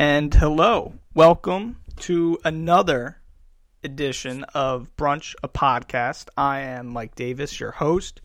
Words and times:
And 0.00 0.32
hello, 0.32 0.94
welcome 1.12 1.80
to 2.02 2.38
another 2.44 3.16
edition 3.82 4.44
of 4.54 4.94
Brunch, 4.96 5.34
a 5.42 5.48
podcast. 5.48 6.28
I 6.36 6.60
am 6.60 6.86
Mike 6.86 7.16
Davis, 7.16 7.58
your 7.58 7.72
host. 7.72 8.20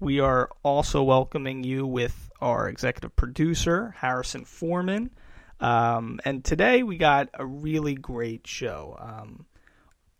We 0.00 0.18
are 0.18 0.50
also 0.64 1.04
welcoming 1.04 1.62
you 1.62 1.86
with 1.86 2.32
our 2.40 2.68
executive 2.68 3.14
producer, 3.14 3.94
Harrison 3.96 4.44
Foreman. 4.44 5.10
Um, 5.60 6.18
and 6.24 6.44
today 6.44 6.82
we 6.82 6.96
got 6.96 7.28
a 7.34 7.46
really 7.46 7.94
great 7.94 8.44
show. 8.48 8.96
Um, 8.98 9.46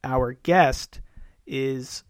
our 0.04 0.34
guest 0.34 1.00
is 1.44 2.04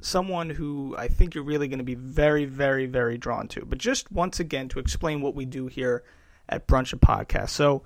someone 0.00 0.50
who 0.50 0.96
I 0.98 1.06
think 1.06 1.36
you're 1.36 1.44
really 1.44 1.68
going 1.68 1.78
to 1.78 1.84
be 1.84 1.94
very, 1.94 2.46
very, 2.46 2.86
very 2.86 3.16
drawn 3.16 3.46
to. 3.46 3.64
But 3.64 3.78
just 3.78 4.10
once 4.10 4.40
again, 4.40 4.68
to 4.70 4.80
explain 4.80 5.20
what 5.20 5.36
we 5.36 5.44
do 5.44 5.68
here 5.68 6.02
at 6.48 6.66
Brunch 6.66 6.92
a 6.92 6.96
Podcast. 6.96 7.50
So, 7.50 7.84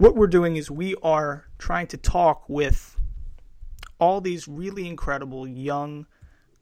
what 0.00 0.16
we're 0.16 0.26
doing 0.26 0.56
is 0.56 0.70
we 0.70 0.94
are 1.02 1.44
trying 1.58 1.86
to 1.86 1.98
talk 1.98 2.48
with 2.48 2.96
all 3.98 4.22
these 4.22 4.48
really 4.48 4.88
incredible 4.88 5.46
young 5.46 6.06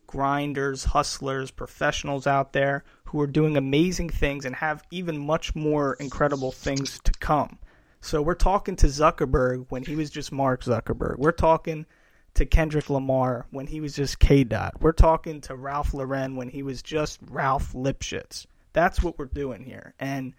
grinders, 0.09 0.83
hustlers, 0.83 1.52
professionals 1.52 2.27
out 2.27 2.52
there 2.52 2.83
who 3.05 3.20
are 3.20 3.28
doing 3.28 3.56
amazing 3.56 4.11
things 4.11 4.45
and 4.45 4.56
have 4.56 4.83
even 4.91 5.16
much 5.16 5.55
more 5.55 5.95
incredible 6.01 6.51
things 6.51 6.98
to 7.05 7.12
come. 7.20 7.61
So 8.01 8.20
we're 8.20 8.34
talking 8.34 8.74
to 8.74 8.87
Zuckerberg 8.88 9.66
when 9.69 9.84
he 9.84 9.95
was 9.95 10.11
just 10.11 10.33
Mark 10.33 10.64
Zuckerberg. 10.64 11.19
We're 11.19 11.30
talking 11.30 11.86
to 12.34 12.45
Kendrick 12.45 12.91
Lamar 12.91 13.47
when 13.50 13.69
he 13.69 13.80
was 13.80 13.95
just 13.95 14.19
K 14.19 14.42
Dot. 14.42 14.80
We're 14.80 14.91
talking 14.91 15.41
to 15.42 15.55
Ralph 15.55 15.95
Lauren 15.95 16.34
when 16.34 16.48
he 16.48 16.64
was 16.64 16.83
just 16.83 17.20
Ralph 17.30 17.73
Lipschitz. 17.73 18.47
That's 18.73 19.00
what 19.00 19.16
we're 19.16 19.27
doing 19.27 19.62
here. 19.62 19.95
And 20.00 20.34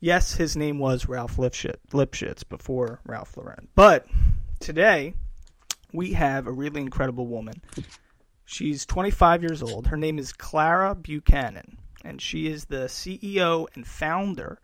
yes, 0.00 0.34
his 0.34 0.56
name 0.56 0.78
was 0.78 1.06
Ralph 1.06 1.36
Lipschitz, 1.36 2.48
before 2.48 3.00
Ralph 3.04 3.36
Lauren. 3.36 3.68
But 3.74 4.06
today 4.60 5.14
we 5.92 6.12
have 6.12 6.46
a 6.46 6.52
really 6.52 6.80
incredible 6.80 7.26
woman. 7.26 7.62
She's 8.44 8.86
25 8.86 9.42
years 9.42 9.62
old. 9.62 9.88
Her 9.88 9.96
name 9.96 10.18
is 10.18 10.32
Clara 10.32 10.94
Buchanan, 10.94 11.78
and 12.04 12.20
she 12.20 12.46
is 12.46 12.66
the 12.66 12.86
CEO 12.86 13.66
and 13.74 13.86
founder 13.86 14.60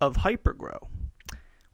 of 0.00 0.16
Hypergrow, 0.16 0.88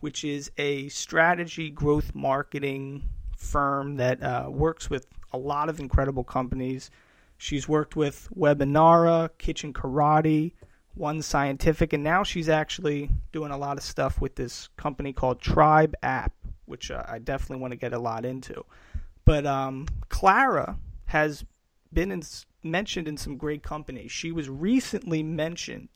which 0.01 0.25
is 0.25 0.51
a 0.59 0.89
strategy 0.89 1.71
growth 1.71 2.15
marketing 2.15 3.09
firm 3.37 3.97
that 3.97 4.23
uh, 4.23 4.47
works 4.49 4.89
with 4.91 5.07
a 5.33 5.39
lot 5.39 5.69
of 5.69 5.81
incredible 5.81 6.25
companies. 6.25 6.91
She's 7.39 7.69
worked 7.69 7.97
with 7.97 8.29
Webinara, 8.37 9.31
Kitchen 9.39 9.73
Karate, 9.73 10.53
One 10.95 11.23
Scientific, 11.23 11.93
and 11.93 12.05
now 12.05 12.23
she's 12.23 12.49
actually 12.49 13.11
doing 13.33 13.51
a 13.51 13.57
lot 13.57 13.79
of 13.79 13.83
stuff 13.83 14.21
with 14.21 14.35
this 14.35 14.69
company 14.77 15.13
called 15.13 15.41
Tribe 15.41 15.95
App, 16.03 16.33
which 16.67 16.91
uh, 16.91 17.03
I 17.09 17.19
definitely 17.19 17.61
want 17.63 17.73
to 17.73 17.79
get 17.79 17.93
a 17.93 17.99
lot 17.99 18.25
into. 18.25 18.65
But 19.25 19.47
um, 19.47 19.87
Clara 20.09 20.79
has 21.07 21.45
been 21.93 22.11
in, 22.11 22.23
mentioned 22.63 23.09
in 23.09 23.17
some 23.17 23.37
great 23.37 23.63
companies. 23.63 24.13
She 24.13 24.33
was 24.33 24.49
recently 24.49 25.23
mentioned 25.23 25.89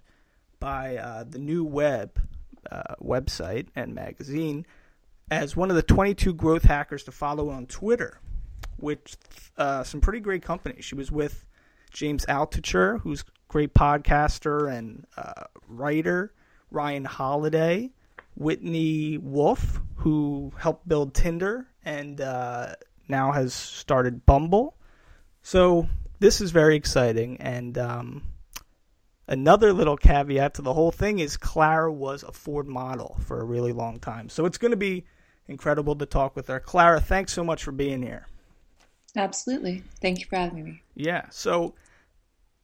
by 0.61 0.97
uh, 0.97 1.25
the 1.25 1.39
Next 1.39 1.71
Web 1.71 2.21
uh, 2.71 2.95
website 3.01 3.69
and 3.77 3.95
magazine 3.95 4.67
as 5.31 5.57
one 5.57 5.71
of 5.71 5.77
the 5.77 5.83
22 5.83 6.33
growth 6.35 6.65
hackers 6.65 7.05
to 7.05 7.13
follow 7.13 7.51
on 7.51 7.67
Twitter, 7.67 8.21
with 8.79 9.17
uh, 9.57 9.83
some 9.83 10.01
pretty 10.01 10.21
great 10.21 10.43
companies. 10.43 10.85
She 10.85 10.95
was 10.95 11.11
with 11.11 11.45
James 11.91 12.25
Altucher, 12.27 13.01
who's 13.01 13.25
great 13.49 13.75
podcaster 13.75 14.73
and 14.73 15.07
uh, 15.17 15.45
writer, 15.69 16.33
Ryan 16.71 17.05
Holiday, 17.05 17.91
Whitney 18.35 19.19
Wolfe, 19.19 19.81
who 19.97 20.53
helped 20.59 20.87
build 20.89 21.15
Tinder 21.15 21.67
and 21.85 22.21
uh, 22.21 22.75
now 23.09 23.33
has 23.33 23.55
started 23.55 24.27
Bumble. 24.27 24.77
So 25.43 25.89
this 26.19 26.41
is 26.41 26.51
very 26.51 26.77
exciting. 26.77 27.39
And 27.41 27.79
um, 27.79 28.23
another 29.29 29.73
little 29.73 29.97
caveat 29.97 30.55
to 30.55 30.63
the 30.63 30.75
whole 30.75 30.93
thing 30.93 31.19
is 31.19 31.37
Clara 31.37 31.93
was 31.93 32.23
a 32.23 32.33
Ford 32.33 32.67
model 32.67 33.17
for 33.27 33.41
a 33.41 33.45
really 33.45 33.73
long 33.73 34.01
time. 34.01 34.29
So 34.29 34.45
it's 34.45 34.59
going 34.59 34.73
to 34.73 34.77
be 34.77 35.05
incredible 35.49 35.95
to 35.97 36.07
talk 36.07 36.37
with 36.37 36.49
her. 36.49 36.61
Clara, 36.61 37.01
thanks 37.01 37.33
so 37.33 37.45
much 37.45 37.63
for 37.63 37.73
being 37.73 38.03
here. 38.03 38.27
Absolutely. 39.17 39.83
Thank 40.03 40.21
you 40.21 40.27
for 40.27 40.37
having 40.37 40.65
me. 40.65 40.83
Yeah. 40.95 41.27
So, 41.31 41.75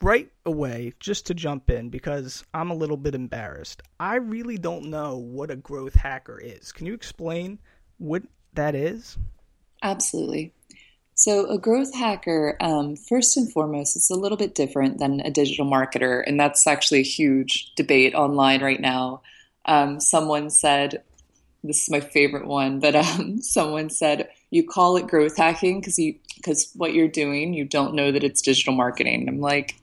right 0.02 0.30
away, 0.44 0.92
just 1.00 1.26
to 1.26 1.34
jump 1.34 1.70
in, 1.70 1.88
because 1.88 2.44
I'm 2.52 2.70
a 2.70 2.74
little 2.74 2.96
bit 2.96 3.14
embarrassed, 3.14 3.82
I 4.00 4.16
really 4.16 4.58
don't 4.58 4.90
know 4.90 5.16
what 5.16 5.50
a 5.50 5.56
growth 5.56 5.94
hacker 5.94 6.38
is. 6.38 6.72
Can 6.72 6.86
you 6.86 6.94
explain 6.94 7.58
what 7.98 8.22
that 8.54 8.74
is? 8.74 9.16
Absolutely. 9.82 10.52
So, 11.14 11.48
a 11.50 11.58
growth 11.58 11.94
hacker, 11.94 12.56
um, 12.60 12.96
first 12.96 13.36
and 13.36 13.50
foremost, 13.52 13.96
it's 13.96 14.10
a 14.10 14.16
little 14.16 14.38
bit 14.38 14.54
different 14.54 14.98
than 14.98 15.20
a 15.20 15.30
digital 15.30 15.66
marketer. 15.66 16.22
And 16.26 16.40
that's 16.40 16.66
actually 16.66 17.00
a 17.00 17.04
huge 17.04 17.72
debate 17.76 18.14
online 18.14 18.62
right 18.62 18.80
now. 18.80 19.22
Um, 19.66 20.00
someone 20.00 20.50
said, 20.50 21.02
this 21.62 21.82
is 21.82 21.90
my 21.90 22.00
favorite 22.00 22.46
one, 22.46 22.80
but 22.80 22.96
um, 22.96 23.38
someone 23.42 23.90
said 23.90 24.28
you 24.50 24.66
call 24.66 24.96
it 24.96 25.06
growth 25.06 25.36
hacking 25.36 25.80
because 25.80 25.98
you 25.98 26.16
because 26.36 26.72
what 26.74 26.92
you're 26.92 27.06
doing 27.06 27.54
you 27.54 27.64
don't 27.64 27.94
know 27.94 28.10
that 28.10 28.24
it's 28.24 28.42
digital 28.42 28.74
marketing. 28.74 29.28
I'm 29.28 29.40
like. 29.40 29.76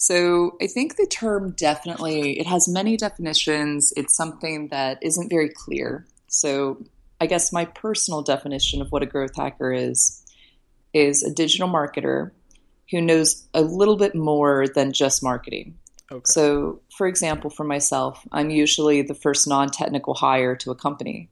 So 0.00 0.56
I 0.62 0.66
think 0.66 0.96
the 0.96 1.06
term 1.06 1.50
definitely 1.50 2.40
it 2.40 2.46
has 2.46 2.66
many 2.66 2.96
definitions. 2.96 3.92
It's 3.98 4.16
something 4.16 4.68
that 4.68 4.98
isn't 5.02 5.28
very 5.28 5.50
clear. 5.50 6.06
So 6.26 6.82
I 7.20 7.26
guess 7.26 7.52
my 7.52 7.66
personal 7.66 8.22
definition 8.22 8.80
of 8.80 8.90
what 8.90 9.02
a 9.02 9.06
growth 9.06 9.36
hacker 9.36 9.74
is 9.74 10.24
is 10.94 11.22
a 11.22 11.30
digital 11.30 11.68
marketer 11.68 12.30
who 12.90 13.02
knows 13.02 13.46
a 13.52 13.60
little 13.60 13.98
bit 13.98 14.14
more 14.14 14.66
than 14.74 14.94
just 14.94 15.22
marketing. 15.22 15.76
Okay. 16.10 16.22
So, 16.24 16.80
for 16.96 17.06
example, 17.06 17.50
for 17.50 17.64
myself, 17.64 18.26
I'm 18.32 18.48
usually 18.48 19.02
the 19.02 19.14
first 19.14 19.46
non 19.46 19.68
technical 19.68 20.14
hire 20.14 20.56
to 20.56 20.70
a 20.70 20.74
company. 20.74 21.28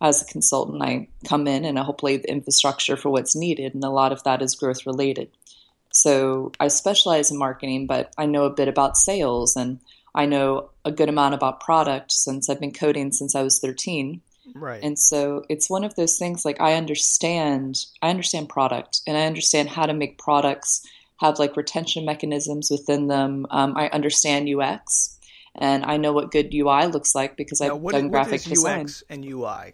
As 0.00 0.22
a 0.22 0.26
consultant, 0.26 0.82
I 0.82 1.08
come 1.26 1.48
in 1.48 1.64
and 1.64 1.80
I 1.80 1.82
help 1.82 2.04
lay 2.04 2.18
the 2.18 2.30
infrastructure 2.30 2.96
for 2.96 3.10
what's 3.10 3.34
needed, 3.34 3.74
and 3.74 3.82
a 3.82 3.90
lot 3.90 4.12
of 4.12 4.22
that 4.22 4.40
is 4.40 4.54
growth 4.54 4.86
related. 4.86 5.30
So, 5.94 6.52
I 6.58 6.68
specialize 6.68 7.30
in 7.30 7.38
marketing, 7.38 7.86
but 7.86 8.12
I 8.18 8.26
know 8.26 8.44
a 8.44 8.50
bit 8.50 8.68
about 8.68 8.96
sales 8.96 9.56
and 9.56 9.80
I 10.14 10.26
know 10.26 10.70
a 10.84 10.92
good 10.92 11.08
amount 11.08 11.34
about 11.34 11.60
product 11.60 12.12
since 12.12 12.48
I've 12.48 12.60
been 12.60 12.72
coding 12.72 13.12
since 13.12 13.34
I 13.34 13.42
was 13.42 13.58
13. 13.58 14.20
Right. 14.54 14.82
And 14.82 14.98
so 14.98 15.44
it's 15.48 15.70
one 15.70 15.84
of 15.84 15.94
those 15.96 16.18
things 16.18 16.44
like 16.44 16.60
I 16.60 16.74
understand 16.74 17.84
I 18.02 18.10
understand 18.10 18.48
product 18.48 19.00
and 19.06 19.16
I 19.16 19.24
understand 19.26 19.70
how 19.70 19.86
to 19.86 19.94
make 19.94 20.18
products 20.18 20.86
have 21.18 21.38
like 21.38 21.56
retention 21.56 22.04
mechanisms 22.04 22.70
within 22.70 23.08
them. 23.08 23.46
Um, 23.50 23.76
I 23.76 23.88
understand 23.88 24.48
UX 24.48 25.18
and 25.54 25.84
I 25.84 25.96
know 25.96 26.12
what 26.12 26.30
good 26.30 26.52
UI 26.54 26.86
looks 26.86 27.14
like 27.14 27.36
because 27.36 27.60
now, 27.60 27.74
I've 27.74 27.80
what, 27.80 27.92
done 27.92 28.08
graphic 28.08 28.42
what 28.42 28.52
is 28.52 28.62
design. 28.62 28.84
UX 28.84 29.04
and 29.08 29.24
UI. 29.24 29.72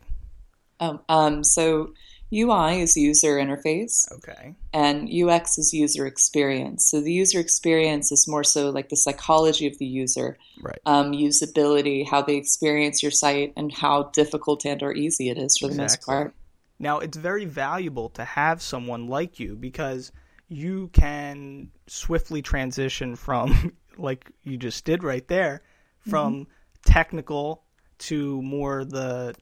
Um, 0.79 1.01
um, 1.09 1.45
so 1.45 1.93
UI 2.33 2.81
is 2.81 2.97
user 2.97 3.37
interface. 3.37 4.11
Okay. 4.13 4.55
And 4.73 5.09
UX 5.13 5.59
is 5.59 5.75
user 5.75 6.07
experience. 6.07 6.89
So 6.89 7.01
the 7.01 7.13
user 7.13 7.41
experience 7.41 8.13
is 8.13 8.29
more 8.29 8.45
so 8.45 8.71
like 8.71 8.89
the 8.89 8.97
psychology 8.97 9.67
of 9.67 9.79
the 9.79 9.87
user, 9.87 10.39
right? 10.63 10.79
Um, 10.87 11.13
usability, 11.13 12.09
how 12.09 12.23
they 12.23 12.37
experience 12.37 13.03
your 13.03 13.13
site, 13.13 13.53
and 13.57 13.73
how 13.73 14.05
difficult 14.13 14.65
and 14.65 14.83
or 14.83 14.93
easy 14.93 15.29
it 15.29 15.39
is 15.39 15.59
for 15.59 15.67
exactly. 15.67 15.77
the 15.77 15.83
most 15.83 16.07
part. 16.07 16.35
Now 16.79 16.99
it's 17.01 17.17
very 17.17 17.45
valuable 17.45 18.11
to 18.11 18.25
have 18.25 18.63
someone 18.63 19.09
like 19.09 19.41
you 19.41 19.57
because 19.57 20.13
you 20.49 20.89
can 20.93 21.71
swiftly 21.87 22.43
transition 22.43 23.17
from 23.17 23.73
like 23.99 24.31
you 24.43 24.57
just 24.57 24.85
did 24.85 25.05
right 25.05 25.27
there 25.29 25.63
from 26.09 26.35
mm-hmm. 26.35 26.51
technical 26.85 27.65
to 27.99 28.41
more 28.43 28.85
the 28.85 29.35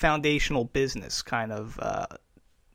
foundational 0.00 0.64
business 0.64 1.20
kind 1.20 1.52
of 1.52 1.78
uh, 1.80 2.06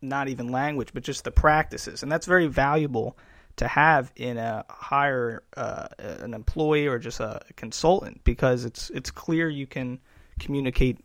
not 0.01 0.27
even 0.27 0.50
language 0.50 0.89
but 0.94 1.01
just 1.01 1.24
the 1.24 1.31
practices 1.31 2.04
and 2.04 2.12
that's 2.12 2.27
very 2.27 2.45
valuable 2.45 3.18
to 3.56 3.68
have 3.68 4.12
in 4.16 4.38
a 4.38 4.63
hire 4.69 5.42
uh, 5.57 5.88
an 5.98 6.36
employee 6.36 6.86
or 6.86 7.00
just 7.00 7.19
a 7.19 7.42
consultant 7.56 8.24
because 8.24 8.63
it's 8.63 8.92
it's 8.92 9.10
clear 9.10 9.50
you 9.50 9.66
can 9.66 10.00
communicate 10.39 11.00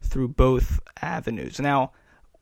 through 0.00 0.28
both 0.28 0.78
avenues 1.02 1.58
now 1.58 1.90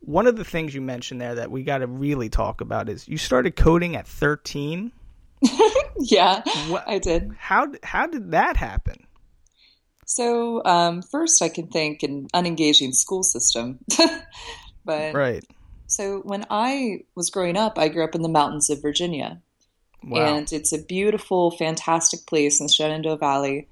one 0.05 0.27
of 0.27 0.37
the 0.37 0.45
things 0.45 0.75
you 0.75 0.81
mentioned 0.81 1.21
there 1.21 1.37
that 1.37 1.51
we 1.51 1.63
got 1.63 1.79
to 1.79 1.87
really 1.87 2.29
talk 2.29 2.61
about 2.61 2.89
is 2.89 3.09
you 3.09 3.17
started 3.17 3.57
coding 3.57 3.97
at 3.97 4.07
13. 4.07 4.93
yeah, 6.01 6.43
what, 6.69 6.87
I 6.89 6.99
did. 6.99 7.33
How 7.39 7.69
how 7.83 8.07
did 8.07 8.33
that 8.33 8.57
happen? 8.57 9.07
So 10.07 10.65
um, 10.65 11.03
first, 11.03 11.43
I 11.43 11.49
can 11.49 11.69
think 11.69 12.03
an 12.03 12.29
unengaging 12.35 12.95
school 12.95 13.23
system, 13.23 13.79
but 14.85 15.15
right. 15.15 15.45
So 15.87 16.21
when 16.21 16.47
I 16.51 17.05
was 17.15 17.31
growing 17.31 17.57
up, 17.57 17.79
I 17.79 17.89
grew 17.89 18.05
up 18.05 18.15
in 18.15 18.23
the 18.23 18.29
mountains 18.29 18.71
of 18.71 18.83
Virginia, 18.83 19.41
wow. 20.03 20.37
and 20.37 20.53
it's 20.53 20.73
a 20.73 20.83
beautiful, 20.83 21.51
fantastic 21.53 22.27
place 22.27 22.61
in 22.61 22.67
the 22.67 22.73
Shenandoah 22.73 23.19
Valley. 23.19 23.69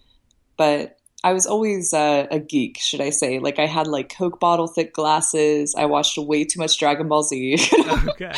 But 0.56 0.98
I 1.22 1.32
was 1.32 1.46
always 1.46 1.92
uh, 1.92 2.26
a 2.30 2.38
geek, 2.38 2.78
should 2.78 3.00
I 3.00 3.10
say? 3.10 3.38
Like 3.38 3.58
I 3.58 3.66
had 3.66 3.86
like 3.86 4.14
Coke 4.16 4.40
bottle 4.40 4.66
thick 4.66 4.94
glasses. 4.94 5.74
I 5.74 5.86
watched 5.86 6.16
way 6.16 6.44
too 6.44 6.60
much 6.60 6.78
Dragon 6.78 7.08
Ball 7.08 7.22
Z. 7.22 7.56
okay, 8.08 8.32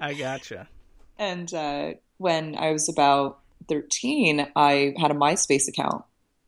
I 0.00 0.14
gotcha. 0.18 0.68
And 1.18 1.52
uh, 1.54 1.94
when 2.18 2.56
I 2.56 2.72
was 2.72 2.88
about 2.88 3.40
thirteen, 3.68 4.46
I 4.56 4.94
had 4.98 5.10
a 5.10 5.14
MySpace 5.14 5.68
account, 5.68 6.04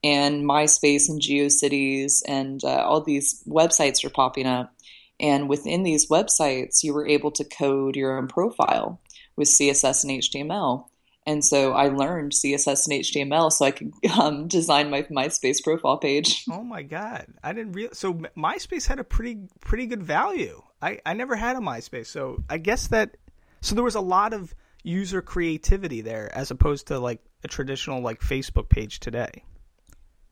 and 0.08 0.44
MySpace 0.44 1.10
and 1.10 1.20
GeoCities 1.20 2.22
and 2.26 2.64
uh, 2.64 2.82
all 2.86 3.02
these 3.02 3.42
websites 3.46 4.02
were 4.02 4.10
popping 4.10 4.46
up. 4.46 4.72
And 5.20 5.50
within 5.50 5.82
these 5.82 6.08
websites, 6.08 6.82
you 6.82 6.94
were 6.94 7.06
able 7.06 7.30
to 7.32 7.44
code 7.44 7.94
your 7.94 8.16
own 8.16 8.28
profile 8.28 9.00
with 9.36 9.48
CSS 9.48 10.04
and 10.04 10.22
HTML. 10.22 10.86
And 11.26 11.44
so 11.44 11.72
I 11.72 11.88
learned 11.88 12.32
CSS 12.32 12.88
and 12.88 13.04
HTML 13.04 13.52
so 13.52 13.66
I 13.66 13.70
could 13.70 13.92
um, 14.18 14.48
design 14.48 14.88
my 14.88 15.02
MySpace 15.02 15.62
profile 15.62 15.98
page. 15.98 16.44
Oh 16.50 16.64
my 16.64 16.82
god, 16.82 17.26
I 17.42 17.52
didn't 17.52 17.72
realize. 17.72 17.98
So 17.98 18.14
MySpace 18.14 18.86
had 18.86 18.98
a 18.98 19.04
pretty 19.04 19.38
pretty 19.60 19.86
good 19.86 20.02
value. 20.02 20.62
I 20.80 21.00
I 21.04 21.12
never 21.12 21.36
had 21.36 21.56
a 21.56 21.60
MySpace, 21.60 22.06
so 22.06 22.42
I 22.48 22.58
guess 22.58 22.88
that 22.88 23.16
so 23.60 23.74
there 23.74 23.84
was 23.84 23.94
a 23.94 24.00
lot 24.00 24.32
of 24.32 24.54
user 24.82 25.20
creativity 25.22 26.00
there 26.00 26.34
as 26.34 26.50
opposed 26.50 26.88
to 26.88 26.98
like 26.98 27.20
a 27.44 27.48
traditional 27.48 28.00
like 28.00 28.20
Facebook 28.20 28.68
page 28.68 29.00
today. 29.00 29.44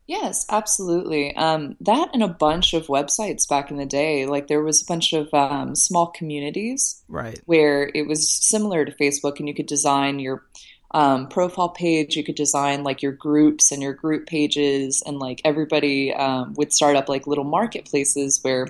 Yes, 0.07 0.47
absolutely. 0.49 1.35
Um, 1.35 1.77
that 1.81 2.11
and 2.13 2.23
a 2.23 2.29
bunch 2.29 2.75
of 2.75 2.87
websites 2.87 3.49
back 3.49 3.73
in 3.73 3.77
the 3.77 3.87
day. 3.87 4.27
Like 4.27 4.47
there 4.47 4.63
was 4.63 4.83
a 4.83 4.87
bunch 4.87 5.13
of 5.13 5.33
um, 5.35 5.75
small 5.75 6.07
communities, 6.07 7.03
right, 7.09 7.41
where 7.47 7.91
it 7.93 8.07
was 8.07 8.31
similar 8.31 8.85
to 8.85 8.93
Facebook, 8.93 9.41
and 9.41 9.49
you 9.49 9.55
could 9.55 9.67
design 9.67 10.21
your 10.21 10.45
um, 10.93 11.27
profile 11.27 11.71
page. 11.71 12.17
You 12.17 12.23
could 12.23 12.37
design 12.37 12.85
like 12.85 13.03
your 13.03 13.13
groups 13.13 13.73
and 13.73 13.83
your 13.83 13.95
group 13.95 14.27
pages, 14.27 15.03
and 15.05 15.19
like 15.19 15.41
everybody 15.45 16.15
um, 16.15 16.55
would 16.55 16.73
start 16.73 16.95
up 16.95 17.09
like 17.09 17.27
little 17.27 17.45
marketplaces 17.45 18.39
where 18.43 18.69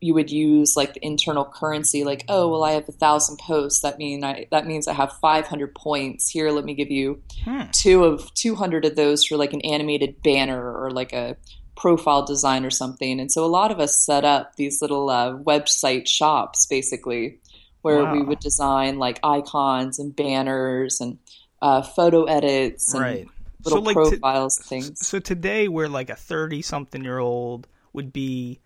you 0.00 0.14
would 0.14 0.30
use 0.30 0.76
like 0.76 0.94
the 0.94 1.04
internal 1.04 1.44
currency 1.44 2.04
like 2.04 2.24
oh 2.28 2.48
well 2.48 2.64
i 2.64 2.72
have 2.72 2.88
a 2.88 2.92
thousand 2.92 3.38
posts 3.38 3.80
that 3.80 3.98
mean 3.98 4.22
i 4.24 4.46
that 4.50 4.66
means 4.66 4.86
i 4.86 4.92
have 4.92 5.12
500 5.20 5.74
points 5.74 6.28
here 6.28 6.50
let 6.50 6.64
me 6.64 6.74
give 6.74 6.90
you 6.90 7.22
hmm. 7.44 7.62
two 7.72 8.04
of 8.04 8.32
200 8.34 8.84
of 8.84 8.96
those 8.96 9.24
for 9.24 9.36
like 9.36 9.52
an 9.52 9.60
animated 9.62 10.22
banner 10.22 10.72
or 10.72 10.90
like 10.90 11.12
a 11.12 11.36
profile 11.76 12.24
design 12.24 12.64
or 12.64 12.70
something 12.70 13.20
and 13.20 13.30
so 13.30 13.44
a 13.44 13.46
lot 13.46 13.70
of 13.70 13.80
us 13.80 13.98
set 13.98 14.24
up 14.24 14.56
these 14.56 14.80
little 14.80 15.10
uh, 15.10 15.34
website 15.36 16.08
shops 16.08 16.66
basically 16.66 17.38
where 17.82 18.02
wow. 18.02 18.12
we 18.12 18.22
would 18.22 18.40
design 18.40 18.98
like 18.98 19.20
icons 19.22 19.98
and 19.98 20.16
banners 20.16 21.00
and 21.00 21.18
uh, 21.62 21.82
photo 21.82 22.24
edits 22.24 22.92
and 22.94 23.02
right. 23.02 23.28
little 23.64 23.78
so, 23.78 23.84
like, 23.84 23.94
profiles 23.94 24.56
t- 24.56 24.64
things 24.64 25.06
so 25.06 25.18
today 25.18 25.68
where 25.68 25.88
like 25.88 26.10
a 26.10 26.16
30 26.16 26.62
something 26.62 27.04
year 27.04 27.18
old 27.18 27.66
would 27.92 28.12
be 28.12 28.60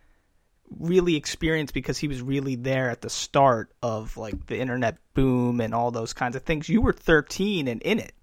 really 0.78 1.16
experienced 1.16 1.74
because 1.74 1.98
he 1.98 2.08
was 2.08 2.22
really 2.22 2.56
there 2.56 2.90
at 2.90 3.00
the 3.00 3.10
start 3.10 3.72
of 3.82 4.16
like 4.16 4.46
the 4.46 4.58
internet 4.58 4.98
boom 5.14 5.60
and 5.60 5.74
all 5.74 5.90
those 5.90 6.12
kinds 6.12 6.36
of 6.36 6.42
things. 6.42 6.68
You 6.68 6.80
were 6.80 6.92
13 6.92 7.68
and 7.68 7.82
in 7.82 7.98
it. 7.98 8.14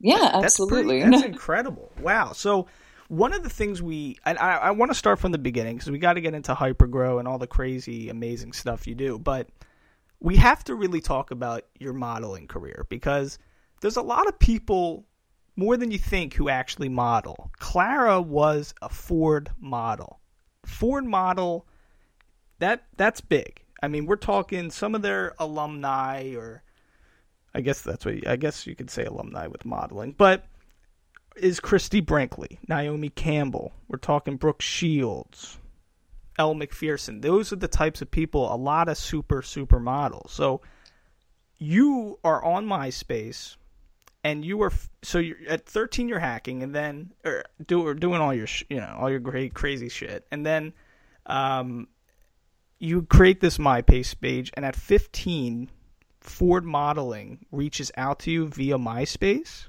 Yeah, 0.00 0.30
absolutely. 0.34 1.00
That's, 1.00 1.08
pretty, 1.08 1.16
that's 1.16 1.24
incredible. 1.24 1.92
Wow. 2.00 2.32
So 2.32 2.68
one 3.08 3.32
of 3.32 3.42
the 3.42 3.50
things 3.50 3.82
we 3.82 4.18
and 4.24 4.38
I, 4.38 4.56
I 4.56 4.70
want 4.70 4.90
to 4.90 4.94
start 4.94 5.18
from 5.18 5.32
the 5.32 5.38
beginning 5.38 5.76
because 5.76 5.90
we 5.90 5.98
got 5.98 6.14
to 6.14 6.20
get 6.20 6.34
into 6.34 6.54
hypergrow 6.54 7.18
and 7.18 7.26
all 7.26 7.38
the 7.38 7.46
crazy, 7.46 8.08
amazing 8.08 8.52
stuff 8.52 8.86
you 8.86 8.94
do, 8.94 9.18
but 9.18 9.48
we 10.20 10.36
have 10.36 10.64
to 10.64 10.74
really 10.74 11.00
talk 11.00 11.30
about 11.30 11.64
your 11.78 11.92
modeling 11.92 12.48
career 12.48 12.86
because 12.88 13.38
there's 13.80 13.96
a 13.96 14.02
lot 14.02 14.26
of 14.26 14.38
people 14.38 15.06
more 15.56 15.76
than 15.76 15.90
you 15.90 15.98
think 15.98 16.34
who 16.34 16.48
actually 16.48 16.88
model. 16.88 17.50
Clara 17.58 18.20
was 18.20 18.74
a 18.82 18.88
Ford 18.88 19.50
model. 19.60 20.20
Ford 20.68 21.04
model 21.04 21.66
that 22.58 22.84
that's 22.96 23.20
big. 23.20 23.62
I 23.82 23.88
mean, 23.88 24.06
we're 24.06 24.16
talking 24.16 24.70
some 24.70 24.94
of 24.94 25.02
their 25.02 25.34
alumni, 25.38 26.34
or 26.34 26.62
I 27.54 27.60
guess 27.60 27.82
that's 27.82 28.04
what 28.04 28.26
I 28.26 28.36
guess 28.36 28.66
you 28.66 28.74
could 28.74 28.90
say 28.90 29.04
alumni 29.04 29.46
with 29.46 29.64
modeling, 29.64 30.12
but 30.12 30.46
is 31.36 31.60
Christie 31.60 32.00
Brinkley, 32.00 32.58
Naomi 32.68 33.10
Campbell. 33.10 33.72
We're 33.86 33.98
talking 33.98 34.36
Brooke 34.36 34.60
Shields, 34.60 35.58
Elle 36.38 36.54
Macpherson. 36.54 37.20
Those 37.20 37.52
are 37.52 37.56
the 37.56 37.68
types 37.68 38.02
of 38.02 38.10
people. 38.10 38.52
A 38.52 38.56
lot 38.56 38.88
of 38.88 38.98
super 38.98 39.42
super 39.42 39.78
models. 39.78 40.32
So 40.32 40.60
you 41.58 42.18
are 42.24 42.44
on 42.44 42.66
MySpace, 42.66 43.56
and 44.24 44.44
you 44.44 44.56
were 44.58 44.72
so 45.02 45.18
you're 45.18 45.36
at 45.48 45.66
13. 45.66 46.08
You're 46.08 46.18
hacking, 46.18 46.62
and 46.62 46.74
then 46.74 47.12
or, 47.24 47.44
do, 47.66 47.86
or 47.86 47.94
doing 47.94 48.20
all 48.20 48.34
your 48.34 48.48
you 48.68 48.78
know 48.78 48.96
all 48.98 49.10
your 49.10 49.20
great 49.20 49.54
crazy 49.54 49.88
shit, 49.88 50.26
and 50.30 50.44
then 50.44 50.72
um, 51.26 51.88
you 52.78 53.02
create 53.02 53.40
this 53.40 53.58
MySpace 53.58 54.18
page, 54.18 54.50
and 54.54 54.64
at 54.64 54.76
15, 54.76 55.70
Ford 56.20 56.64
Modeling 56.64 57.46
reaches 57.50 57.90
out 57.96 58.20
to 58.20 58.30
you 58.30 58.48
via 58.48 58.78
MySpace? 58.78 59.66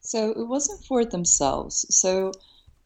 So 0.00 0.30
it 0.30 0.46
wasn't 0.46 0.84
Ford 0.84 1.10
themselves. 1.10 1.86
So 1.90 2.32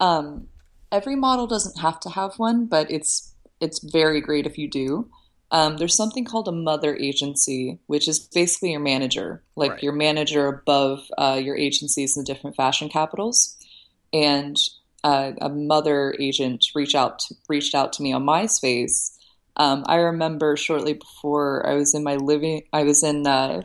um, 0.00 0.48
every 0.92 1.16
model 1.16 1.46
doesn't 1.46 1.80
have 1.80 2.00
to 2.00 2.10
have 2.10 2.38
one, 2.38 2.66
but 2.66 2.90
it's 2.90 3.34
it's 3.60 3.80
very 3.80 4.20
great 4.20 4.46
if 4.46 4.56
you 4.56 4.70
do. 4.70 5.10
Um, 5.50 5.78
there's 5.78 5.96
something 5.96 6.24
called 6.24 6.48
a 6.48 6.52
mother 6.52 6.94
agency, 6.96 7.78
which 7.86 8.06
is 8.06 8.18
basically 8.18 8.72
your 8.72 8.80
manager, 8.80 9.42
like 9.56 9.72
right. 9.72 9.82
your 9.82 9.94
manager 9.94 10.46
above 10.46 11.00
uh, 11.16 11.40
your 11.42 11.56
agencies 11.56 12.16
in 12.16 12.22
the 12.22 12.26
different 12.26 12.56
fashion 12.56 12.88
capitals. 12.88 13.56
And 14.12 14.56
uh, 15.04 15.32
a 15.40 15.48
mother 15.48 16.14
agent 16.20 16.66
reached 16.74 16.94
out 16.94 17.20
to, 17.20 17.34
reached 17.48 17.74
out 17.74 17.94
to 17.94 18.02
me 18.02 18.12
on 18.12 18.24
MySpace 18.24 19.12
um, 19.58 19.84
I 19.86 19.96
remember 19.96 20.56
shortly 20.56 20.92
before 20.92 21.66
I 21.66 21.74
was 21.74 21.94
in 21.94 22.04
my 22.04 22.14
living, 22.14 22.62
I 22.72 22.84
was 22.84 23.02
in 23.02 23.26
uh, 23.26 23.62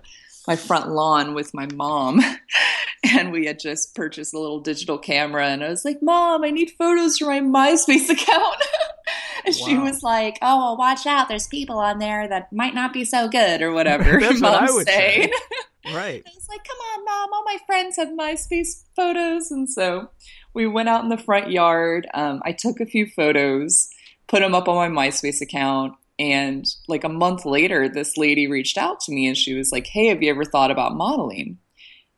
my 0.48 0.56
front 0.56 0.90
lawn 0.90 1.36
with 1.36 1.54
my 1.54 1.68
mom, 1.68 2.20
and 3.04 3.32
we 3.32 3.46
had 3.46 3.60
just 3.60 3.96
purchased 3.96 4.34
a 4.34 4.40
little 4.40 4.60
digital 4.60 4.98
camera, 4.98 5.48
and 5.48 5.64
I 5.64 5.70
was 5.70 5.86
like, 5.86 6.02
"Mom, 6.02 6.44
I 6.44 6.50
need 6.50 6.72
photos 6.80 7.20
for 7.20 7.26
my 7.26 7.42
MySpace 7.42 8.10
account." 8.10 8.58
and 9.46 9.56
wow. 9.60 9.68
she 9.68 9.78
was 9.78 10.02
like, 10.04 10.38
"Oh, 10.42 10.58
well, 10.58 10.78
watch 10.78 11.06
out! 11.06 11.28
There's 11.28 11.48
people 11.48 11.80
on 11.80 12.00
there 12.00 12.28
that 12.28 12.52
might 12.52 12.74
not 12.74 12.94
be 12.94 13.06
so 13.06 13.28
good, 13.28 13.62
or 13.62 13.72
whatever." 13.72 14.04
That's 14.20 14.42
what 14.42 14.70
I 14.70 14.72
would 14.72 14.88
say. 14.88 15.32
Right. 15.86 16.24
I 16.26 16.32
was 16.34 16.48
like, 16.48 16.64
"Come 16.64 16.78
on, 16.78 17.04
mom! 17.04 17.34
All 17.34 17.44
my 17.44 17.58
friends 17.66 17.98
have 17.98 18.08
MySpace 18.08 18.84
photos," 18.96 19.52
and 19.52 19.70
so 19.70 20.10
we 20.54 20.66
went 20.66 20.88
out 20.88 21.04
in 21.04 21.10
the 21.10 21.18
front 21.18 21.52
yard. 21.52 22.08
Um, 22.14 22.42
I 22.46 22.54
took 22.54 22.80
a 22.80 22.86
few 22.86 23.06
photos 23.06 23.90
put 24.28 24.40
them 24.40 24.56
up 24.56 24.68
on 24.68 24.94
my 24.94 25.08
MySpace 25.08 25.42
account. 25.42 25.94
And 26.20 26.66
like 26.88 27.04
a 27.04 27.10
month 27.10 27.46
later, 27.46 27.90
this 27.90 28.18
lady 28.18 28.48
reached 28.48 28.78
out 28.78 29.00
to 29.02 29.12
me 29.12 29.28
and 29.28 29.38
she 29.38 29.54
was 29.54 29.72
like, 29.72 29.88
Hey, 29.88 30.08
have 30.08 30.22
you 30.22 30.30
ever 30.30 30.46
thought 30.46 30.72
about 30.72 30.96
modeling? 30.96 31.58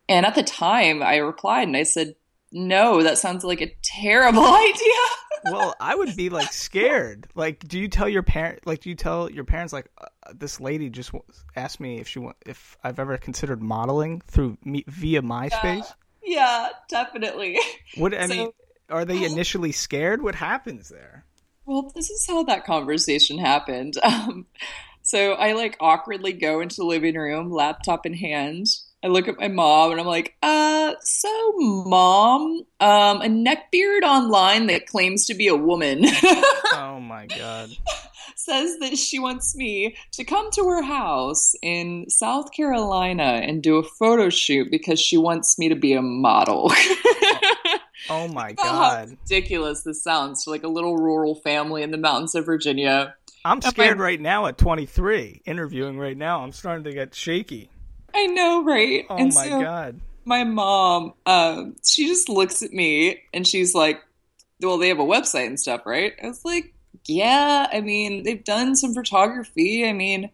And 0.08 0.24
at 0.24 0.34
the 0.34 0.42
time, 0.42 1.02
I 1.02 1.16
replied 1.16 1.66
and 1.66 1.76
I 1.76 1.82
said, 1.82 2.14
No, 2.56 3.02
that 3.02 3.18
sounds 3.18 3.44
like 3.44 3.60
a 3.60 3.70
terrible 3.82 4.42
idea. 4.46 5.52
well, 5.52 5.74
I 5.78 5.94
would 5.94 6.16
be 6.16 6.30
like 6.30 6.54
scared. 6.54 7.26
Like, 7.34 7.60
do 7.68 7.78
you 7.78 7.86
tell 7.86 8.08
your 8.08 8.22
parent? 8.22 8.66
Like, 8.66 8.80
do 8.80 8.88
you 8.88 8.94
tell 8.94 9.30
your 9.30 9.44
parents 9.44 9.74
like 9.74 9.90
uh, 10.00 10.06
this 10.34 10.58
lady 10.58 10.88
just 10.88 11.12
asked 11.54 11.80
me 11.80 12.00
if 12.00 12.08
she 12.08 12.18
want 12.18 12.36
if 12.46 12.78
I've 12.82 12.98
ever 12.98 13.18
considered 13.18 13.62
modeling 13.62 14.22
through 14.26 14.56
me 14.64 14.84
via 14.88 15.20
MySpace? 15.20 15.92
Yeah, 16.22 16.68
yeah 16.68 16.68
definitely. 16.88 17.58
What 17.96 18.14
I 18.14 18.26
so, 18.26 18.34
mean, 18.34 18.50
are 18.88 19.04
they 19.04 19.24
initially 19.24 19.72
scared? 19.72 20.22
What 20.22 20.34
happens 20.34 20.88
there? 20.88 21.26
Well, 21.66 21.92
this 21.94 22.08
is 22.08 22.26
how 22.26 22.42
that 22.44 22.64
conversation 22.64 23.38
happened. 23.38 23.98
Um, 24.02 24.46
so 25.02 25.34
I 25.34 25.52
like 25.52 25.76
awkwardly 25.78 26.32
go 26.32 26.60
into 26.60 26.76
the 26.76 26.84
living 26.84 27.14
room, 27.16 27.50
laptop 27.50 28.06
in 28.06 28.14
hand. 28.14 28.66
I 29.06 29.08
look 29.08 29.28
at 29.28 29.38
my 29.38 29.46
mom 29.46 29.92
and 29.92 30.00
I'm 30.00 30.06
like, 30.06 30.34
uh, 30.42 30.94
so 31.00 31.52
mom, 31.58 32.62
um, 32.80 33.22
a 33.22 33.28
neckbeard 33.28 34.02
online 34.02 34.66
that 34.66 34.88
claims 34.88 35.26
to 35.26 35.34
be 35.34 35.46
a 35.46 35.54
woman. 35.54 36.00
oh 36.74 36.98
my 37.00 37.26
God. 37.26 37.70
Says 38.34 38.78
that 38.80 38.98
she 38.98 39.20
wants 39.20 39.54
me 39.54 39.94
to 40.10 40.24
come 40.24 40.50
to 40.50 40.64
her 40.64 40.82
house 40.82 41.54
in 41.62 42.10
South 42.10 42.50
Carolina 42.50 43.40
and 43.44 43.62
do 43.62 43.76
a 43.76 43.84
photo 43.84 44.28
shoot 44.28 44.72
because 44.72 44.98
she 44.98 45.16
wants 45.16 45.56
me 45.56 45.68
to 45.68 45.76
be 45.76 45.92
a 45.92 46.02
model. 46.02 46.72
Oh 48.08 48.28
my 48.28 48.52
god! 48.52 49.10
ridiculous 49.10 49.82
this 49.82 50.00
sounds 50.00 50.44
to 50.44 50.50
like 50.50 50.62
a 50.62 50.68
little 50.68 50.96
rural 50.96 51.34
family 51.34 51.82
in 51.82 51.90
the 51.90 51.98
mountains 51.98 52.36
of 52.36 52.46
Virginia. 52.46 53.16
I'm 53.44 53.60
scared 53.60 53.98
right 53.98 54.20
now 54.20 54.46
at 54.46 54.58
23, 54.58 55.42
interviewing 55.44 55.98
right 55.98 56.16
now. 56.16 56.44
I'm 56.44 56.52
starting 56.52 56.84
to 56.84 56.92
get 56.92 57.16
shaky. 57.16 57.68
I 58.16 58.26
know, 58.26 58.64
right? 58.64 59.06
Oh 59.10 59.16
and 59.16 59.34
my 59.34 59.48
so 59.48 59.60
god! 59.60 60.00
My 60.24 60.42
mom, 60.42 61.12
um, 61.26 61.76
she 61.84 62.08
just 62.08 62.28
looks 62.28 62.62
at 62.62 62.72
me 62.72 63.20
and 63.34 63.46
she's 63.46 63.74
like, 63.74 64.02
"Well, 64.60 64.78
they 64.78 64.88
have 64.88 64.98
a 64.98 65.04
website 65.04 65.46
and 65.46 65.60
stuff, 65.60 65.82
right?" 65.84 66.14
I 66.22 66.26
was 66.28 66.44
like, 66.44 66.72
"Yeah, 67.04 67.68
I 67.70 67.82
mean, 67.82 68.22
they've 68.22 68.42
done 68.42 68.74
some 68.74 68.94
photography. 68.94 69.86
I 69.86 69.92
mean, 69.92 70.30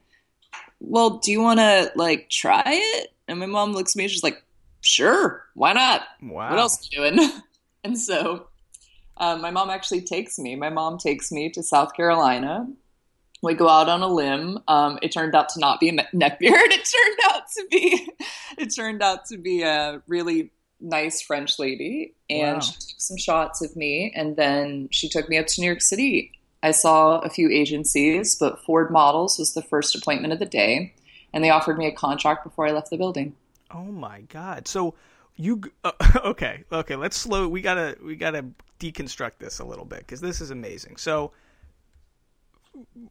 well, 0.80 1.18
do 1.18 1.32
you 1.32 1.42
want 1.42 1.58
to 1.58 1.90
like 1.96 2.30
try 2.30 2.62
it?" 2.66 3.12
And 3.26 3.40
my 3.40 3.46
mom 3.46 3.72
looks 3.72 3.96
at 3.96 3.98
me, 3.98 4.06
she's 4.06 4.22
like, 4.22 4.42
"Sure, 4.80 5.44
why 5.54 5.72
not? 5.72 6.02
Wow, 6.22 6.50
what 6.50 6.58
else 6.60 6.78
are 6.78 7.02
you 7.02 7.10
doing?" 7.10 7.30
And 7.84 7.98
so 7.98 8.46
um, 9.16 9.40
my 9.40 9.50
mom 9.50 9.70
actually 9.70 10.02
takes 10.02 10.38
me. 10.38 10.54
My 10.54 10.70
mom 10.70 10.98
takes 10.98 11.32
me 11.32 11.50
to 11.50 11.64
South 11.64 11.94
Carolina. 11.94 12.68
We 13.42 13.54
go 13.54 13.68
out 13.68 13.88
on 13.88 14.02
a 14.02 14.08
limb. 14.08 14.61
Um, 14.68 14.99
it 15.02 15.12
turned 15.12 15.34
out 15.34 15.49
to 15.50 15.61
not 15.61 15.80
be 15.80 15.88
a 15.88 15.92
neckbeard. 15.92 16.38
It 16.40 16.88
turned 16.88 17.34
out 17.34 17.42
to 17.56 17.66
be, 17.70 18.08
it 18.58 18.75
turned 18.75 19.02
out 19.02 19.26
to 19.26 19.37
be 19.37 19.62
a 19.62 20.00
really 20.06 20.52
nice 20.80 21.20
French 21.20 21.58
lady, 21.58 22.14
and 22.28 22.54
wow. 22.54 22.61
she 22.61 22.72
took 22.72 23.00
some 23.00 23.16
shots 23.16 23.62
of 23.62 23.75
me, 23.76 24.12
and 24.14 24.37
then 24.37 24.88
she 24.90 25.08
took 25.08 25.28
me 25.28 25.38
up 25.38 25.46
to 25.49 25.61
New 25.61 25.66
York 25.66 25.80
City. 25.80 26.32
I 26.62 26.70
saw 26.70 27.18
a 27.18 27.28
few 27.28 27.50
agencies, 27.50 28.37
but 28.37 28.64
Ford 28.64 28.90
Models 28.90 29.38
was 29.38 29.54
the 29.54 29.62
first 29.62 29.94
appointment 29.94 30.32
of 30.32 30.38
the 30.38 30.46
day, 30.46 30.94
and 31.32 31.42
they 31.42 31.50
offered 31.50 31.78
me 31.78 31.87
a 31.87 31.92
contract 31.92 32.44
before 32.44 32.66
I 32.66 32.72
left 32.72 32.90
the 32.90 32.96
building. 32.96 33.34
Oh 33.70 33.84
my 33.84 34.20
god! 34.22 34.68
So 34.68 34.94
you 35.37 35.62
uh, 35.84 35.92
okay? 36.25 36.64
Okay, 36.70 36.96
let's 36.96 37.16
slow. 37.16 37.49
We 37.49 37.62
gotta 37.62 37.96
we 38.02 38.16
gotta 38.16 38.46
deconstruct 38.78 39.38
this 39.38 39.58
a 39.58 39.64
little 39.64 39.84
bit 39.84 40.00
because 40.00 40.20
this 40.20 40.40
is 40.40 40.50
amazing. 40.50 40.96
So, 40.96 41.32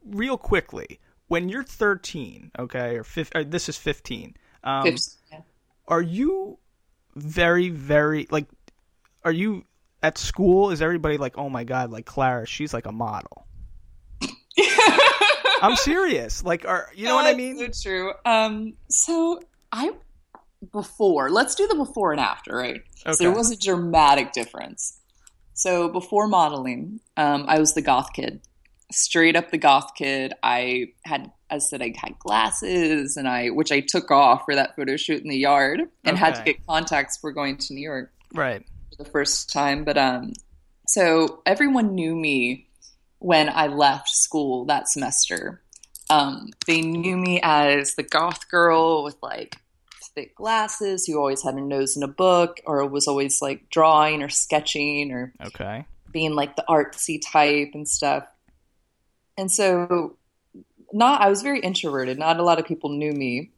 real 0.04 0.36
quickly, 0.36 1.00
when 1.28 1.48
you're 1.48 1.64
13, 1.64 2.52
okay, 2.58 2.96
or, 2.96 3.04
15, 3.04 3.40
or 3.40 3.44
this 3.44 3.68
is 3.68 3.76
15, 3.76 4.36
um, 4.64 4.86
yeah. 4.86 5.40
are 5.88 6.02
you 6.02 6.58
very 7.14 7.68
very 7.68 8.26
like? 8.30 8.46
Are 9.24 9.32
you 9.32 9.64
at 10.02 10.18
school? 10.18 10.70
Is 10.70 10.82
everybody 10.82 11.18
like, 11.18 11.38
oh 11.38 11.48
my 11.48 11.64
god, 11.64 11.90
like 11.90 12.06
Clara, 12.06 12.46
she's 12.46 12.72
like 12.72 12.86
a 12.86 12.92
model? 12.92 13.46
I'm 15.62 15.76
serious. 15.76 16.44
Like, 16.44 16.64
are 16.66 16.88
you 16.94 17.06
know 17.06 17.14
what 17.14 17.26
I 17.26 17.34
mean? 17.34 17.72
So 17.72 17.82
true. 17.82 18.12
Um, 18.24 18.74
so 18.88 19.40
I 19.70 19.92
before. 20.70 21.30
Let's 21.30 21.54
do 21.54 21.66
the 21.66 21.74
before 21.74 22.12
and 22.12 22.20
after, 22.20 22.56
right? 22.56 22.82
Okay. 23.06 23.12
So 23.12 23.24
there 23.24 23.32
was 23.32 23.50
a 23.50 23.56
dramatic 23.56 24.32
difference. 24.32 25.00
So 25.54 25.88
before 25.88 26.28
modeling, 26.28 27.00
um, 27.16 27.44
I 27.48 27.58
was 27.58 27.74
the 27.74 27.82
goth 27.82 28.12
kid, 28.12 28.40
straight 28.92 29.36
up 29.36 29.50
the 29.50 29.58
goth 29.58 29.94
kid. 29.96 30.34
I 30.42 30.92
had, 31.04 31.30
as 31.50 31.64
I 31.64 31.68
said, 31.68 31.82
I 31.82 31.94
had 31.96 32.18
glasses, 32.18 33.16
and 33.16 33.28
I 33.28 33.48
which 33.48 33.72
I 33.72 33.80
took 33.80 34.10
off 34.10 34.44
for 34.44 34.54
that 34.54 34.76
photo 34.76 34.96
shoot 34.96 35.22
in 35.22 35.28
the 35.28 35.36
yard, 35.36 35.80
and 36.04 36.16
okay. 36.16 36.16
had 36.16 36.34
to 36.36 36.42
get 36.44 36.66
contacts 36.66 37.16
for 37.16 37.32
going 37.32 37.56
to 37.58 37.74
New 37.74 37.82
York, 37.82 38.12
right, 38.34 38.64
for 38.96 39.02
the 39.02 39.10
first 39.10 39.52
time. 39.52 39.84
But 39.84 39.98
um, 39.98 40.32
so 40.86 41.42
everyone 41.46 41.94
knew 41.94 42.14
me 42.14 42.68
when 43.18 43.48
I 43.48 43.68
left 43.68 44.08
school 44.08 44.64
that 44.66 44.88
semester. 44.88 45.60
Um, 46.10 46.50
they 46.66 46.80
knew 46.82 47.16
me 47.16 47.40
as 47.42 47.94
the 47.94 48.02
goth 48.02 48.50
girl 48.50 49.04
with 49.04 49.16
like 49.22 49.56
thick 50.14 50.34
glasses 50.34 51.06
who 51.06 51.18
always 51.18 51.42
had 51.42 51.54
a 51.54 51.60
nose 51.60 51.96
in 51.96 52.02
a 52.02 52.08
book 52.08 52.60
or 52.66 52.86
was 52.86 53.08
always 53.08 53.40
like 53.40 53.70
drawing 53.70 54.22
or 54.22 54.28
sketching 54.28 55.10
or 55.10 55.32
okay 55.46 55.86
being 56.12 56.34
like 56.34 56.54
the 56.56 56.64
artsy 56.68 57.20
type 57.24 57.70
and 57.74 57.88
stuff 57.88 58.24
and 59.36 59.50
so 59.50 60.16
not 60.92 61.20
i 61.20 61.28
was 61.28 61.42
very 61.42 61.60
introverted 61.60 62.18
not 62.18 62.38
a 62.38 62.42
lot 62.42 62.58
of 62.58 62.66
people 62.66 62.90
knew 62.90 63.12
me 63.12 63.50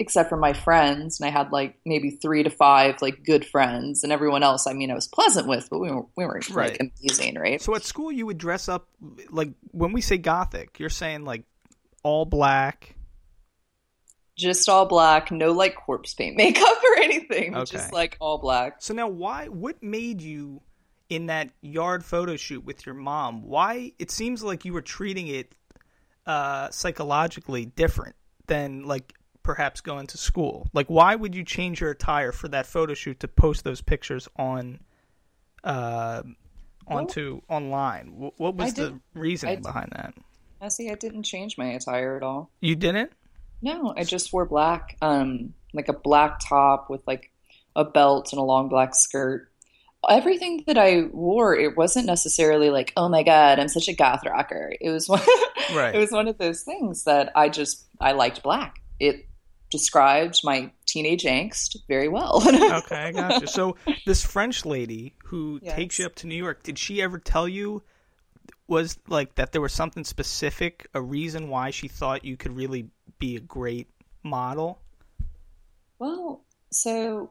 except 0.00 0.28
for 0.28 0.36
my 0.36 0.52
friends 0.52 1.20
and 1.20 1.28
i 1.28 1.30
had 1.30 1.50
like 1.50 1.78
maybe 1.84 2.10
three 2.10 2.42
to 2.42 2.50
five 2.50 3.00
like 3.02 3.24
good 3.24 3.44
friends 3.44 4.04
and 4.04 4.12
everyone 4.12 4.42
else 4.42 4.66
i 4.66 4.72
mean 4.72 4.90
i 4.90 4.94
was 4.94 5.08
pleasant 5.08 5.46
with 5.46 5.68
but 5.70 5.78
we, 5.78 5.90
were, 5.90 6.06
we 6.16 6.24
weren't 6.24 6.48
right. 6.50 6.80
like 6.80 6.92
amazing 7.00 7.34
right 7.36 7.60
so 7.60 7.74
at 7.74 7.82
school 7.82 8.12
you 8.12 8.24
would 8.24 8.38
dress 8.38 8.68
up 8.68 8.88
like 9.30 9.50
when 9.72 9.92
we 9.92 10.00
say 10.00 10.16
gothic 10.16 10.78
you're 10.78 10.88
saying 10.88 11.24
like 11.24 11.42
all 12.02 12.24
black 12.24 12.94
just 14.38 14.68
all 14.68 14.86
black, 14.86 15.30
no 15.30 15.52
like 15.52 15.74
corpse 15.74 16.14
paint 16.14 16.36
makeup 16.36 16.62
or 16.96 17.02
anything, 17.02 17.56
okay. 17.56 17.76
just 17.76 17.92
like 17.92 18.16
all 18.20 18.38
black. 18.38 18.76
So 18.78 18.94
now, 18.94 19.08
why? 19.08 19.48
What 19.48 19.82
made 19.82 20.22
you 20.22 20.62
in 21.08 21.26
that 21.26 21.50
yard 21.60 22.04
photo 22.04 22.36
shoot 22.36 22.64
with 22.64 22.86
your 22.86 22.94
mom? 22.94 23.42
Why? 23.42 23.92
It 23.98 24.10
seems 24.10 24.42
like 24.42 24.64
you 24.64 24.72
were 24.72 24.82
treating 24.82 25.28
it 25.28 25.54
uh, 26.26 26.70
psychologically 26.70 27.66
different 27.66 28.16
than 28.46 28.84
like 28.84 29.14
perhaps 29.42 29.80
going 29.80 30.06
to 30.08 30.18
school. 30.18 30.68
Like, 30.72 30.88
why 30.88 31.14
would 31.14 31.34
you 31.34 31.44
change 31.44 31.80
your 31.80 31.90
attire 31.90 32.32
for 32.32 32.48
that 32.48 32.66
photo 32.66 32.94
shoot 32.94 33.20
to 33.20 33.28
post 33.28 33.64
those 33.64 33.80
pictures 33.80 34.28
on? 34.36 34.80
Uh, 35.64 36.22
onto 36.90 37.40
well, 37.48 37.58
online. 37.58 38.32
What 38.36 38.54
was 38.54 38.74
the 38.74 38.98
reasoning 39.14 39.62
behind 39.62 39.92
that? 39.94 40.14
I 40.60 40.68
see. 40.68 40.90
I 40.90 40.94
didn't 40.94 41.24
change 41.24 41.58
my 41.58 41.66
attire 41.72 42.16
at 42.16 42.22
all. 42.22 42.50
You 42.60 42.74
didn't? 42.74 43.12
No, 43.62 43.94
I 43.96 44.04
just 44.04 44.32
wore 44.32 44.46
black, 44.46 44.96
um, 45.02 45.54
like 45.72 45.88
a 45.88 45.92
black 45.92 46.40
top 46.40 46.88
with 46.88 47.06
like 47.06 47.30
a 47.76 47.84
belt 47.84 48.32
and 48.32 48.40
a 48.40 48.44
long 48.44 48.68
black 48.68 48.94
skirt. 48.94 49.50
Everything 50.08 50.64
that 50.66 50.78
I 50.78 51.02
wore, 51.12 51.56
it 51.56 51.76
wasn't 51.76 52.06
necessarily 52.06 52.70
like, 52.70 52.92
oh 52.96 53.08
my 53.08 53.22
god, 53.22 53.58
I'm 53.58 53.68
such 53.68 53.88
a 53.88 53.94
goth 53.94 54.24
rocker. 54.24 54.72
It 54.80 54.90
was 54.90 55.08
one, 55.08 55.20
right. 55.74 55.94
it 55.94 55.98
was 55.98 56.12
one 56.12 56.28
of 56.28 56.38
those 56.38 56.62
things 56.62 57.04
that 57.04 57.32
I 57.34 57.48
just 57.48 57.86
I 58.00 58.12
liked 58.12 58.42
black. 58.42 58.80
It 59.00 59.26
described 59.70 60.40
my 60.44 60.70
teenage 60.86 61.24
angst 61.24 61.76
very 61.88 62.08
well. 62.08 62.42
okay, 62.48 62.96
I 62.96 63.12
got 63.12 63.40
you. 63.40 63.46
So 63.46 63.76
this 64.06 64.24
French 64.24 64.64
lady 64.64 65.14
who 65.24 65.60
yes. 65.62 65.74
takes 65.74 65.98
you 65.98 66.06
up 66.06 66.14
to 66.16 66.26
New 66.26 66.36
York, 66.36 66.62
did 66.62 66.78
she 66.78 67.02
ever 67.02 67.18
tell 67.18 67.48
you 67.48 67.82
was 68.66 68.98
like 69.08 69.34
that 69.36 69.52
there 69.52 69.60
was 69.60 69.72
something 69.72 70.04
specific, 70.04 70.86
a 70.94 71.00
reason 71.00 71.48
why 71.48 71.70
she 71.70 71.88
thought 71.88 72.24
you 72.24 72.36
could 72.36 72.54
really 72.54 72.88
be 73.18 73.36
a 73.36 73.40
great 73.40 73.88
model? 74.22 74.80
Well, 75.98 76.44
so 76.70 77.30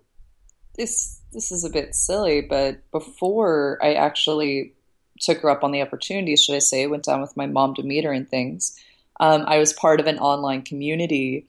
this 0.78 1.20
this 1.34 1.52
is 1.52 1.64
a 1.64 1.70
bit 1.70 1.94
silly, 1.94 2.42
but 2.42 2.80
before 2.92 3.78
I 3.82 3.94
actually 3.94 4.74
took 5.20 5.40
her 5.40 5.50
up 5.50 5.64
on 5.64 5.72
the 5.72 5.82
opportunity, 5.82 6.36
should 6.36 6.56
I 6.56 6.60
say, 6.60 6.88
went 6.88 7.04
down 7.04 7.22
with 7.22 7.36
my 7.36 7.48
mom 7.48 7.76
to 7.76 7.84
meet 7.84 8.06
her 8.06 8.12
and 8.12 8.30
things. 8.30 8.80
Um, 9.20 9.44
I 9.48 9.58
was 9.58 9.74
part 9.74 10.00
of 10.00 10.08
an 10.08 10.20
online 10.20 10.62
community 10.62 11.48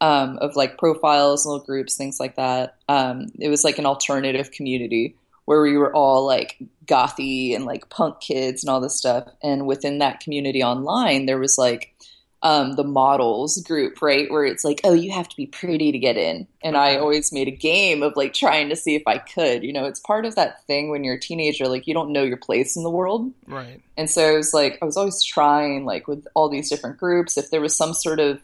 um, 0.00 0.38
of 0.38 0.56
like 0.56 0.78
profiles, 0.78 1.46
little 1.46 1.64
groups, 1.64 1.96
things 1.96 2.18
like 2.18 2.36
that. 2.36 2.76
Um, 2.88 3.30
it 3.38 3.48
was 3.48 3.64
like 3.64 3.78
an 3.78 3.86
alternative 3.86 4.50
community 4.50 5.14
where 5.44 5.62
we 5.62 5.76
were 5.76 5.94
all 5.94 6.26
like 6.26 6.56
gothy 6.86 7.54
and 7.54 7.64
like 7.64 7.88
punk 7.90 8.20
kids 8.20 8.62
and 8.62 8.70
all 8.70 8.80
this 8.80 8.96
stuff. 8.96 9.28
And 9.42 9.66
within 9.66 9.98
that 9.98 10.20
community 10.20 10.62
online, 10.62 11.26
there 11.26 11.38
was 11.38 11.58
like 11.58 11.94
um, 12.42 12.72
the 12.72 12.84
models 12.84 13.60
group, 13.62 14.02
right? 14.02 14.30
Where 14.30 14.44
it's 14.44 14.64
like, 14.64 14.80
oh, 14.82 14.94
you 14.94 15.12
have 15.12 15.28
to 15.28 15.36
be 15.36 15.46
pretty 15.46 15.92
to 15.92 15.98
get 15.98 16.16
in. 16.16 16.48
And 16.62 16.76
I 16.76 16.96
always 16.96 17.32
made 17.32 17.46
a 17.46 17.52
game 17.52 18.02
of 18.02 18.16
like 18.16 18.34
trying 18.34 18.68
to 18.68 18.76
see 18.76 18.96
if 18.96 19.02
I 19.06 19.18
could. 19.18 19.62
You 19.62 19.72
know, 19.72 19.84
it's 19.84 20.00
part 20.00 20.24
of 20.24 20.34
that 20.34 20.64
thing 20.66 20.90
when 20.90 21.04
you're 21.04 21.14
a 21.14 21.20
teenager, 21.20 21.68
like 21.68 21.86
you 21.86 21.94
don't 21.94 22.12
know 22.12 22.24
your 22.24 22.36
place 22.36 22.76
in 22.76 22.82
the 22.82 22.90
world. 22.90 23.32
Right. 23.46 23.80
And 23.96 24.10
so 24.10 24.34
it 24.34 24.36
was 24.36 24.52
like, 24.52 24.78
I 24.82 24.84
was 24.84 24.96
always 24.96 25.22
trying, 25.22 25.84
like 25.84 26.08
with 26.08 26.26
all 26.34 26.48
these 26.48 26.68
different 26.68 26.98
groups, 26.98 27.38
if 27.38 27.50
there 27.50 27.60
was 27.60 27.76
some 27.76 27.94
sort 27.94 28.18
of 28.18 28.40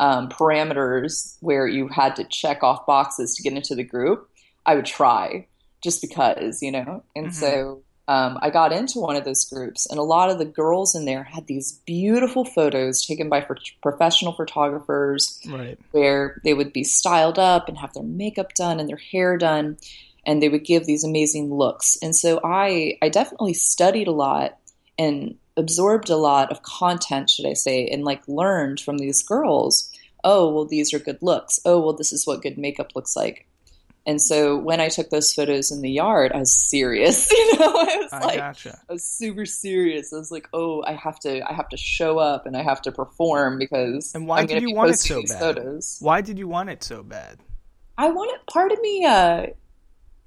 um, 0.00 0.28
parameters 0.28 1.36
where 1.40 1.66
you 1.66 1.88
had 1.88 2.16
to 2.16 2.24
check 2.24 2.62
off 2.62 2.84
boxes 2.86 3.34
to 3.36 3.42
get 3.42 3.54
into 3.54 3.74
the 3.74 3.84
group, 3.84 4.28
I 4.66 4.74
would 4.74 4.86
try 4.86 5.46
just 5.82 6.02
because, 6.02 6.62
you 6.62 6.72
know? 6.72 7.04
And 7.16 7.28
mm-hmm. 7.28 7.34
so 7.34 7.82
um, 8.10 8.40
I 8.42 8.50
got 8.50 8.72
into 8.72 8.98
one 8.98 9.14
of 9.14 9.24
those 9.24 9.44
groups, 9.44 9.86
and 9.88 9.96
a 9.96 10.02
lot 10.02 10.30
of 10.30 10.38
the 10.38 10.44
girls 10.44 10.96
in 10.96 11.04
there 11.04 11.22
had 11.22 11.46
these 11.46 11.80
beautiful 11.86 12.44
photos 12.44 13.06
taken 13.06 13.28
by 13.28 13.46
professional 13.82 14.32
photographers, 14.32 15.38
right. 15.48 15.78
where 15.92 16.40
they 16.42 16.52
would 16.52 16.72
be 16.72 16.82
styled 16.82 17.38
up 17.38 17.68
and 17.68 17.78
have 17.78 17.92
their 17.94 18.02
makeup 18.02 18.52
done 18.54 18.80
and 18.80 18.88
their 18.88 18.96
hair 18.96 19.38
done, 19.38 19.78
and 20.26 20.42
they 20.42 20.48
would 20.48 20.64
give 20.64 20.86
these 20.86 21.04
amazing 21.04 21.54
looks. 21.54 21.96
And 22.02 22.16
so 22.16 22.40
I, 22.42 22.98
I 23.00 23.10
definitely 23.10 23.54
studied 23.54 24.08
a 24.08 24.12
lot 24.12 24.58
and 24.98 25.36
absorbed 25.56 26.10
a 26.10 26.16
lot 26.16 26.50
of 26.50 26.64
content, 26.64 27.30
should 27.30 27.46
I 27.46 27.52
say, 27.52 27.86
and 27.86 28.02
like 28.02 28.26
learned 28.26 28.80
from 28.80 28.98
these 28.98 29.22
girls. 29.22 29.88
Oh, 30.24 30.52
well, 30.52 30.64
these 30.64 30.92
are 30.92 30.98
good 30.98 31.18
looks. 31.22 31.60
Oh, 31.64 31.78
well, 31.78 31.92
this 31.92 32.12
is 32.12 32.26
what 32.26 32.42
good 32.42 32.58
makeup 32.58 32.96
looks 32.96 33.14
like. 33.14 33.46
And 34.06 34.20
so 34.20 34.56
when 34.56 34.80
I 34.80 34.88
took 34.88 35.10
those 35.10 35.32
photos 35.34 35.70
in 35.70 35.82
the 35.82 35.90
yard, 35.90 36.32
I 36.32 36.38
was 36.38 36.52
serious. 36.52 37.30
You 37.40 37.58
know, 37.58 37.74
I 37.76 37.96
was 37.96 38.12
I 38.12 38.24
like, 38.24 38.38
gotcha. 38.38 38.80
I 38.88 38.92
was 38.92 39.04
super 39.04 39.44
serious. 39.44 40.12
I 40.12 40.16
was 40.16 40.30
like, 40.30 40.48
oh, 40.52 40.82
I 40.82 40.92
have 40.92 41.18
to, 41.20 41.42
I 41.48 41.52
have 41.52 41.68
to 41.70 41.76
show 41.76 42.18
up 42.18 42.46
and 42.46 42.56
I 42.56 42.62
have 42.62 42.80
to 42.82 42.92
perform 42.92 43.58
because. 43.58 44.14
And 44.14 44.26
why 44.26 44.40
I'm 44.40 44.46
did 44.46 44.62
you 44.62 44.74
want 44.74 44.92
it 44.92 44.98
so 44.98 45.22
bad? 45.22 45.38
Photos. 45.38 45.98
Why 46.00 46.20
did 46.20 46.38
you 46.38 46.48
want 46.48 46.70
it 46.70 46.82
so 46.82 47.02
bad? 47.02 47.38
I 47.98 48.10
wanted 48.10 48.38
part 48.46 48.72
of 48.72 48.80
me. 48.80 49.04
Uh, 49.04 49.48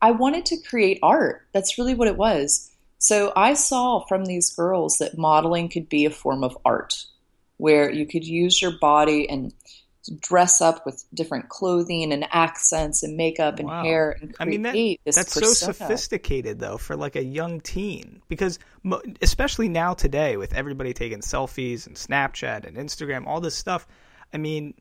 I 0.02 0.12
wanted 0.12 0.46
to 0.48 0.58
create 0.62 1.00
art. 1.02 1.48
That's 1.54 1.78
really 1.78 1.96
what 1.96 2.08
it 2.08 2.18
was. 2.18 2.70
So 3.00 3.34
I 3.36 3.54
saw 3.54 4.06
from 4.06 4.26
these 4.26 4.50
girls 4.52 4.98
that 5.00 5.18
modeling 5.18 5.70
could 5.70 5.90
be 5.90 6.06
a 6.06 6.12
form 6.12 6.44
of 6.44 6.58
art, 6.64 7.06
where 7.58 7.90
you 7.90 8.06
could 8.06 8.26
use 8.26 8.62
your 8.62 8.78
body 8.80 9.30
and 9.30 9.54
dress 10.20 10.62
up 10.62 10.86
with 10.86 11.06
different 11.14 11.50
clothing 11.50 12.12
and 12.12 12.26
accents 12.32 13.04
and 13.04 13.16
makeup 13.16 13.60
and 13.60 13.68
wow. 13.68 13.84
hair 13.84 14.18
and 14.22 14.36
I 14.40 14.46
mean 14.46 14.62
that, 14.64 14.98
that's 15.06 15.34
persona. 15.34 15.46
so 15.46 15.72
sophisticated 15.72 16.60
though 16.60 16.78
for 16.78 16.96
like 16.96 17.16
a 17.16 17.24
young 17.24 17.62
teen 17.62 18.22
because 18.28 18.60
especially 19.22 19.70
now 19.70 19.94
today 19.94 20.36
with 20.36 20.54
everybody 20.54 20.94
taking 20.94 21.20
selfies 21.20 21.88
and 21.88 21.96
Snapchat 21.96 22.66
and 22.66 22.76
Instagram 22.76 23.28
all 23.28 23.40
this 23.40 23.56
stuff 23.56 23.88
I 24.34 24.38
mean 24.38 24.74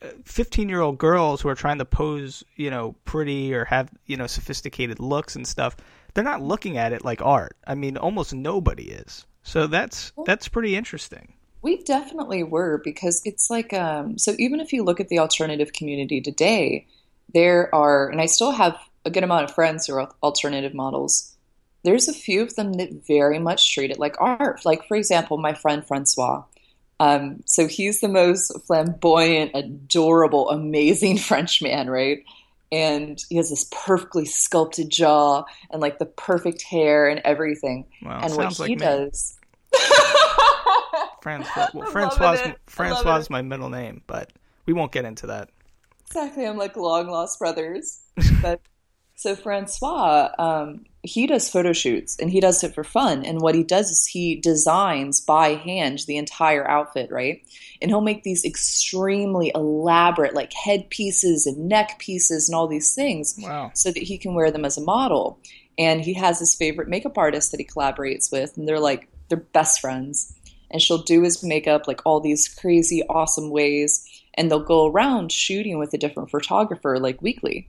uh, 0.00 0.08
15 0.24 0.68
year 0.68 0.80
old 0.80 0.98
girls 0.98 1.40
who 1.40 1.48
are 1.48 1.56
trying 1.56 1.78
to 1.78 1.84
pose, 1.84 2.44
you 2.54 2.70
know, 2.70 2.94
pretty 3.04 3.52
or 3.52 3.64
have, 3.64 3.90
you 4.06 4.16
know, 4.16 4.28
sophisticated 4.28 5.00
looks 5.00 5.34
and 5.34 5.44
stuff, 5.46 5.76
they're 6.14 6.22
not 6.22 6.40
looking 6.40 6.78
at 6.78 6.92
it 6.92 7.04
like 7.04 7.20
art. 7.20 7.56
I 7.66 7.74
mean, 7.74 7.96
almost 7.96 8.32
nobody 8.32 8.90
is. 8.90 9.26
So 9.42 9.66
that's 9.66 10.12
that's 10.26 10.48
pretty 10.48 10.76
interesting. 10.76 11.32
We 11.62 11.82
definitely 11.82 12.42
were 12.42 12.80
because 12.84 13.22
it's 13.24 13.50
like 13.50 13.72
um 13.72 14.18
so 14.18 14.34
even 14.38 14.60
if 14.60 14.72
you 14.72 14.84
look 14.84 15.00
at 15.00 15.08
the 15.08 15.18
alternative 15.18 15.72
community 15.72 16.20
today, 16.20 16.86
there 17.34 17.74
are 17.74 18.08
and 18.08 18.20
I 18.20 18.26
still 18.26 18.52
have 18.52 18.76
a 19.04 19.10
good 19.10 19.24
amount 19.24 19.44
of 19.44 19.54
friends 19.54 19.86
who 19.86 19.94
are 19.94 20.10
alternative 20.22 20.74
models. 20.74 21.34
There's 21.84 22.08
a 22.08 22.12
few 22.12 22.42
of 22.42 22.54
them 22.56 22.74
that 22.74 23.06
very 23.06 23.38
much 23.38 23.72
treat 23.72 23.90
it 23.90 23.98
like 23.98 24.20
art. 24.20 24.64
Like 24.64 24.86
for 24.86 24.96
example, 24.96 25.38
my 25.38 25.54
friend 25.54 25.86
Francois. 25.86 26.44
Um, 27.00 27.42
so 27.46 27.68
he's 27.68 28.00
the 28.00 28.08
most 28.08 28.52
flamboyant, 28.66 29.52
adorable, 29.54 30.50
amazing 30.50 31.18
French 31.28 31.62
man, 31.62 31.88
right? 31.88 32.24
And 32.70 33.22
he 33.28 33.36
has 33.36 33.50
this 33.50 33.68
perfectly 33.70 34.26
sculpted 34.26 34.90
jaw 34.90 35.44
and 35.70 35.80
like 35.80 35.98
the 35.98 36.06
perfect 36.06 36.62
hair 36.62 37.08
and 37.08 37.20
everything. 37.24 37.86
Wow, 38.02 38.20
and 38.22 38.36
what 38.36 38.58
like 38.58 38.68
he 38.68 38.74
me. 38.74 38.80
does. 38.80 39.38
Francois, 41.22 41.68
well, 41.74 41.90
Francois, 41.90 42.24
loving 42.24 42.40
it. 42.46 42.46
I'm 42.50 42.56
Francois 42.66 43.16
is 43.16 43.30
my 43.30 43.42
middle 43.42 43.68
name, 43.70 44.02
but 44.06 44.32
we 44.66 44.72
won't 44.72 44.92
get 44.92 45.04
into 45.04 45.26
that. 45.28 45.50
Exactly, 46.06 46.46
I'm 46.46 46.56
like 46.56 46.76
long 46.76 47.08
lost 47.08 47.38
brothers. 47.38 48.00
But 48.42 48.60
so 49.16 49.34
Francois, 49.34 50.28
um, 50.38 50.84
he 51.02 51.26
does 51.26 51.50
photo 51.50 51.72
shoots 51.72 52.16
and 52.20 52.30
he 52.30 52.38
does 52.40 52.62
it 52.62 52.72
for 52.74 52.84
fun. 52.84 53.24
And 53.24 53.40
what 53.40 53.56
he 53.56 53.64
does 53.64 53.90
is 53.90 54.06
he 54.06 54.36
designs 54.36 55.20
by 55.20 55.54
hand 55.54 56.00
the 56.06 56.16
entire 56.18 56.68
outfit, 56.68 57.10
right? 57.10 57.42
And 57.82 57.90
he'll 57.90 58.00
make 58.00 58.22
these 58.22 58.44
extremely 58.44 59.50
elaborate, 59.54 60.34
like 60.34 60.52
headpieces 60.52 61.46
and 61.46 61.68
neck 61.68 61.98
pieces 61.98 62.48
and 62.48 62.54
all 62.54 62.68
these 62.68 62.94
things, 62.94 63.34
Wow. 63.42 63.72
so 63.74 63.90
that 63.90 64.02
he 64.02 64.18
can 64.18 64.34
wear 64.34 64.50
them 64.52 64.64
as 64.64 64.78
a 64.78 64.82
model. 64.82 65.40
And 65.78 66.00
he 66.00 66.14
has 66.14 66.38
his 66.38 66.54
favorite 66.54 66.88
makeup 66.88 67.18
artist 67.18 67.50
that 67.50 67.60
he 67.60 67.66
collaborates 67.66 68.30
with, 68.32 68.56
and 68.56 68.66
they're 68.68 68.80
like 68.80 69.08
they're 69.28 69.38
best 69.38 69.80
friends. 69.80 70.32
And 70.70 70.82
she'll 70.82 71.02
do 71.02 71.22
his 71.22 71.42
makeup 71.42 71.88
like 71.88 72.02
all 72.04 72.20
these 72.20 72.48
crazy, 72.48 73.02
awesome 73.08 73.50
ways, 73.50 74.04
and 74.34 74.50
they'll 74.50 74.60
go 74.60 74.86
around 74.86 75.32
shooting 75.32 75.78
with 75.78 75.94
a 75.94 75.98
different 75.98 76.30
photographer 76.30 76.98
like 76.98 77.22
weekly. 77.22 77.68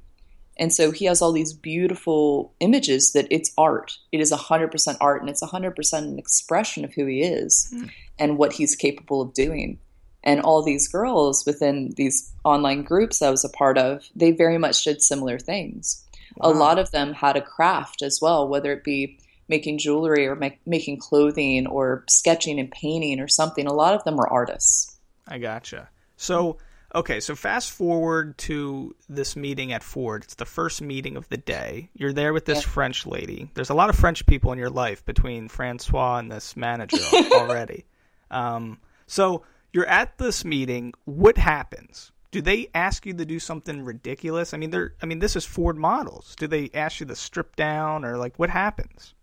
And 0.59 0.73
so 0.73 0.91
he 0.91 1.05
has 1.05 1.21
all 1.21 1.31
these 1.31 1.53
beautiful 1.53 2.53
images 2.59 3.13
that 3.13 3.27
it's 3.31 3.53
art. 3.57 3.97
It 4.11 4.19
is 4.19 4.33
100% 4.33 4.97
art 4.99 5.21
and 5.21 5.29
it's 5.29 5.41
100% 5.41 5.97
an 5.97 6.19
expression 6.19 6.83
of 6.83 6.93
who 6.93 7.05
he 7.05 7.21
is 7.21 7.69
hmm. 7.73 7.85
and 8.19 8.37
what 8.37 8.53
he's 8.53 8.75
capable 8.75 9.21
of 9.21 9.33
doing. 9.33 9.79
And 10.21 10.41
all 10.41 10.61
these 10.61 10.89
girls 10.89 11.45
within 11.45 11.93
these 11.95 12.29
online 12.43 12.83
groups 12.83 13.21
I 13.21 13.29
was 13.29 13.45
a 13.45 13.49
part 13.49 13.77
of, 13.77 14.03
they 14.13 14.31
very 14.31 14.57
much 14.57 14.83
did 14.83 15.01
similar 15.01 15.39
things. 15.39 16.03
A 16.41 16.49
lot 16.51 16.77
of 16.77 16.91
them 16.91 17.13
had 17.13 17.35
a 17.35 17.41
craft 17.41 18.01
as 18.01 18.19
well, 18.21 18.47
whether 18.47 18.71
it 18.71 18.83
be 18.83 19.17
making 19.49 19.79
jewelry 19.79 20.27
or 20.27 20.35
make, 20.35 20.59
making 20.65 20.97
clothing 20.97 21.67
or 21.67 22.05
sketching 22.07 22.59
and 22.59 22.71
painting 22.71 23.19
or 23.19 23.27
something. 23.27 23.67
A 23.67 23.73
lot 23.73 23.93
of 23.95 24.03
them 24.03 24.15
were 24.15 24.31
artists. 24.31 24.97
I 25.27 25.39
gotcha. 25.39 25.89
So, 26.15 26.57
okay, 26.95 27.19
so 27.19 27.35
fast 27.35 27.71
forward 27.71 28.37
to 28.39 28.95
this 29.09 29.35
meeting 29.35 29.73
at 29.73 29.83
Ford. 29.83 30.23
It's 30.23 30.35
the 30.35 30.45
first 30.45 30.81
meeting 30.81 31.17
of 31.17 31.27
the 31.29 31.37
day. 31.37 31.89
You're 31.93 32.13
there 32.13 32.31
with 32.33 32.45
this 32.45 32.61
Yeah. 32.61 32.69
French 32.69 33.05
lady. 33.05 33.49
There's 33.55 33.69
a 33.69 33.75
lot 33.75 33.89
of 33.89 33.95
French 33.95 34.25
people 34.25 34.51
in 34.51 34.59
your 34.59 34.69
life 34.69 35.03
between 35.05 35.49
Francois 35.49 36.17
and 36.19 36.31
this 36.31 36.55
manager 36.55 36.97
already. 37.33 37.85
Um, 38.31 38.79
so 39.07 39.43
you're 39.73 39.87
at 39.87 40.17
this 40.17 40.45
meeting. 40.45 40.93
What 41.05 41.37
happens? 41.37 42.11
Do 42.31 42.41
they 42.41 42.69
ask 42.75 43.07
you 43.07 43.13
to 43.15 43.25
do 43.25 43.39
something 43.39 43.83
ridiculous? 43.83 44.53
I 44.53 44.57
mean, 44.57 44.69
they're. 44.69 44.93
I 45.01 45.07
mean, 45.07 45.17
this 45.17 45.35
is 45.35 45.45
Ford 45.45 45.77
models. 45.77 46.35
Do 46.37 46.45
they 46.45 46.69
ask 46.75 46.99
you 46.99 47.07
to 47.07 47.15
strip 47.15 47.55
down 47.55 48.05
or 48.05 48.17
like 48.17 48.37
what 48.37 48.51
happens? 48.51 49.15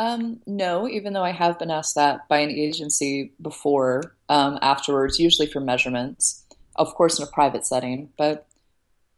Um, 0.00 0.40
no, 0.46 0.88
even 0.88 1.12
though 1.12 1.22
I 1.22 1.32
have 1.32 1.58
been 1.58 1.70
asked 1.70 1.94
that 1.96 2.26
by 2.26 2.38
an 2.38 2.48
agency 2.48 3.34
before, 3.42 4.16
um, 4.30 4.58
afterwards, 4.62 5.20
usually 5.20 5.46
for 5.46 5.60
measurements, 5.60 6.42
of 6.76 6.94
course, 6.94 7.18
in 7.18 7.24
a 7.24 7.30
private 7.30 7.66
setting. 7.66 8.08
But 8.16 8.46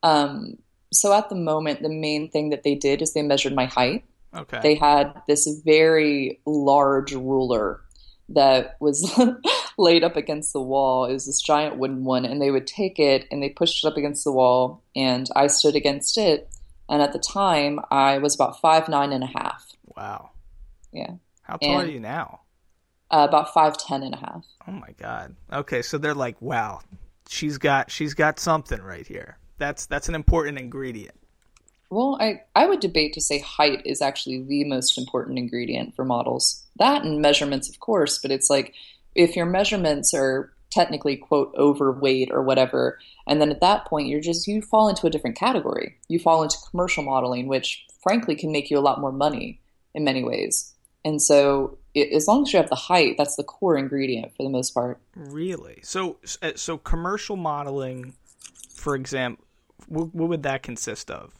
um, 0.02 0.58
so 0.92 1.12
at 1.12 1.28
the 1.28 1.36
moment, 1.36 1.82
the 1.82 1.88
main 1.88 2.28
thing 2.28 2.50
that 2.50 2.64
they 2.64 2.74
did 2.74 3.00
is 3.00 3.12
they 3.12 3.22
measured 3.22 3.54
my 3.54 3.66
height. 3.66 4.02
Okay. 4.36 4.58
They 4.60 4.74
had 4.74 5.22
this 5.28 5.46
very 5.64 6.40
large 6.46 7.12
ruler 7.12 7.80
that 8.30 8.76
was 8.80 9.08
laid 9.78 10.02
up 10.02 10.16
against 10.16 10.52
the 10.52 10.60
wall. 10.60 11.04
It 11.04 11.12
was 11.12 11.26
this 11.26 11.40
giant 11.40 11.76
wooden 11.76 12.02
one, 12.02 12.24
and 12.24 12.42
they 12.42 12.50
would 12.50 12.66
take 12.66 12.98
it 12.98 13.28
and 13.30 13.40
they 13.40 13.50
pushed 13.50 13.84
it 13.84 13.86
up 13.88 13.96
against 13.96 14.24
the 14.24 14.32
wall, 14.32 14.82
and 14.96 15.28
I 15.36 15.46
stood 15.46 15.76
against 15.76 16.18
it. 16.18 16.48
And 16.88 17.00
at 17.00 17.12
the 17.12 17.20
time, 17.20 17.78
I 17.92 18.18
was 18.18 18.34
about 18.34 18.60
five 18.60 18.88
nine 18.88 19.12
and 19.12 19.22
a 19.22 19.28
half. 19.28 19.64
wow. 19.96 20.31
Yeah. 20.92 21.14
How 21.42 21.56
tall 21.56 21.80
are 21.80 21.86
you 21.86 22.00
now? 22.00 22.40
Uh, 23.10 23.26
about 23.28 23.52
five 23.52 23.76
ten 23.76 24.02
and 24.02 24.14
a 24.14 24.18
half. 24.18 24.44
Oh 24.66 24.72
my 24.72 24.94
god. 24.96 25.36
Okay, 25.52 25.82
so 25.82 25.98
they're 25.98 26.14
like, 26.14 26.40
wow, 26.40 26.80
she's 27.28 27.58
got 27.58 27.90
she's 27.90 28.14
got 28.14 28.38
something 28.38 28.80
right 28.80 29.06
here. 29.06 29.38
That's 29.58 29.86
that's 29.86 30.08
an 30.08 30.14
important 30.14 30.58
ingredient. 30.58 31.18
Well, 31.90 32.16
I, 32.18 32.40
I 32.56 32.66
would 32.66 32.80
debate 32.80 33.12
to 33.14 33.20
say 33.20 33.38
height 33.40 33.82
is 33.84 34.00
actually 34.00 34.42
the 34.44 34.64
most 34.64 34.96
important 34.96 35.38
ingredient 35.38 35.94
for 35.94 36.06
models. 36.06 36.64
That 36.78 37.04
and 37.04 37.20
measurements, 37.20 37.68
of 37.68 37.80
course, 37.80 38.18
but 38.18 38.30
it's 38.30 38.48
like 38.48 38.72
if 39.14 39.36
your 39.36 39.44
measurements 39.44 40.14
are 40.14 40.54
technically, 40.70 41.18
quote, 41.18 41.54
overweight 41.58 42.30
or 42.32 42.42
whatever, 42.42 42.98
and 43.26 43.42
then 43.42 43.50
at 43.50 43.60
that 43.60 43.84
point 43.84 44.08
you're 44.08 44.22
just, 44.22 44.48
you 44.48 44.62
fall 44.62 44.88
into 44.88 45.06
a 45.06 45.10
different 45.10 45.36
category. 45.36 45.98
You 46.08 46.18
fall 46.18 46.42
into 46.42 46.56
commercial 46.70 47.02
modeling, 47.04 47.46
which 47.46 47.84
frankly 48.02 48.36
can 48.36 48.52
make 48.52 48.70
you 48.70 48.78
a 48.78 48.80
lot 48.80 48.98
more 48.98 49.12
money 49.12 49.60
in 49.94 50.02
many 50.02 50.24
ways. 50.24 50.72
And 51.04 51.20
so 51.20 51.78
it, 51.94 52.12
as 52.12 52.26
long 52.28 52.42
as 52.42 52.52
you 52.52 52.58
have 52.58 52.68
the 52.68 52.74
height, 52.74 53.16
that's 53.18 53.36
the 53.36 53.42
core 53.44 53.76
ingredient 53.76 54.32
for 54.36 54.42
the 54.44 54.48
most 54.48 54.70
part. 54.72 54.98
Really? 55.14 55.80
So 55.82 56.18
uh, 56.42 56.52
so 56.56 56.78
commercial 56.78 57.36
modeling, 57.36 58.14
for 58.74 58.94
example, 58.94 59.44
what, 59.88 60.14
what 60.14 60.28
would 60.28 60.42
that 60.44 60.62
consist 60.62 61.10
of? 61.10 61.32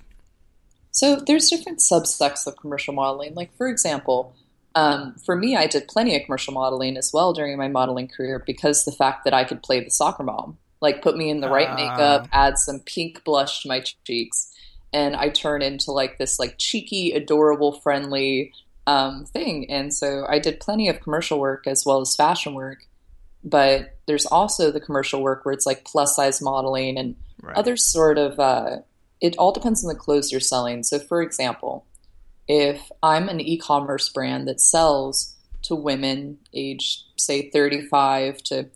So 0.90 1.16
there's 1.16 1.48
different 1.48 1.78
subsects 1.78 2.46
of 2.46 2.56
commercial 2.56 2.92
modeling. 2.92 3.34
Like 3.34 3.56
for 3.56 3.68
example, 3.68 4.34
um, 4.74 5.14
for 5.24 5.36
me, 5.36 5.56
I 5.56 5.66
did 5.66 5.88
plenty 5.88 6.16
of 6.16 6.24
commercial 6.24 6.54
modeling 6.54 6.96
as 6.96 7.12
well 7.12 7.32
during 7.32 7.56
my 7.56 7.68
modeling 7.68 8.08
career 8.08 8.42
because 8.44 8.84
the 8.84 8.92
fact 8.92 9.24
that 9.24 9.34
I 9.34 9.44
could 9.44 9.62
play 9.62 9.82
the 9.82 9.90
soccer 9.90 10.22
mom, 10.22 10.58
like 10.80 11.02
put 11.02 11.16
me 11.16 11.30
in 11.30 11.40
the 11.40 11.48
right 11.48 11.68
Ah. 11.68 11.74
makeup, 11.74 12.28
add 12.32 12.58
some 12.58 12.80
pink 12.80 13.24
blush 13.24 13.62
to 13.62 13.68
my 13.68 13.80
cheeks, 14.04 14.52
and 14.92 15.14
I 15.16 15.28
turn 15.28 15.62
into 15.62 15.92
like 15.92 16.18
this 16.18 16.38
like 16.38 16.56
cheeky, 16.58 17.12
adorable, 17.12 17.72
friendly 17.80 18.52
um, 18.86 19.24
thing. 19.26 19.70
And 19.70 19.92
so 19.92 20.26
I 20.28 20.38
did 20.38 20.60
plenty 20.60 20.88
of 20.88 21.00
commercial 21.00 21.38
work 21.38 21.66
as 21.66 21.84
well 21.86 22.00
as 22.00 22.16
fashion 22.16 22.54
work. 22.54 22.86
But 23.44 23.96
there's 24.06 24.26
also 24.26 24.70
the 24.70 24.80
commercial 24.80 25.22
work 25.22 25.44
where 25.44 25.52
it's 25.52 25.66
like 25.66 25.84
plus 25.84 26.16
size 26.16 26.40
modeling 26.40 26.96
and 26.98 27.16
Right. 27.42 27.56
other 27.56 27.76
sort 27.76 28.18
of 28.18 28.38
uh, 28.38 28.76
it 29.20 29.36
all 29.36 29.50
depends 29.50 29.84
on 29.84 29.88
the 29.92 29.98
clothes 29.98 30.30
you're 30.30 30.40
selling 30.40 30.84
so 30.84 31.00
for 31.00 31.20
example 31.20 31.84
if 32.46 32.88
i'm 33.02 33.28
an 33.28 33.40
e-commerce 33.40 34.08
brand 34.10 34.46
that 34.46 34.60
sells 34.60 35.34
to 35.62 35.74
women 35.74 36.38
aged 36.54 37.02
say 37.16 37.50
35 37.50 38.38
to 38.44 38.68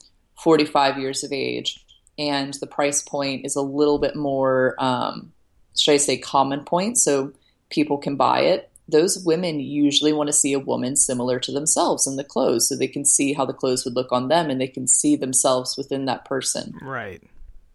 45 0.43 0.99
years 0.99 1.23
of 1.23 1.31
age 1.33 1.85
and 2.19 2.55
the 2.55 2.67
price 2.67 3.03
point 3.03 3.47
is 3.47 3.55
a 3.55 3.63
little 3.63 4.01
bit 4.01 4.17
more 4.17 4.75
um, 4.81 5.31
should 5.79 5.93
i 5.93 5.97
say 5.97 6.19
common 6.19 6.65
point 6.65 6.99
so 6.99 7.31
people 7.71 7.99
can 7.99 8.17
buy 8.17 8.41
it 8.41 8.69
those 8.89 9.19
women 9.25 9.59
usually 9.59 10.13
want 10.13 10.29
to 10.29 10.33
see 10.33 10.53
a 10.53 10.61
woman 10.61 10.97
similar 10.97 11.41
to 11.41 11.53
themselves 11.53 12.07
in 12.07 12.17
the 12.17 12.25
clothes 12.25 12.69
so 12.69 12.77
they 12.77 12.87
can 12.87 13.05
see 13.05 13.33
how 13.33 13.45
the 13.45 13.53
clothes 13.53 13.85
would 13.85 13.95
look 13.95 14.13
on 14.13 14.29
them 14.29 14.49
and 14.49 14.61
they 14.61 14.69
can 14.69 14.87
see 14.87 15.17
themselves 15.17 15.77
within 15.77 16.05
that 16.05 16.25
person 16.25 16.79
right. 16.83 17.23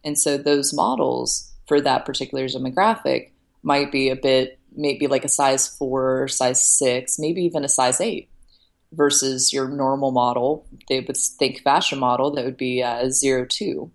and 0.04 0.18
so 0.18 0.38
those 0.38 0.74
models 0.74 1.52
for 1.68 1.80
that 1.80 2.06
particular 2.06 2.46
demographic 2.48 3.30
might 3.64 3.92
be 3.92 4.10
a 4.10 4.16
bit, 4.16 4.60
maybe 4.76 5.08
like 5.08 5.26
a 5.26 5.30
size 5.30 5.68
four, 5.68 6.28
size 6.28 6.62
six, 6.62 7.20
maybe 7.20 7.44
even 7.44 7.64
a 7.64 7.70
size 7.70 8.02
eight, 8.02 8.30
versus 8.92 9.54
your 9.54 9.70
normal 9.70 10.12
model. 10.12 10.68
They 10.90 11.00
would 11.00 11.18
think 11.18 11.62
fashion 11.62 12.00
model 12.00 12.32
that 12.32 12.46
would 12.46 12.58
be 12.58 12.82
a 12.82 13.10
zero 13.12 13.46
two. 13.46 13.92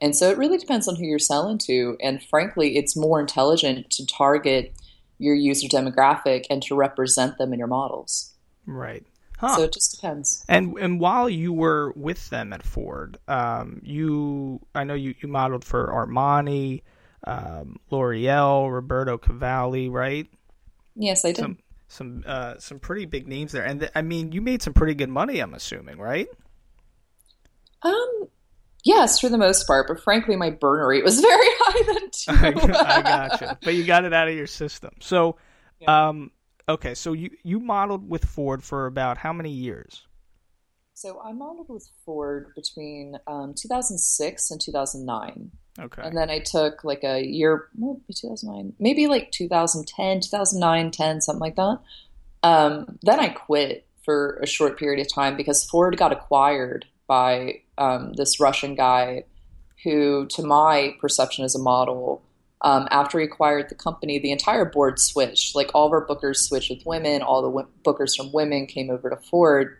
And 0.00 0.14
so 0.14 0.30
it 0.30 0.38
really 0.38 0.58
depends 0.58 0.86
on 0.86 0.96
who 0.96 1.04
you're 1.04 1.18
selling 1.18 1.58
to. 1.58 1.96
And 2.00 2.22
frankly, 2.22 2.76
it's 2.76 2.94
more 2.94 3.18
intelligent 3.18 3.90
to 3.92 4.06
target 4.06 4.72
your 5.18 5.34
user 5.34 5.68
demographic 5.68 6.46
and 6.50 6.62
to 6.62 6.74
represent 6.74 7.38
them 7.38 7.52
in 7.52 7.58
your 7.58 7.68
models. 7.68 8.34
Right. 8.66 9.04
Huh. 9.38 9.56
So 9.56 9.62
it 9.62 9.72
just 9.72 9.94
depends. 9.94 10.44
And 10.48 10.76
and 10.78 10.98
while 10.98 11.28
you 11.28 11.52
were 11.52 11.92
with 11.94 12.28
them 12.30 12.52
at 12.52 12.64
Ford, 12.64 13.18
um, 13.28 13.80
you 13.84 14.60
I 14.74 14.84
know 14.84 14.94
you, 14.94 15.14
you 15.20 15.28
modeled 15.28 15.64
for 15.64 15.86
Armani, 15.88 16.82
um, 17.24 17.76
L'Oreal, 17.90 18.72
Roberto 18.72 19.16
Cavalli, 19.16 19.88
right? 19.88 20.26
Yes, 20.96 21.24
I 21.24 21.28
did. 21.28 21.38
Some 21.38 21.58
some 21.86 22.24
uh, 22.26 22.58
some 22.58 22.80
pretty 22.80 23.06
big 23.06 23.28
names 23.28 23.52
there, 23.52 23.64
and 23.64 23.80
th- 23.80 23.92
I 23.94 24.02
mean 24.02 24.32
you 24.32 24.40
made 24.40 24.60
some 24.60 24.74
pretty 24.74 24.94
good 24.94 25.08
money. 25.08 25.38
I'm 25.38 25.54
assuming, 25.54 25.98
right? 25.98 26.28
Um, 27.82 28.28
Yes, 28.88 29.20
for 29.20 29.28
the 29.28 29.36
most 29.36 29.66
part, 29.66 29.86
but 29.86 30.00
frankly, 30.00 30.34
my 30.34 30.48
burn 30.48 30.82
rate 30.82 31.04
was 31.04 31.20
very 31.20 31.36
high 31.42 31.92
then 31.92 32.10
too. 32.64 32.72
I 32.74 33.02
gotcha, 33.02 33.58
but 33.62 33.74
you 33.74 33.84
got 33.84 34.06
it 34.06 34.14
out 34.14 34.28
of 34.28 34.34
your 34.34 34.46
system. 34.46 34.92
So, 35.00 35.36
yeah. 35.78 36.08
um, 36.08 36.30
okay, 36.66 36.94
so 36.94 37.12
you 37.12 37.30
you 37.42 37.60
modeled 37.60 38.08
with 38.08 38.24
Ford 38.24 38.64
for 38.64 38.86
about 38.86 39.18
how 39.18 39.34
many 39.34 39.50
years? 39.50 40.06
So 40.94 41.20
I 41.20 41.32
modeled 41.32 41.68
with 41.68 41.86
Ford 42.06 42.54
between 42.56 43.18
um, 43.26 43.52
2006 43.54 44.50
and 44.50 44.60
2009. 44.60 45.50
Okay. 45.78 46.02
And 46.02 46.16
then 46.16 46.30
I 46.30 46.38
took 46.40 46.82
like 46.82 47.04
a 47.04 47.22
year, 47.22 47.68
well, 47.76 48.00
2009, 48.10 48.72
maybe 48.80 49.06
like 49.06 49.30
2010, 49.32 50.22
2009, 50.22 50.90
10, 50.90 51.20
something 51.20 51.40
like 51.40 51.56
that. 51.56 51.78
Um, 52.42 52.98
then 53.02 53.20
I 53.20 53.28
quit 53.28 53.86
for 54.04 54.40
a 54.42 54.46
short 54.46 54.78
period 54.78 54.98
of 54.98 55.12
time 55.12 55.36
because 55.36 55.62
Ford 55.62 55.96
got 55.96 56.10
acquired 56.10 56.86
by 57.08 57.62
um, 57.76 58.12
this 58.12 58.38
Russian 58.38 58.76
guy 58.76 59.24
who, 59.82 60.26
to 60.26 60.42
my 60.42 60.94
perception 61.00 61.44
as 61.44 61.56
a 61.56 61.58
model, 61.58 62.22
um, 62.60 62.88
after 62.90 63.18
he 63.18 63.24
acquired 63.24 63.68
the 63.68 63.74
company, 63.74 64.18
the 64.18 64.32
entire 64.32 64.64
board 64.64 65.00
switched. 65.00 65.56
Like 65.56 65.70
all 65.74 65.86
of 65.86 65.92
our 65.92 66.06
bookers 66.06 66.36
switched 66.36 66.70
with 66.70 66.86
women, 66.86 67.22
all 67.22 67.42
the 67.42 67.48
w- 67.48 67.68
bookers 67.84 68.16
from 68.16 68.32
women 68.32 68.66
came 68.66 68.90
over 68.90 69.10
to 69.10 69.16
Ford. 69.16 69.76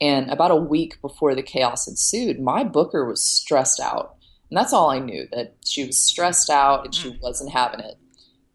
And 0.00 0.30
about 0.30 0.50
a 0.50 0.56
week 0.56 1.00
before 1.00 1.34
the 1.34 1.42
chaos 1.42 1.88
ensued, 1.88 2.40
my 2.40 2.64
booker 2.64 3.04
was 3.04 3.22
stressed 3.22 3.80
out. 3.80 4.16
And 4.50 4.56
that's 4.56 4.72
all 4.72 4.90
I 4.90 4.98
knew 4.98 5.26
that 5.32 5.54
she 5.64 5.84
was 5.84 5.98
stressed 5.98 6.50
out 6.50 6.84
and 6.84 6.94
she 6.94 7.10
hmm. 7.10 7.20
wasn't 7.20 7.52
having 7.52 7.80
it. 7.80 7.98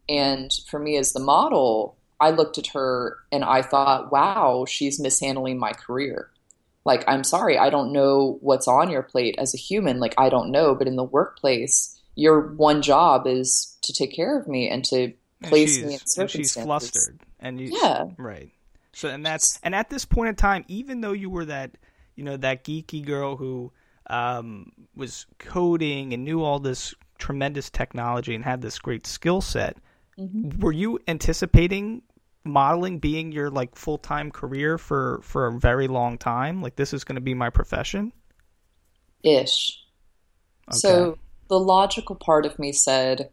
And 0.08 0.50
for 0.70 0.78
me 0.78 0.96
as 0.96 1.12
the 1.12 1.20
model, 1.20 1.96
I 2.20 2.30
looked 2.30 2.58
at 2.58 2.68
her 2.68 3.18
and 3.32 3.44
I 3.44 3.62
thought, 3.62 4.12
wow, 4.12 4.64
she's 4.68 5.00
mishandling 5.00 5.58
my 5.58 5.72
career. 5.72 6.30
Like, 6.84 7.04
I'm 7.06 7.24
sorry, 7.24 7.58
I 7.58 7.70
don't 7.70 7.92
know 7.92 8.38
what's 8.40 8.66
on 8.66 8.90
your 8.90 9.02
plate 9.02 9.36
as 9.38 9.54
a 9.54 9.58
human. 9.58 10.00
Like, 10.00 10.14
I 10.18 10.28
don't 10.28 10.50
know. 10.50 10.74
But 10.74 10.88
in 10.88 10.96
the 10.96 11.04
workplace, 11.04 11.98
your 12.14 12.40
one 12.40 12.82
job 12.82 13.26
is 13.26 13.76
to 13.82 13.92
take 13.92 14.12
care 14.12 14.38
of 14.38 14.48
me 14.48 14.68
and 14.68 14.84
to 14.86 15.12
place 15.42 15.78
and 15.78 15.86
me 15.86 15.94
in 15.94 15.98
circumstances. 16.00 16.34
And 16.34 16.44
she's 16.44 16.54
flustered. 16.54 17.20
And 17.40 17.60
you, 17.60 17.78
yeah. 17.80 18.06
Right. 18.16 18.50
So 18.94 19.08
and 19.08 19.24
that's 19.24 19.58
and 19.62 19.74
at 19.74 19.90
this 19.90 20.04
point 20.04 20.28
in 20.28 20.34
time, 20.34 20.64
even 20.68 21.00
though 21.00 21.12
you 21.12 21.30
were 21.30 21.46
that 21.46 21.72
you 22.14 22.24
know 22.24 22.36
that 22.36 22.64
geeky 22.64 23.04
girl 23.04 23.36
who 23.36 23.72
um, 24.08 24.72
was 24.94 25.26
coding 25.38 26.12
and 26.12 26.24
knew 26.24 26.42
all 26.42 26.58
this 26.58 26.94
tremendous 27.18 27.70
technology 27.70 28.34
and 28.34 28.44
had 28.44 28.60
this 28.60 28.78
great 28.78 29.06
skill 29.06 29.40
set, 29.40 29.76
mm-hmm. 30.18 30.60
were 30.60 30.72
you 30.72 30.98
anticipating 31.08 32.02
modeling 32.44 32.98
being 32.98 33.32
your 33.32 33.50
like 33.50 33.76
full 33.76 33.98
time 33.98 34.30
career 34.30 34.78
for 34.78 35.20
for 35.22 35.46
a 35.46 35.58
very 35.58 35.88
long 35.88 36.18
time? 36.18 36.62
Like 36.62 36.76
this 36.76 36.92
is 36.92 37.04
going 37.04 37.16
to 37.16 37.22
be 37.22 37.34
my 37.34 37.50
profession. 37.50 38.12
Ish. 39.22 39.78
Okay. 40.68 40.78
So 40.78 41.18
the 41.48 41.58
logical 41.58 42.16
part 42.16 42.46
of 42.46 42.58
me 42.58 42.72
said, 42.72 43.30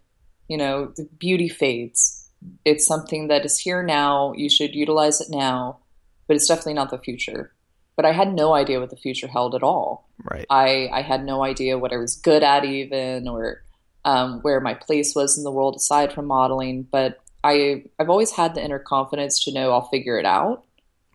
you 0.47 0.57
know, 0.57 0.91
the 0.95 1.07
beauty 1.17 1.49
fades 1.49 2.19
it's 2.65 2.85
something 2.85 3.27
that 3.27 3.45
is 3.45 3.57
here 3.59 3.83
now. 3.83 4.33
You 4.35 4.49
should 4.49 4.75
utilize 4.75 5.21
it 5.21 5.29
now, 5.29 5.79
but 6.27 6.35
it's 6.35 6.47
definitely 6.47 6.75
not 6.75 6.89
the 6.89 6.97
future. 6.97 7.53
But 7.95 8.05
I 8.05 8.13
had 8.13 8.33
no 8.33 8.53
idea 8.53 8.79
what 8.79 8.89
the 8.89 8.95
future 8.95 9.27
held 9.27 9.55
at 9.55 9.63
all. 9.63 10.09
Right. 10.23 10.45
I, 10.49 10.89
I 10.91 11.01
had 11.01 11.25
no 11.25 11.43
idea 11.43 11.77
what 11.77 11.91
I 11.91 11.97
was 11.97 12.15
good 12.15 12.43
at, 12.43 12.63
even, 12.63 13.27
or 13.27 13.63
um, 14.05 14.39
where 14.41 14.61
my 14.61 14.73
place 14.73 15.13
was 15.15 15.37
in 15.37 15.43
the 15.43 15.51
world 15.51 15.75
aside 15.75 16.13
from 16.13 16.27
modeling. 16.27 16.87
But 16.89 17.19
I, 17.43 17.85
I've 17.97 18.09
always 18.09 18.31
had 18.31 18.55
the 18.55 18.63
inner 18.63 18.79
confidence 18.79 19.43
to 19.45 19.53
know 19.53 19.71
I'll 19.71 19.87
figure 19.87 20.17
it 20.19 20.25
out. 20.25 20.65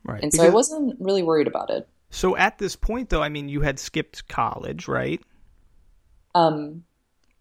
Right. 0.05 0.23
And 0.23 0.31
because, 0.31 0.47
so 0.47 0.51
I 0.51 0.55
wasn't 0.55 0.97
really 1.01 1.23
worried 1.23 1.47
about 1.47 1.71
it. 1.71 1.89
So 2.11 2.37
at 2.37 2.59
this 2.59 2.77
point, 2.77 3.11
though, 3.11 3.23
I 3.23 3.29
mean, 3.29 3.49
you 3.49 3.61
had 3.63 3.79
skipped 3.79 4.29
college, 4.29 4.87
right? 4.87 5.21
Um, 6.35 6.85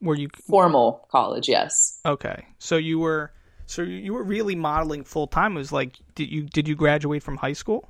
were 0.01 0.15
you 0.15 0.29
formal 0.47 1.07
college? 1.11 1.47
Yes. 1.47 1.99
Okay, 2.05 2.45
so 2.59 2.77
you 2.77 2.99
were 2.99 3.31
so 3.65 3.81
you 3.81 4.13
were 4.13 4.23
really 4.23 4.55
modeling 4.55 5.03
full 5.03 5.27
time. 5.27 5.55
It 5.55 5.59
was 5.59 5.71
like, 5.71 5.97
did 6.15 6.29
you 6.29 6.43
did 6.43 6.67
you 6.67 6.75
graduate 6.75 7.23
from 7.23 7.37
high 7.37 7.53
school? 7.53 7.89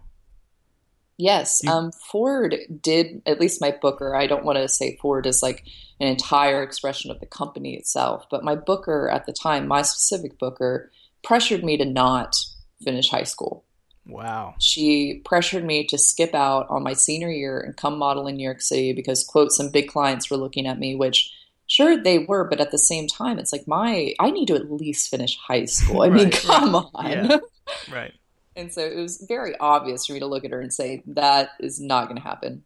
Yes, 1.18 1.62
you... 1.64 1.72
um, 1.72 1.92
Ford 1.92 2.56
did 2.82 3.22
at 3.26 3.40
least 3.40 3.62
my 3.62 3.76
booker. 3.82 4.16
I 4.16 4.28
don't 4.28 4.46
want 4.46 4.58
to 4.58 4.68
say 4.68 4.98
Ford 5.02 5.26
is 5.26 5.44
like 5.44 5.66
an 6.00 6.08
entire 6.08 6.64
expression 6.64 7.12
of 7.12 7.20
the 7.20 7.26
company 7.26 7.76
itself, 7.76 8.26
but 8.32 8.44
my 8.44 8.56
booker 8.56 9.10
at 9.10 9.26
the 9.26 9.34
time, 9.34 9.68
my 9.68 9.82
specific 9.82 10.38
booker, 10.40 10.92
pressured 11.24 11.64
me 11.64 11.78
to 11.78 11.86
not 11.86 12.36
finish 12.84 13.10
high 13.10 13.24
school. 13.24 13.64
Wow. 14.06 14.56
She 14.60 15.22
pressured 15.24 15.64
me 15.64 15.86
to 15.88 15.98
skip 15.98 16.36
out 16.36 16.68
on 16.70 16.84
my 16.84 16.94
senior 16.94 17.30
year 17.30 17.60
and 17.62 17.78
come 17.78 17.98
model 17.98 18.28
in 18.28 18.36
New 18.36 18.44
York 18.44 18.62
City 18.62 18.92
because, 18.92 19.24
quote, 19.24 19.54
some 19.54 19.72
big 19.72 19.88
clients 19.88 20.30
were 20.30 20.36
looking 20.36 20.68
at 20.68 20.78
me, 20.78 20.96
which 20.96 21.32
sure 21.68 22.02
they 22.02 22.20
were 22.20 22.44
but 22.44 22.60
at 22.60 22.72
the 22.72 22.78
same 22.78 23.08
time 23.08 23.40
it's 23.40 23.54
like 23.54 23.68
my 23.68 24.14
i 24.20 24.30
need 24.30 24.48
to 24.48 24.56
at 24.56 24.72
least 24.72 25.10
finish 25.10 25.38
high 25.38 25.66
school 25.66 26.02
i 26.02 26.08
right, 26.08 26.24
mean 26.24 26.32
come 26.32 26.74
right. 26.74 26.86
on 26.94 27.26
yeah. 27.30 27.38
right 27.92 28.14
and 28.56 28.72
so 28.72 28.82
it 28.82 28.96
was 28.96 29.26
very 29.28 29.58
obvious 29.60 30.06
for 30.06 30.14
me 30.14 30.20
to 30.20 30.28
look 30.28 30.46
at 30.46 30.52
her 30.52 30.62
and 30.62 30.74
say 30.74 31.04
that 31.08 31.50
is 31.60 31.80
not 31.80 32.06
going 32.06 32.18
to 32.18 32.24
happen. 32.28 32.64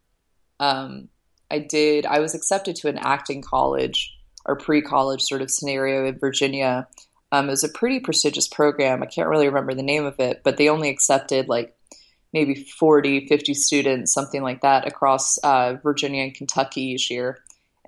Um, 0.60 1.08
i 1.50 1.58
did 1.58 2.04
i 2.04 2.18
was 2.18 2.34
accepted 2.34 2.76
to 2.76 2.88
an 2.88 2.98
acting 2.98 3.40
college 3.40 4.14
or 4.44 4.56
pre-college 4.56 5.22
sort 5.22 5.40
of 5.40 5.50
scenario 5.50 6.06
in 6.06 6.18
virginia. 6.18 6.88
Um, 7.30 7.46
it 7.48 7.50
was 7.50 7.64
a 7.64 7.68
pretty 7.68 8.00
prestigious 8.00 8.48
program. 8.48 9.02
I 9.02 9.06
can't 9.06 9.28
really 9.28 9.46
remember 9.46 9.74
the 9.74 9.82
name 9.82 10.04
of 10.04 10.18
it 10.18 10.42
but 10.44 10.56
they 10.56 10.68
only 10.68 10.90
accepted 10.90 11.48
like 11.48 11.74
maybe 12.32 12.54
40 12.54 13.28
50 13.28 13.54
students 13.54 14.12
something 14.12 14.42
like 14.42 14.60
that 14.62 14.86
across 14.86 15.38
uh, 15.38 15.74
virginia 15.82 16.24
and 16.24 16.34
kentucky 16.34 16.82
each 16.82 17.10
year. 17.10 17.38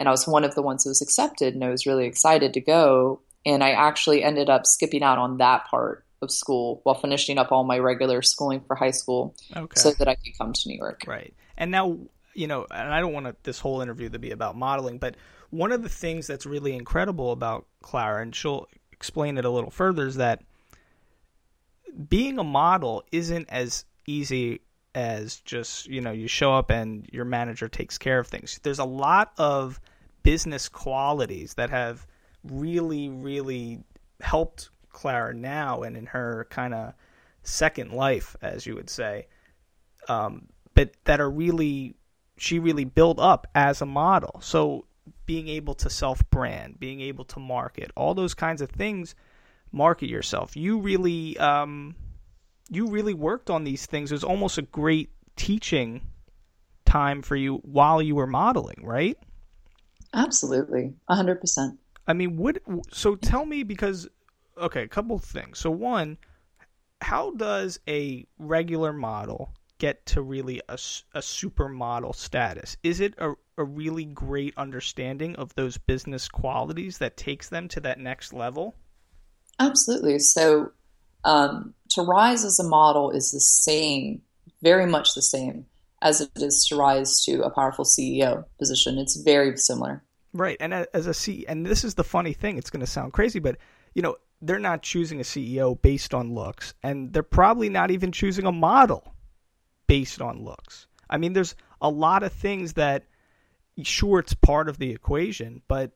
And 0.00 0.08
I 0.08 0.12
was 0.12 0.26
one 0.26 0.44
of 0.44 0.54
the 0.54 0.62
ones 0.62 0.84
that 0.84 0.90
was 0.90 1.02
accepted, 1.02 1.52
and 1.54 1.62
I 1.62 1.68
was 1.68 1.84
really 1.84 2.06
excited 2.06 2.54
to 2.54 2.60
go. 2.62 3.20
And 3.44 3.62
I 3.62 3.72
actually 3.72 4.24
ended 4.24 4.48
up 4.48 4.64
skipping 4.64 5.02
out 5.02 5.18
on 5.18 5.36
that 5.36 5.66
part 5.66 6.06
of 6.22 6.30
school 6.30 6.80
while 6.84 6.94
finishing 6.94 7.38
up 7.38 7.52
all 7.52 7.64
my 7.64 7.78
regular 7.78 8.22
schooling 8.22 8.60
for 8.60 8.76
high 8.76 8.90
school, 8.90 9.34
okay. 9.56 9.80
so 9.80 9.92
that 9.92 10.08
I 10.08 10.14
could 10.14 10.36
come 10.38 10.52
to 10.52 10.68
New 10.68 10.76
York. 10.76 11.02
Right. 11.06 11.34
And 11.56 11.70
now, 11.70 11.98
you 12.34 12.46
know, 12.46 12.66
and 12.70 12.92
I 12.92 13.00
don't 13.00 13.12
want 13.12 13.42
this 13.42 13.58
whole 13.58 13.80
interview 13.80 14.08
to 14.10 14.18
be 14.18 14.30
about 14.30 14.56
modeling, 14.56 14.98
but 14.98 15.16
one 15.50 15.72
of 15.72 15.82
the 15.82 15.88
things 15.88 16.26
that's 16.26 16.46
really 16.46 16.74
incredible 16.74 17.32
about 17.32 17.66
Clara, 17.82 18.22
and 18.22 18.34
she'll 18.34 18.66
explain 18.92 19.38
it 19.38 19.44
a 19.44 19.50
little 19.50 19.70
further, 19.70 20.06
is 20.06 20.16
that 20.16 20.42
being 22.08 22.38
a 22.38 22.44
model 22.44 23.02
isn't 23.10 23.48
as 23.50 23.84
easy 24.06 24.60
as 24.94 25.36
just 25.40 25.86
you 25.86 26.00
know 26.00 26.10
you 26.10 26.26
show 26.26 26.52
up 26.52 26.68
and 26.68 27.08
your 27.12 27.24
manager 27.24 27.68
takes 27.68 27.96
care 27.96 28.18
of 28.18 28.26
things 28.26 28.58
there's 28.64 28.80
a 28.80 28.84
lot 28.84 29.32
of 29.38 29.80
business 30.22 30.68
qualities 30.68 31.54
that 31.54 31.70
have 31.70 32.06
really, 32.44 33.08
really 33.08 33.80
helped 34.20 34.69
Clara 34.90 35.34
now 35.34 35.82
and 35.82 35.96
in 35.96 36.06
her 36.06 36.46
kind 36.50 36.74
of 36.74 36.94
second 37.42 37.92
life, 37.92 38.36
as 38.42 38.66
you 38.66 38.74
would 38.74 38.90
say, 38.90 39.26
um, 40.08 40.48
but 40.74 40.92
that 41.04 41.20
are 41.20 41.30
really, 41.30 41.94
she 42.36 42.58
really 42.58 42.84
built 42.84 43.18
up 43.18 43.46
as 43.54 43.80
a 43.80 43.86
model. 43.86 44.40
So 44.42 44.86
being 45.26 45.48
able 45.48 45.74
to 45.74 45.90
self 45.90 46.28
brand, 46.30 46.78
being 46.78 47.00
able 47.00 47.24
to 47.26 47.40
market, 47.40 47.90
all 47.96 48.14
those 48.14 48.34
kinds 48.34 48.62
of 48.62 48.70
things, 48.70 49.14
market 49.72 50.08
yourself. 50.08 50.56
You 50.56 50.78
really, 50.78 51.38
um, 51.38 51.94
you 52.68 52.88
really 52.88 53.14
worked 53.14 53.50
on 53.50 53.64
these 53.64 53.86
things. 53.86 54.10
It 54.10 54.14
was 54.14 54.24
almost 54.24 54.58
a 54.58 54.62
great 54.62 55.10
teaching 55.36 56.02
time 56.84 57.22
for 57.22 57.36
you 57.36 57.56
while 57.56 58.02
you 58.02 58.14
were 58.14 58.26
modeling, 58.26 58.80
right? 58.82 59.16
Absolutely, 60.12 60.94
hundred 61.08 61.40
percent. 61.40 61.78
I 62.06 62.12
mean, 62.12 62.36
what? 62.36 62.58
So 62.90 63.14
tell 63.14 63.46
me 63.46 63.62
because 63.62 64.08
okay, 64.56 64.82
a 64.82 64.88
couple 64.88 65.18
things. 65.18 65.58
So 65.58 65.70
one, 65.70 66.18
how 67.00 67.32
does 67.32 67.80
a 67.88 68.26
regular 68.38 68.92
model 68.92 69.52
get 69.78 70.04
to 70.06 70.22
really 70.22 70.60
a, 70.68 70.74
a 70.74 71.20
supermodel 71.20 72.14
status? 72.14 72.76
Is 72.82 73.00
it 73.00 73.14
a, 73.18 73.32
a 73.56 73.64
really 73.64 74.04
great 74.04 74.54
understanding 74.56 75.36
of 75.36 75.54
those 75.54 75.78
business 75.78 76.28
qualities 76.28 76.98
that 76.98 77.16
takes 77.16 77.48
them 77.48 77.68
to 77.68 77.80
that 77.80 77.98
next 77.98 78.32
level? 78.32 78.74
Absolutely. 79.58 80.18
So 80.18 80.72
um, 81.24 81.74
to 81.90 82.02
rise 82.02 82.44
as 82.44 82.60
a 82.60 82.68
model 82.68 83.10
is 83.10 83.30
the 83.30 83.40
same, 83.40 84.22
very 84.62 84.86
much 84.86 85.14
the 85.14 85.22
same 85.22 85.66
as 86.02 86.20
it 86.20 86.30
is 86.36 86.66
to 86.68 86.76
rise 86.76 87.24
to 87.24 87.42
a 87.42 87.50
powerful 87.50 87.84
CEO 87.84 88.44
position. 88.58 88.98
It's 88.98 89.20
very 89.20 89.56
similar. 89.56 90.02
Right. 90.32 90.56
And 90.60 90.72
as 90.72 91.06
a 91.06 91.14
C 91.14 91.44
and 91.48 91.66
this 91.66 91.84
is 91.84 91.94
the 91.94 92.04
funny 92.04 92.32
thing, 92.32 92.56
it's 92.56 92.70
going 92.70 92.80
to 92.80 92.86
sound 92.86 93.12
crazy, 93.12 93.38
but 93.38 93.56
you 93.94 94.02
know, 94.02 94.16
they're 94.42 94.58
not 94.58 94.82
choosing 94.82 95.20
a 95.20 95.24
CEO 95.24 95.80
based 95.80 96.14
on 96.14 96.34
looks 96.34 96.74
and 96.82 97.12
they're 97.12 97.22
probably 97.22 97.68
not 97.68 97.90
even 97.90 98.12
choosing 98.12 98.46
a 98.46 98.52
model 98.52 99.14
based 99.86 100.20
on 100.22 100.44
looks. 100.44 100.86
I 101.08 101.18
mean, 101.18 101.32
there's 101.32 101.54
a 101.80 101.90
lot 101.90 102.22
of 102.22 102.32
things 102.32 102.74
that 102.74 103.04
sure 103.82 104.18
it's 104.20 104.34
part 104.34 104.68
of 104.68 104.78
the 104.78 104.90
equation, 104.90 105.62
but 105.68 105.92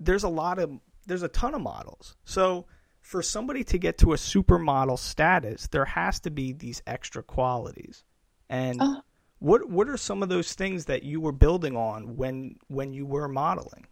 there's 0.00 0.24
a 0.24 0.28
lot 0.28 0.58
of 0.58 0.70
there's 1.06 1.22
a 1.22 1.28
ton 1.28 1.54
of 1.54 1.60
models. 1.60 2.16
So 2.24 2.66
for 3.00 3.22
somebody 3.22 3.64
to 3.64 3.78
get 3.78 3.98
to 3.98 4.12
a 4.12 4.16
supermodel 4.16 4.98
status, 4.98 5.68
there 5.68 5.84
has 5.84 6.20
to 6.20 6.30
be 6.30 6.52
these 6.52 6.82
extra 6.86 7.22
qualities. 7.22 8.04
And 8.48 8.78
oh 8.80 9.02
What 9.38 9.68
what 9.68 9.88
are 9.88 9.96
some 9.96 10.22
of 10.22 10.28
those 10.28 10.54
things 10.54 10.86
that 10.86 11.02
you 11.02 11.20
were 11.20 11.32
building 11.32 11.76
on 11.76 12.16
when 12.16 12.56
when 12.68 12.92
you 12.94 13.06
were 13.06 13.28
modeling? 13.28 13.86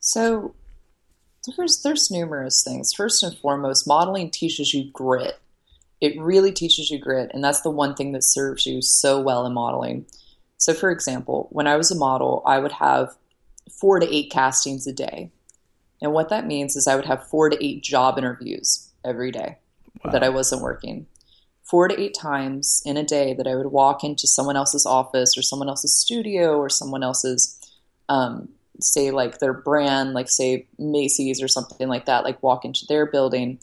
So 0.00 0.54
there's 1.52 1.82
there's 1.82 2.10
numerous 2.10 2.62
things. 2.62 2.92
First 2.92 3.22
and 3.22 3.36
foremost, 3.38 3.86
modeling 3.86 4.30
teaches 4.30 4.72
you 4.72 4.90
grit. 4.92 5.38
It 6.00 6.18
really 6.18 6.52
teaches 6.52 6.90
you 6.90 6.98
grit, 6.98 7.30
and 7.32 7.42
that's 7.42 7.62
the 7.62 7.70
one 7.70 7.94
thing 7.94 8.12
that 8.12 8.24
serves 8.24 8.66
you 8.66 8.82
so 8.82 9.20
well 9.20 9.46
in 9.46 9.54
modeling. 9.54 10.06
So, 10.58 10.72
for 10.72 10.90
example, 10.90 11.48
when 11.50 11.66
I 11.66 11.76
was 11.76 11.90
a 11.90 11.96
model, 11.96 12.42
I 12.46 12.58
would 12.58 12.72
have 12.72 13.16
four 13.70 14.00
to 14.00 14.14
eight 14.14 14.30
castings 14.30 14.86
a 14.86 14.92
day. 14.92 15.30
And 16.00 16.12
what 16.12 16.28
that 16.28 16.46
means 16.46 16.76
is 16.76 16.86
I 16.86 16.96
would 16.96 17.06
have 17.06 17.28
four 17.28 17.48
to 17.48 17.64
eight 17.64 17.82
job 17.82 18.18
interviews 18.18 18.90
every 19.04 19.30
day 19.30 19.58
wow. 20.04 20.12
that 20.12 20.22
I 20.22 20.28
wasn't 20.28 20.62
working. 20.62 21.06
Four 21.62 21.88
to 21.88 21.98
eight 21.98 22.14
times 22.14 22.82
in 22.84 22.96
a 22.96 23.04
day 23.04 23.32
that 23.34 23.46
I 23.46 23.54
would 23.54 23.66
walk 23.66 24.04
into 24.04 24.26
someone 24.26 24.56
else's 24.56 24.84
office 24.84 25.36
or 25.36 25.42
someone 25.42 25.68
else's 25.68 25.98
studio 25.98 26.58
or 26.58 26.68
someone 26.68 27.02
else's, 27.02 27.58
um, 28.08 28.50
say, 28.80 29.10
like 29.10 29.38
their 29.38 29.52
brand, 29.52 30.14
like, 30.14 30.28
say, 30.28 30.66
Macy's 30.78 31.42
or 31.42 31.48
something 31.48 31.88
like 31.88 32.06
that, 32.06 32.24
like 32.24 32.42
walk 32.42 32.64
into 32.64 32.86
their 32.86 33.06
building. 33.06 33.58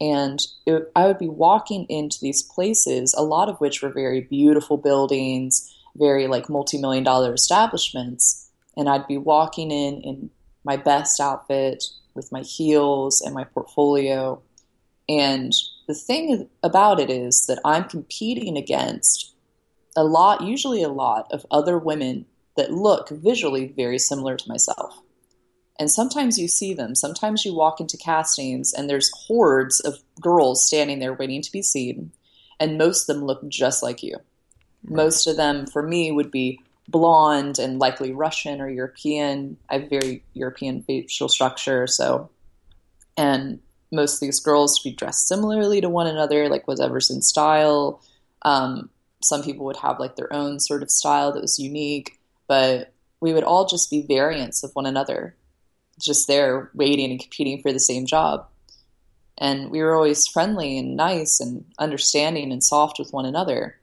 And 0.00 0.40
it, 0.66 0.90
I 0.94 1.06
would 1.06 1.18
be 1.18 1.28
walking 1.28 1.86
into 1.88 2.18
these 2.20 2.42
places, 2.42 3.14
a 3.14 3.22
lot 3.22 3.48
of 3.48 3.58
which 3.58 3.82
were 3.82 3.90
very 3.90 4.20
beautiful 4.20 4.76
buildings, 4.76 5.74
very 5.96 6.26
like 6.26 6.48
multi 6.48 6.78
million 6.78 7.04
dollar 7.04 7.32
establishments. 7.32 8.50
And 8.76 8.88
I'd 8.88 9.06
be 9.06 9.16
walking 9.16 9.70
in 9.70 10.02
in 10.02 10.30
my 10.64 10.76
best 10.76 11.20
outfit 11.20 11.84
with 12.14 12.32
my 12.32 12.42
heels 12.42 13.22
and 13.22 13.34
my 13.34 13.44
portfolio. 13.44 14.42
And 15.08 15.52
the 15.86 15.94
thing 15.94 16.48
about 16.62 17.00
it 17.00 17.10
is 17.10 17.46
that 17.46 17.60
I'm 17.64 17.84
competing 17.84 18.56
against 18.56 19.32
a 19.96 20.04
lot, 20.04 20.42
usually 20.42 20.82
a 20.82 20.88
lot, 20.88 21.32
of 21.32 21.46
other 21.50 21.78
women 21.78 22.26
that 22.56 22.72
look 22.72 23.08
visually 23.10 23.66
very 23.66 23.98
similar 23.98 24.36
to 24.36 24.48
myself. 24.48 25.00
And 25.78 25.90
sometimes 25.90 26.38
you 26.38 26.48
see 26.48 26.72
them. 26.72 26.94
Sometimes 26.94 27.44
you 27.44 27.54
walk 27.54 27.80
into 27.80 27.98
castings 27.98 28.72
and 28.72 28.88
there's 28.88 29.10
hordes 29.26 29.80
of 29.80 29.98
girls 30.20 30.66
standing 30.66 31.00
there 31.00 31.12
waiting 31.12 31.42
to 31.42 31.52
be 31.52 31.62
seen. 31.62 32.12
And 32.58 32.78
most 32.78 33.08
of 33.08 33.16
them 33.16 33.26
look 33.26 33.46
just 33.48 33.82
like 33.82 34.02
you. 34.02 34.16
Right. 34.84 34.96
Most 34.96 35.26
of 35.26 35.36
them, 35.36 35.66
for 35.66 35.82
me, 35.82 36.10
would 36.10 36.30
be 36.30 36.60
blonde 36.88 37.58
and 37.58 37.78
likely 37.78 38.12
Russian 38.12 38.60
or 38.60 38.68
European. 38.68 39.56
I 39.68 39.78
have 39.78 39.90
very 39.90 40.24
European 40.32 40.82
facial 40.82 41.28
structure, 41.28 41.86
so 41.86 42.30
and 43.16 43.60
most 43.92 44.14
of 44.14 44.20
these 44.20 44.40
girls 44.40 44.80
would 44.84 44.90
be 44.90 44.96
dressed 44.96 45.28
similarly 45.28 45.80
to 45.80 45.88
one 45.88 46.06
another, 46.06 46.48
like 46.48 46.68
whatever's 46.68 47.10
in 47.10 47.22
style. 47.22 48.00
Um, 48.42 48.90
some 49.22 49.42
people 49.42 49.64
would 49.66 49.76
have 49.78 49.98
like 49.98 50.16
their 50.16 50.32
own 50.32 50.60
sort 50.60 50.82
of 50.82 50.90
style 50.90 51.32
that 51.32 51.42
was 51.42 51.58
unique, 51.58 52.15
but 52.48 52.92
we 53.20 53.32
would 53.32 53.44
all 53.44 53.66
just 53.66 53.90
be 53.90 54.06
variants 54.06 54.62
of 54.62 54.70
one 54.74 54.86
another, 54.86 55.36
just 56.00 56.28
there 56.28 56.70
waiting 56.74 57.10
and 57.10 57.20
competing 57.20 57.60
for 57.62 57.72
the 57.72 57.80
same 57.80 58.06
job. 58.06 58.46
And 59.38 59.70
we 59.70 59.82
were 59.82 59.94
always 59.94 60.26
friendly 60.26 60.78
and 60.78 60.96
nice 60.96 61.40
and 61.40 61.64
understanding 61.78 62.52
and 62.52 62.62
soft 62.62 62.98
with 62.98 63.12
one 63.12 63.26
another. 63.26 63.78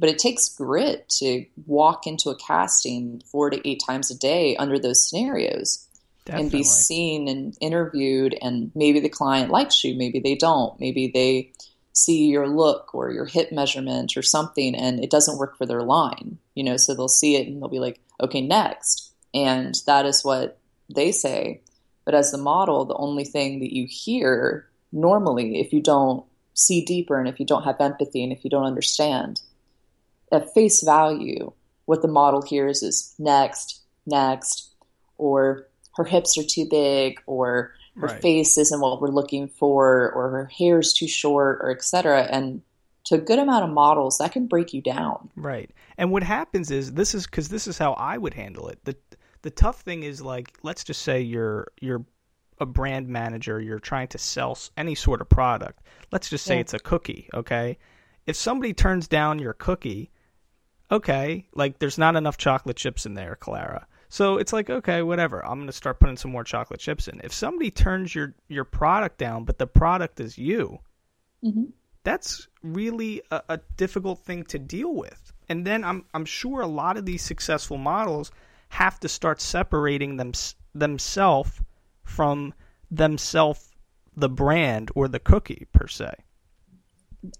But 0.00 0.08
it 0.08 0.18
takes 0.18 0.48
grit 0.48 1.08
to 1.18 1.44
walk 1.66 2.06
into 2.06 2.30
a 2.30 2.36
casting 2.36 3.22
four 3.30 3.50
to 3.50 3.68
eight 3.68 3.82
times 3.84 4.10
a 4.10 4.18
day 4.18 4.56
under 4.56 4.78
those 4.78 5.08
scenarios 5.08 5.86
Definitely. 6.24 6.42
and 6.42 6.52
be 6.52 6.62
seen 6.62 7.28
and 7.28 7.56
interviewed. 7.60 8.36
And 8.40 8.70
maybe 8.74 9.00
the 9.00 9.08
client 9.08 9.50
likes 9.50 9.82
you, 9.82 9.96
maybe 9.96 10.20
they 10.20 10.34
don't. 10.34 10.78
Maybe 10.78 11.10
they 11.12 11.52
see 11.98 12.26
your 12.26 12.48
look 12.48 12.94
or 12.94 13.10
your 13.10 13.26
hip 13.26 13.50
measurement 13.52 14.16
or 14.16 14.22
something 14.22 14.74
and 14.74 15.02
it 15.02 15.10
doesn't 15.10 15.38
work 15.38 15.56
for 15.56 15.66
their 15.66 15.82
line, 15.82 16.38
you 16.54 16.62
know, 16.62 16.76
so 16.76 16.94
they'll 16.94 17.08
see 17.08 17.36
it 17.36 17.46
and 17.46 17.60
they'll 17.60 17.68
be 17.68 17.80
like, 17.80 18.00
okay, 18.20 18.40
next. 18.40 19.12
And 19.34 19.74
that 19.86 20.06
is 20.06 20.24
what 20.24 20.58
they 20.94 21.12
say. 21.12 21.60
But 22.04 22.14
as 22.14 22.30
the 22.30 22.38
model, 22.38 22.84
the 22.84 22.94
only 22.94 23.24
thing 23.24 23.60
that 23.60 23.74
you 23.74 23.86
hear 23.88 24.68
normally, 24.92 25.60
if 25.60 25.72
you 25.72 25.82
don't 25.82 26.24
see 26.54 26.84
deeper 26.84 27.18
and 27.18 27.28
if 27.28 27.38
you 27.38 27.46
don't 27.46 27.64
have 27.64 27.80
empathy 27.80 28.22
and 28.22 28.32
if 28.32 28.44
you 28.44 28.50
don't 28.50 28.64
understand, 28.64 29.40
at 30.32 30.52
face 30.54 30.82
value, 30.82 31.52
what 31.84 32.02
the 32.02 32.08
model 32.08 32.42
hears 32.42 32.82
is 32.82 33.14
next, 33.18 33.80
next, 34.06 34.70
or 35.16 35.66
her 35.96 36.04
hips 36.04 36.38
are 36.38 36.44
too 36.44 36.66
big, 36.70 37.20
or 37.26 37.72
her 37.98 38.06
right. 38.06 38.22
face 38.22 38.58
isn't 38.58 38.80
what 38.80 39.00
we're 39.00 39.08
looking 39.08 39.48
for, 39.48 40.10
or 40.12 40.30
her 40.30 40.46
hair 40.46 40.78
is 40.78 40.92
too 40.92 41.08
short, 41.08 41.58
or 41.62 41.70
etc. 41.70 42.22
And 42.22 42.62
to 43.04 43.16
a 43.16 43.18
good 43.18 43.38
amount 43.38 43.64
of 43.64 43.70
models, 43.70 44.18
that 44.18 44.32
can 44.32 44.46
break 44.46 44.72
you 44.72 44.82
down. 44.82 45.30
Right. 45.34 45.70
And 45.96 46.12
what 46.12 46.22
happens 46.22 46.70
is 46.70 46.92
this 46.92 47.14
is 47.14 47.26
because 47.26 47.48
this 47.48 47.66
is 47.66 47.78
how 47.78 47.92
I 47.94 48.18
would 48.18 48.34
handle 48.34 48.68
it. 48.68 48.84
the 48.84 48.96
The 49.42 49.50
tough 49.50 49.80
thing 49.80 50.02
is 50.02 50.20
like, 50.20 50.56
let's 50.62 50.84
just 50.84 51.02
say 51.02 51.20
you're 51.20 51.68
you're 51.80 52.04
a 52.60 52.66
brand 52.66 53.08
manager, 53.08 53.60
you're 53.60 53.78
trying 53.78 54.08
to 54.08 54.18
sell 54.18 54.58
any 54.76 54.94
sort 54.94 55.20
of 55.20 55.28
product. 55.28 55.82
Let's 56.12 56.28
just 56.28 56.44
say 56.44 56.54
yeah. 56.54 56.60
it's 56.60 56.74
a 56.74 56.78
cookie, 56.78 57.28
okay? 57.32 57.78
If 58.26 58.36
somebody 58.36 58.74
turns 58.74 59.08
down 59.08 59.38
your 59.38 59.52
cookie, 59.52 60.10
okay, 60.90 61.46
like 61.54 61.78
there's 61.78 61.98
not 61.98 62.16
enough 62.16 62.36
chocolate 62.36 62.76
chips 62.76 63.06
in 63.06 63.14
there, 63.14 63.36
Clara. 63.36 63.86
So 64.08 64.38
it's 64.38 64.52
like, 64.52 64.70
okay, 64.70 65.02
whatever. 65.02 65.44
I'm 65.44 65.58
going 65.58 65.66
to 65.66 65.72
start 65.72 66.00
putting 66.00 66.16
some 66.16 66.30
more 66.30 66.44
chocolate 66.44 66.80
chips 66.80 67.08
in. 67.08 67.20
If 67.22 67.32
somebody 67.32 67.70
turns 67.70 68.14
your 68.14 68.34
your 68.48 68.64
product 68.64 69.18
down, 69.18 69.44
but 69.44 69.58
the 69.58 69.66
product 69.66 70.20
is 70.20 70.38
you, 70.38 70.78
mm-hmm. 71.44 71.64
that's 72.04 72.48
really 72.62 73.22
a, 73.30 73.42
a 73.50 73.60
difficult 73.76 74.20
thing 74.20 74.44
to 74.44 74.58
deal 74.58 74.94
with. 74.94 75.32
And 75.48 75.66
then 75.66 75.84
I'm 75.84 76.04
I'm 76.14 76.24
sure 76.24 76.60
a 76.60 76.66
lot 76.66 76.96
of 76.96 77.04
these 77.04 77.22
successful 77.22 77.76
models 77.76 78.32
have 78.70 78.98
to 79.00 79.08
start 79.08 79.40
separating 79.40 80.16
them 80.16 80.32
themselves 80.74 81.60
from 82.02 82.54
themselves, 82.90 83.68
the 84.16 84.28
brand 84.28 84.90
or 84.94 85.08
the 85.08 85.18
cookie 85.18 85.66
per 85.72 85.86
se. 85.86 86.14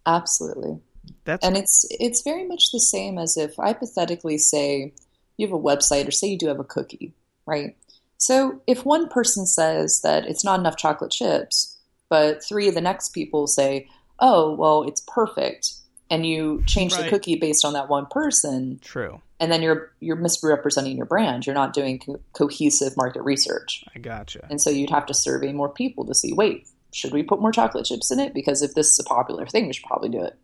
Absolutely. 0.06 0.78
That's 1.24 1.46
and 1.46 1.56
it's 1.56 1.86
it's 1.90 2.22
very 2.22 2.46
much 2.46 2.70
the 2.72 2.80
same 2.80 3.16
as 3.18 3.38
if 3.38 3.54
hypothetically 3.56 4.36
say 4.36 4.92
you 5.38 5.46
have 5.46 5.54
a 5.54 5.58
website 5.58 6.06
or 6.06 6.10
say 6.10 6.28
you 6.28 6.36
do 6.36 6.48
have 6.48 6.60
a 6.60 6.64
cookie, 6.64 7.14
right? 7.46 7.74
So 8.18 8.60
if 8.66 8.84
one 8.84 9.08
person 9.08 9.46
says 9.46 10.02
that 10.02 10.26
it's 10.26 10.44
not 10.44 10.60
enough 10.60 10.76
chocolate 10.76 11.12
chips, 11.12 11.78
but 12.10 12.44
three 12.44 12.68
of 12.68 12.74
the 12.74 12.80
next 12.80 13.10
people 13.10 13.46
say, 13.46 13.88
"Oh, 14.18 14.54
well, 14.54 14.82
it's 14.82 15.02
perfect," 15.06 15.74
and 16.10 16.26
you 16.26 16.62
change 16.66 16.92
right. 16.92 17.04
the 17.04 17.10
cookie 17.10 17.36
based 17.36 17.64
on 17.64 17.72
that 17.74 17.88
one 17.88 18.06
person, 18.06 18.80
true, 18.82 19.22
and 19.38 19.52
then 19.52 19.62
you're 19.62 19.92
you're 20.00 20.16
misrepresenting 20.16 20.96
your 20.96 21.06
brand. 21.06 21.46
You're 21.46 21.54
not 21.54 21.72
doing 21.72 22.00
co- 22.00 22.20
cohesive 22.32 22.96
market 22.96 23.22
research. 23.22 23.84
I 23.94 24.00
gotcha. 24.00 24.46
And 24.50 24.60
so 24.60 24.70
you'd 24.70 24.90
have 24.90 25.06
to 25.06 25.14
survey 25.14 25.52
more 25.52 25.68
people 25.68 26.04
to 26.06 26.14
see, 26.14 26.32
wait, 26.32 26.66
should 26.92 27.12
we 27.12 27.22
put 27.22 27.40
more 27.40 27.52
chocolate 27.52 27.86
chips 27.86 28.10
in 28.10 28.18
it? 28.18 28.34
Because 28.34 28.62
if 28.62 28.74
this 28.74 28.88
is 28.88 28.98
a 28.98 29.04
popular 29.04 29.46
thing, 29.46 29.66
we 29.66 29.72
should 29.72 29.86
probably 29.86 30.08
do 30.08 30.24
it. 30.24 30.36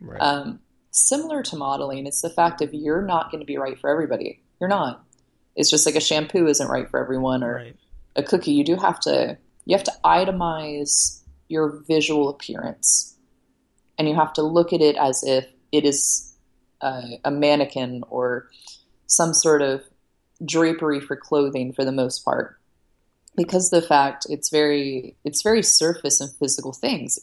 Right. 0.00 0.20
Um, 0.20 0.60
similar 0.90 1.42
to 1.44 1.56
modeling, 1.56 2.06
it's 2.06 2.22
the 2.22 2.30
fact 2.30 2.60
of 2.62 2.74
you're 2.74 3.02
not 3.02 3.30
going 3.30 3.40
to 3.40 3.46
be 3.46 3.56
right 3.56 3.78
for 3.78 3.90
everybody. 3.90 4.42
You're 4.60 4.68
not. 4.68 5.04
It's 5.56 5.70
just 5.70 5.86
like 5.86 5.96
a 5.96 6.00
shampoo 6.00 6.46
isn't 6.46 6.68
right 6.68 6.88
for 6.88 7.00
everyone, 7.00 7.42
or 7.42 7.54
right. 7.56 7.76
a 8.16 8.22
cookie. 8.22 8.52
You 8.52 8.64
do 8.64 8.76
have 8.76 9.00
to 9.00 9.36
you 9.64 9.76
have 9.76 9.84
to 9.84 9.92
itemize 10.04 11.22
your 11.48 11.82
visual 11.86 12.28
appearance, 12.28 13.16
and 13.98 14.08
you 14.08 14.14
have 14.14 14.32
to 14.34 14.42
look 14.42 14.72
at 14.72 14.80
it 14.80 14.96
as 14.96 15.22
if 15.24 15.46
it 15.72 15.84
is 15.84 16.36
a, 16.80 17.20
a 17.24 17.30
mannequin 17.30 18.04
or 18.08 18.48
some 19.06 19.34
sort 19.34 19.62
of 19.62 19.82
drapery 20.44 21.00
for 21.00 21.16
clothing 21.16 21.72
for 21.72 21.84
the 21.84 21.92
most 21.92 22.24
part 22.24 22.58
because 23.36 23.70
the 23.70 23.82
fact 23.82 24.26
it's 24.30 24.48
very 24.48 25.16
it's 25.24 25.42
very 25.42 25.62
surface 25.62 26.20
and 26.20 26.30
physical 26.38 26.72
things 26.72 27.18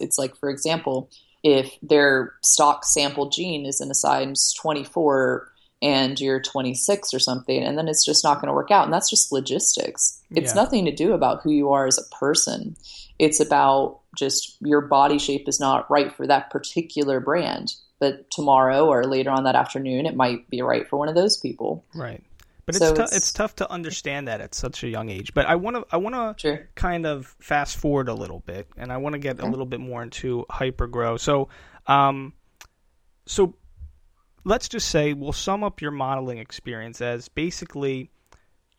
it's 0.00 0.18
like 0.18 0.34
for 0.36 0.48
example 0.48 1.10
if 1.46 1.78
their 1.80 2.34
stock 2.42 2.84
sample 2.84 3.28
gene 3.30 3.66
is 3.66 3.80
in 3.80 3.88
a 3.88 3.94
size 3.94 4.52
24 4.60 5.48
and 5.80 6.18
you're 6.18 6.40
26 6.40 7.14
or 7.14 7.20
something 7.20 7.62
and 7.62 7.78
then 7.78 7.86
it's 7.86 8.04
just 8.04 8.24
not 8.24 8.40
going 8.40 8.48
to 8.48 8.52
work 8.52 8.72
out 8.72 8.82
and 8.82 8.92
that's 8.92 9.08
just 9.08 9.30
logistics. 9.30 10.20
It's 10.32 10.56
yeah. 10.56 10.62
nothing 10.62 10.86
to 10.86 10.90
do 10.90 11.12
about 11.12 11.42
who 11.42 11.52
you 11.52 11.70
are 11.70 11.86
as 11.86 11.98
a 11.98 12.14
person. 12.16 12.74
It's 13.20 13.38
about 13.38 14.00
just 14.18 14.56
your 14.60 14.80
body 14.80 15.20
shape 15.20 15.48
is 15.48 15.60
not 15.60 15.88
right 15.88 16.12
for 16.12 16.26
that 16.26 16.50
particular 16.50 17.20
brand 17.20 17.74
but 18.00 18.28
tomorrow 18.30 18.84
or 18.84 19.04
later 19.04 19.30
on 19.30 19.44
that 19.44 19.54
afternoon 19.54 20.04
it 20.04 20.16
might 20.16 20.50
be 20.50 20.62
right 20.62 20.88
for 20.88 20.98
one 20.98 21.08
of 21.08 21.14
those 21.14 21.36
people. 21.36 21.84
Right 21.94 22.24
but 22.66 22.74
so 22.74 22.90
it's, 22.90 22.98
it's, 22.98 23.16
it's 23.16 23.32
tough 23.32 23.54
to 23.56 23.70
understand 23.70 24.26
that 24.26 24.40
at 24.40 24.54
such 24.54 24.82
a 24.82 24.88
young 24.88 25.08
age. 25.08 25.32
But 25.32 25.46
I 25.46 25.54
want 25.54 25.76
to 25.76 25.86
I 25.90 25.98
want 25.98 26.14
to 26.16 26.34
sure. 26.36 26.68
kind 26.74 27.06
of 27.06 27.34
fast 27.40 27.76
forward 27.76 28.08
a 28.08 28.14
little 28.14 28.40
bit, 28.40 28.66
and 28.76 28.92
I 28.92 28.96
want 28.96 29.12
to 29.12 29.20
get 29.20 29.40
a 29.40 29.46
little 29.46 29.66
bit 29.66 29.78
more 29.78 30.02
into 30.02 30.44
hypergrow. 30.50 31.20
So, 31.20 31.48
um, 31.86 32.32
so 33.24 33.54
let's 34.44 34.68
just 34.68 34.88
say 34.88 35.12
we'll 35.12 35.32
sum 35.32 35.62
up 35.62 35.80
your 35.80 35.92
modeling 35.92 36.38
experience 36.38 37.00
as 37.00 37.28
basically 37.28 38.10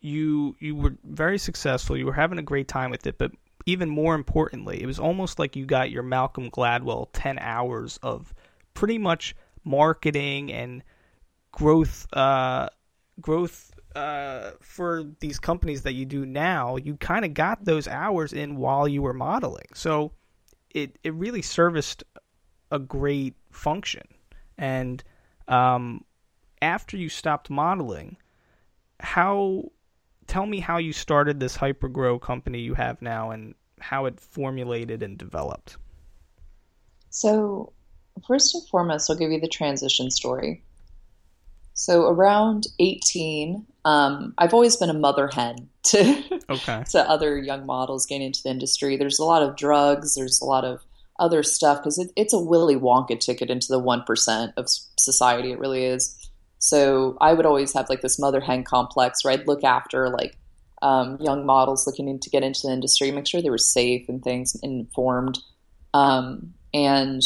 you 0.01 0.57
you 0.59 0.75
were 0.75 0.95
very 1.05 1.37
successful. 1.37 1.95
You 1.95 2.07
were 2.07 2.13
having 2.13 2.39
a 2.39 2.43
great 2.43 2.67
time 2.67 2.91
with 2.91 3.07
it, 3.07 3.17
but 3.17 3.31
even 3.65 3.89
more 3.89 4.15
importantly, 4.15 4.81
it 4.81 4.85
was 4.85 4.99
almost 4.99 5.39
like 5.39 5.55
you 5.55 5.65
got 5.65 5.91
your 5.91 6.03
Malcolm 6.03 6.51
Gladwell 6.51 7.07
ten 7.13 7.39
hours 7.39 7.99
of 8.03 8.33
pretty 8.73 8.97
much 8.97 9.33
marketing 9.63 10.51
and 10.51 10.83
growth 11.53 12.05
uh, 12.11 12.67
growth 13.21 13.71
uh, 13.97 14.51
for 14.61 15.05
these 15.21 15.39
companies 15.39 15.81
that 15.81 15.93
you 15.93 16.05
do 16.05 16.23
now, 16.23 16.75
you 16.75 16.95
kind 16.97 17.25
of 17.25 17.33
got 17.33 17.65
those 17.65 17.87
hours 17.87 18.31
in 18.31 18.55
while 18.55 18.87
you 18.87 19.01
were 19.01 19.13
modeling. 19.13 19.65
So 19.73 20.11
it 20.69 20.99
it 21.03 21.15
really 21.15 21.41
serviced 21.41 22.03
a 22.69 22.77
great 22.77 23.33
function. 23.51 24.03
And 24.55 25.03
um, 25.47 26.03
after 26.61 26.95
you 26.95 27.09
stopped 27.09 27.49
modeling, 27.49 28.17
how 28.99 29.71
tell 30.27 30.45
me 30.45 30.59
how 30.59 30.77
you 30.77 30.93
started 30.93 31.39
this 31.39 31.57
hypergrow 31.57 32.21
company 32.21 32.59
you 32.59 32.75
have 32.75 33.01
now 33.01 33.31
and 33.31 33.55
how 33.79 34.05
it 34.05 34.19
formulated 34.19 35.01
and 35.01 35.17
developed. 35.17 35.77
So, 37.09 37.73
first 38.27 38.53
and 38.53 38.67
foremost, 38.67 39.09
I'll 39.09 39.17
give 39.17 39.31
you 39.31 39.39
the 39.39 39.47
transition 39.47 40.11
story. 40.11 40.63
So 41.77 42.07
around 42.07 42.65
18, 42.79 43.65
um, 43.85 44.33
I've 44.39 44.53
always 44.53 44.75
been 44.75 44.89
a 44.89 44.95
mother 44.95 45.29
hen 45.31 45.69
to 45.83 46.41
okay. 46.49 46.83
to 46.89 47.09
other 47.09 47.37
young 47.37 47.65
models 47.65 48.05
getting 48.05 48.27
into 48.27 48.41
the 48.43 48.49
industry. 48.49 48.97
There's 48.97 49.19
a 49.19 49.23
lot 49.23 49.43
of 49.43 49.55
drugs. 49.55 50.15
There's 50.15 50.41
a 50.41 50.45
lot 50.45 50.65
of 50.65 50.83
other 51.19 51.43
stuff 51.43 51.77
because 51.77 51.99
it, 51.99 52.11
it's 52.15 52.33
a 52.33 52.39
Willy 52.39 52.75
Wonka 52.75 53.19
ticket 53.19 53.51
into 53.51 53.67
the 53.69 53.79
one 53.79 54.03
percent 54.03 54.53
of 54.57 54.67
society. 54.97 55.51
It 55.51 55.59
really 55.59 55.85
is. 55.85 56.15
So 56.57 57.15
I 57.21 57.33
would 57.33 57.45
always 57.45 57.73
have 57.73 57.89
like 57.89 58.01
this 58.01 58.19
mother 58.19 58.41
hen 58.41 58.63
complex 58.63 59.23
where 59.23 59.33
I'd 59.33 59.47
look 59.47 59.63
after 59.63 60.09
like 60.09 60.35
um, 60.81 61.17
young 61.21 61.45
models 61.45 61.85
looking 61.85 62.19
to 62.19 62.29
get 62.31 62.43
into 62.43 62.61
the 62.63 62.73
industry, 62.73 63.11
make 63.11 63.27
sure 63.27 63.41
they 63.41 63.51
were 63.51 63.59
safe 63.59 64.09
and 64.09 64.23
things 64.23 64.55
informed. 64.63 65.37
Um, 65.93 66.55
and 66.73 67.21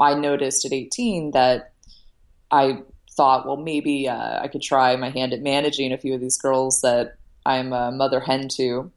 I 0.00 0.14
noticed 0.14 0.64
at 0.64 0.72
18 0.72 1.32
that 1.32 1.72
I 2.52 2.82
thought, 3.16 3.46
well, 3.46 3.56
maybe 3.56 4.08
uh, 4.08 4.40
I 4.42 4.48
could 4.48 4.62
try 4.62 4.94
my 4.96 5.10
hand 5.10 5.32
at 5.32 5.42
managing 5.42 5.92
a 5.92 5.98
few 5.98 6.14
of 6.14 6.20
these 6.20 6.38
girls 6.38 6.82
that 6.82 7.16
I'm 7.44 7.72
a 7.72 7.90
mother 7.90 8.20
hen 8.20 8.48
to. 8.56 8.90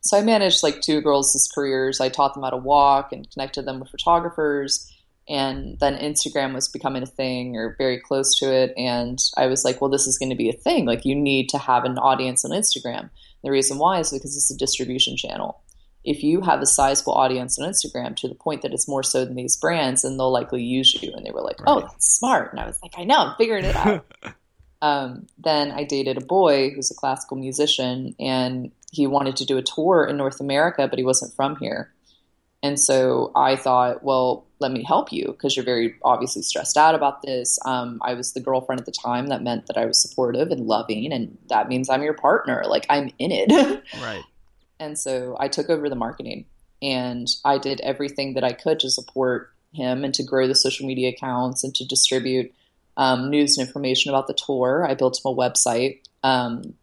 So 0.00 0.18
I 0.18 0.22
managed 0.22 0.62
like 0.62 0.80
two 0.80 1.00
girls' 1.00 1.50
careers. 1.54 2.00
I 2.00 2.08
taught 2.08 2.34
them 2.34 2.42
how 2.42 2.50
to 2.50 2.56
walk 2.56 3.12
and 3.12 3.30
connected 3.30 3.66
them 3.66 3.78
with 3.78 3.90
photographers. 3.90 4.90
And 5.28 5.78
then 5.78 5.96
Instagram 5.96 6.54
was 6.54 6.68
becoming 6.68 7.04
a 7.04 7.06
thing 7.06 7.56
or 7.56 7.76
very 7.78 8.00
close 8.00 8.36
to 8.40 8.52
it. 8.52 8.72
And 8.76 9.22
I 9.36 9.46
was 9.46 9.64
like, 9.64 9.80
well, 9.80 9.90
this 9.90 10.06
is 10.08 10.18
going 10.18 10.30
to 10.30 10.36
be 10.36 10.50
a 10.50 10.54
thing. 10.54 10.84
Like, 10.84 11.04
you 11.04 11.14
need 11.14 11.48
to 11.50 11.58
have 11.58 11.84
an 11.84 11.98
audience 11.98 12.44
on 12.44 12.50
Instagram. 12.50 13.10
The 13.44 13.50
reason 13.50 13.78
why 13.78 14.00
is 14.00 14.10
because 14.10 14.36
it's 14.36 14.50
a 14.50 14.56
distribution 14.56 15.16
channel 15.16 15.60
if 16.04 16.22
you 16.22 16.40
have 16.40 16.60
a 16.60 16.66
sizable 16.66 17.14
audience 17.14 17.58
on 17.58 17.68
Instagram 17.68 18.16
to 18.16 18.28
the 18.28 18.34
point 18.34 18.62
that 18.62 18.72
it's 18.72 18.88
more 18.88 19.02
so 19.02 19.24
than 19.24 19.36
these 19.36 19.56
brands, 19.56 20.02
then 20.02 20.16
they'll 20.16 20.32
likely 20.32 20.62
use 20.62 21.00
you. 21.00 21.12
And 21.14 21.24
they 21.24 21.30
were 21.30 21.42
like, 21.42 21.60
oh, 21.66 21.76
right. 21.76 21.84
oh, 21.84 21.88
that's 21.88 22.06
smart. 22.06 22.52
And 22.52 22.60
I 22.60 22.66
was 22.66 22.78
like, 22.82 22.94
I 22.96 23.04
know, 23.04 23.18
I'm 23.18 23.36
figuring 23.36 23.64
it 23.64 23.76
out. 23.76 24.04
um, 24.82 25.26
then 25.38 25.70
I 25.70 25.84
dated 25.84 26.16
a 26.18 26.24
boy 26.24 26.70
who's 26.70 26.90
a 26.90 26.94
classical 26.94 27.36
musician, 27.36 28.16
and 28.18 28.72
he 28.90 29.06
wanted 29.06 29.36
to 29.36 29.44
do 29.44 29.58
a 29.58 29.62
tour 29.62 30.04
in 30.04 30.16
North 30.16 30.40
America, 30.40 30.88
but 30.88 30.98
he 30.98 31.04
wasn't 31.04 31.34
from 31.34 31.56
here. 31.56 31.92
And 32.64 32.78
so 32.78 33.32
I 33.34 33.56
thought, 33.56 34.04
well, 34.04 34.46
let 34.60 34.70
me 34.70 34.84
help 34.84 35.12
you 35.12 35.32
because 35.32 35.56
you're 35.56 35.64
very 35.64 35.96
obviously 36.04 36.42
stressed 36.42 36.76
out 36.76 36.94
about 36.94 37.22
this. 37.22 37.58
Um, 37.64 37.98
I 38.02 38.14
was 38.14 38.32
the 38.32 38.40
girlfriend 38.40 38.80
at 38.80 38.86
the 38.86 38.92
time. 38.92 39.26
That 39.26 39.42
meant 39.42 39.66
that 39.66 39.76
I 39.76 39.84
was 39.84 40.00
supportive 40.00 40.50
and 40.52 40.66
loving, 40.66 41.12
and 41.12 41.36
that 41.48 41.68
means 41.68 41.90
I'm 41.90 42.02
your 42.02 42.14
partner. 42.14 42.62
Like 42.66 42.86
I'm 42.88 43.10
in 43.18 43.32
it. 43.32 43.50
right. 44.00 44.22
And 44.82 44.98
so 44.98 45.36
I 45.38 45.48
took 45.48 45.70
over 45.70 45.88
the 45.88 45.94
marketing 45.94 46.46
and 46.82 47.28
I 47.44 47.58
did 47.58 47.80
everything 47.80 48.34
that 48.34 48.44
I 48.44 48.52
could 48.52 48.80
to 48.80 48.90
support 48.90 49.52
him 49.72 50.04
and 50.04 50.12
to 50.14 50.24
grow 50.24 50.48
the 50.48 50.54
social 50.54 50.86
media 50.86 51.10
accounts 51.10 51.62
and 51.62 51.74
to 51.76 51.86
distribute 51.86 52.52
um, 52.96 53.30
news 53.30 53.56
and 53.56 53.66
information 53.66 54.10
about 54.10 54.26
the 54.26 54.34
tour. 54.34 54.84
I 54.86 54.94
built 54.94 55.18
him 55.24 55.30
a 55.30 55.34
website. 55.34 56.00
Um, 56.22 56.74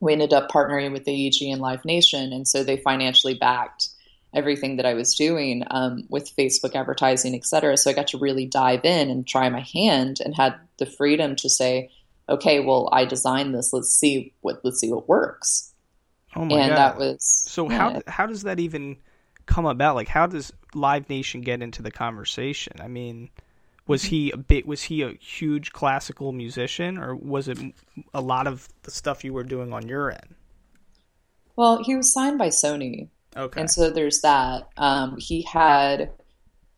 we 0.00 0.12
ended 0.12 0.32
up 0.32 0.50
partnering 0.50 0.92
with 0.92 1.08
AEG 1.08 1.50
and 1.50 1.62
Live 1.62 1.84
Nation, 1.84 2.32
and 2.32 2.46
so 2.46 2.62
they 2.62 2.76
financially 2.76 3.34
backed 3.34 3.88
everything 4.34 4.76
that 4.76 4.84
I 4.84 4.92
was 4.92 5.14
doing 5.14 5.62
um, 5.70 6.04
with 6.10 6.36
Facebook 6.36 6.74
advertising, 6.74 7.34
et 7.34 7.46
cetera. 7.46 7.78
So 7.78 7.90
I 7.90 7.94
got 7.94 8.08
to 8.08 8.18
really 8.18 8.44
dive 8.44 8.84
in 8.84 9.08
and 9.08 9.26
try 9.26 9.48
my 9.48 9.60
hand, 9.60 10.18
and 10.22 10.34
had 10.34 10.56
the 10.76 10.84
freedom 10.84 11.36
to 11.36 11.48
say, 11.48 11.90
"Okay, 12.28 12.60
well, 12.60 12.90
I 12.92 13.06
designed 13.06 13.54
this. 13.54 13.72
Let's 13.72 13.88
see 13.88 14.34
what 14.42 14.60
let's 14.62 14.80
see 14.80 14.92
what 14.92 15.08
works." 15.08 15.72
Oh 16.36 16.44
my 16.44 16.58
and 16.58 16.68
God. 16.70 16.76
that 16.76 16.98
was 16.98 17.24
so. 17.24 17.68
How 17.68 18.02
how 18.06 18.26
does 18.26 18.42
that 18.42 18.60
even 18.60 18.98
come 19.46 19.64
about? 19.64 19.94
Like, 19.94 20.08
how 20.08 20.26
does 20.26 20.52
Live 20.74 21.08
Nation 21.08 21.40
get 21.40 21.62
into 21.62 21.82
the 21.82 21.90
conversation? 21.90 22.74
I 22.80 22.88
mean, 22.88 23.30
was 23.86 24.04
he 24.04 24.30
a 24.30 24.36
bit? 24.36 24.66
Was 24.66 24.82
he 24.82 25.02
a 25.02 25.14
huge 25.14 25.72
classical 25.72 26.32
musician, 26.32 26.98
or 26.98 27.16
was 27.16 27.48
it 27.48 27.58
a 28.12 28.20
lot 28.20 28.46
of 28.46 28.68
the 28.82 28.90
stuff 28.90 29.24
you 29.24 29.32
were 29.32 29.44
doing 29.44 29.72
on 29.72 29.88
your 29.88 30.10
end? 30.10 30.34
Well, 31.56 31.82
he 31.82 31.96
was 31.96 32.12
signed 32.12 32.38
by 32.38 32.48
Sony. 32.48 33.08
Okay. 33.34 33.60
And 33.60 33.70
so 33.70 33.90
there's 33.90 34.20
that. 34.20 34.68
Um, 34.76 35.16
he 35.18 35.42
had 35.42 36.10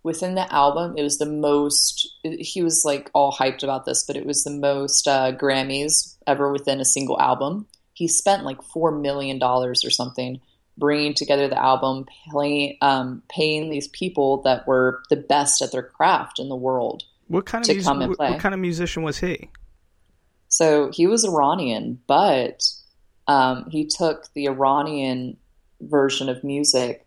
within 0.05 0.37
the 0.37 0.53
album, 0.53 0.95
it 0.97 1.03
was 1.03 1.19
the 1.19 1.27
most. 1.27 2.17
He 2.23 2.63
was 2.63 2.85
like 2.85 3.11
all 3.13 3.33
hyped 3.33 3.65
about 3.65 3.87
this, 3.87 4.05
but 4.07 4.17
it 4.17 4.25
was 4.25 4.45
the 4.45 4.51
most 4.51 5.09
uh, 5.09 5.33
Grammys 5.33 6.17
ever 6.29 6.53
within 6.53 6.79
a 6.79 6.85
single 6.85 7.21
album 7.21 7.67
he 7.99 8.07
spent 8.07 8.45
like 8.45 8.63
four 8.63 8.93
million 8.93 9.41
dollars 9.41 9.85
or 9.85 9.91
something 9.91 10.41
bringing 10.77 11.15
together 11.15 11.49
the 11.49 11.61
album, 11.61 12.07
paying, 12.33 12.79
um, 12.81 13.21
paying 13.29 13.71
these 13.71 13.89
people 13.89 14.41
that 14.43 14.69
were 14.69 15.03
the 15.11 15.17
best 15.17 15.61
at 15.61 15.73
their 15.73 15.83
craft 15.83 16.39
in 16.39 16.49
the 16.49 16.55
world. 16.55 17.03
What 17.27 17.45
kind 17.45 17.69
of 17.69 17.75
mus- 17.75 17.85
come 17.85 18.01
and 18.01 18.15
play. 18.15 18.31
What 18.31 18.39
kind 18.39 18.55
of 18.55 18.61
musician 18.61 19.03
was 19.03 19.19
he? 19.19 19.51
So 20.47 20.93
he 20.93 21.09
was 21.09 21.25
Iranian, 21.25 21.99
but 22.07 22.63
um, 23.27 23.69
he 23.69 23.85
took 23.85 24.33
the 24.35 24.47
Iranian 24.47 25.37
version 25.81 26.29
of 26.29 26.45
music 26.45 27.05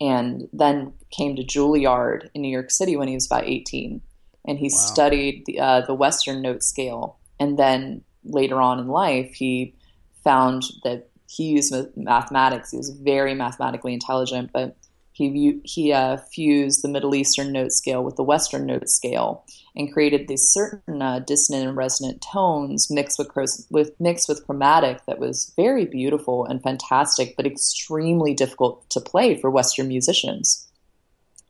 and 0.00 0.48
then 0.52 0.94
came 1.12 1.36
to 1.36 1.44
Juilliard 1.44 2.28
in 2.34 2.42
New 2.42 2.48
York 2.48 2.72
City 2.72 2.96
when 2.96 3.06
he 3.06 3.14
was 3.14 3.26
about 3.26 3.44
18. 3.44 4.02
And 4.46 4.58
he 4.58 4.64
wow. 4.64 4.78
studied 4.78 5.44
the, 5.46 5.60
uh, 5.60 5.80
the 5.82 5.94
Western 5.94 6.42
note 6.42 6.64
scale. 6.64 7.20
And 7.38 7.56
then 7.56 8.02
later 8.24 8.60
on 8.60 8.80
in 8.80 8.88
life, 8.88 9.32
he 9.34 9.76
found 10.24 10.64
that 10.82 11.08
he 11.28 11.44
used 11.44 11.74
mathematics. 11.96 12.70
He 12.70 12.76
was 12.76 12.90
very 12.90 13.34
mathematically 13.34 13.92
intelligent, 13.92 14.50
but 14.52 14.76
he 15.14 15.60
he 15.64 15.92
uh, 15.92 16.16
fused 16.16 16.82
the 16.82 16.88
Middle 16.88 17.14
Eastern 17.14 17.52
note 17.52 17.70
scale 17.72 18.02
with 18.02 18.16
the 18.16 18.24
Western 18.24 18.66
note 18.66 18.88
scale 18.88 19.44
and 19.76 19.92
created 19.92 20.26
these 20.26 20.42
certain 20.42 21.00
uh, 21.00 21.20
dissonant 21.20 21.68
and 21.68 21.76
resonant 21.76 22.20
tones 22.20 22.90
mixed 22.90 23.18
with, 23.18 23.28
with 23.70 23.92
mixed 24.00 24.28
with 24.28 24.44
chromatic 24.44 25.04
that 25.06 25.20
was 25.20 25.52
very 25.56 25.84
beautiful 25.84 26.44
and 26.44 26.62
fantastic, 26.62 27.36
but 27.36 27.46
extremely 27.46 28.34
difficult 28.34 28.88
to 28.90 29.00
play 29.00 29.40
for 29.40 29.50
Western 29.50 29.86
musicians. 29.86 30.68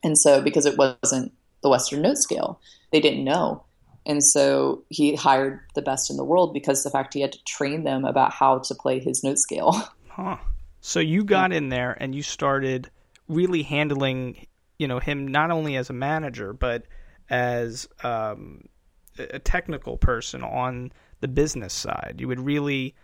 And 0.02 0.18
so, 0.18 0.42
because 0.42 0.66
it 0.66 0.76
wasn't 0.76 1.32
the 1.62 1.70
Western 1.70 2.02
note 2.02 2.18
scale, 2.18 2.60
they 2.92 3.00
didn't 3.00 3.24
know. 3.24 3.64
And 4.06 4.22
so 4.22 4.84
he 4.88 5.14
hired 5.14 5.60
the 5.74 5.82
best 5.82 6.10
in 6.10 6.16
the 6.16 6.24
world 6.24 6.52
because 6.52 6.82
the 6.82 6.90
fact 6.90 7.14
he 7.14 7.20
had 7.20 7.32
to 7.32 7.44
train 7.44 7.84
them 7.84 8.04
about 8.04 8.32
how 8.32 8.58
to 8.58 8.74
play 8.74 9.00
his 9.00 9.22
note 9.24 9.38
scale. 9.38 9.74
Huh. 10.08 10.36
So 10.80 11.00
you 11.00 11.24
got 11.24 11.52
in 11.52 11.70
there 11.70 11.96
and 11.98 12.14
you 12.14 12.22
started 12.22 12.88
really 13.26 13.64
handling, 13.64 14.46
you 14.78 14.86
know, 14.86 15.00
him 15.00 15.26
not 15.26 15.50
only 15.50 15.74
as 15.74 15.90
a 15.90 15.92
manager 15.92 16.52
but 16.52 16.84
as 17.28 17.88
um, 18.04 18.68
a 19.18 19.40
technical 19.40 19.96
person 19.96 20.44
on 20.44 20.92
the 21.20 21.28
business 21.28 21.72
side. 21.72 22.16
You 22.18 22.28
would 22.28 22.40
really 22.40 22.94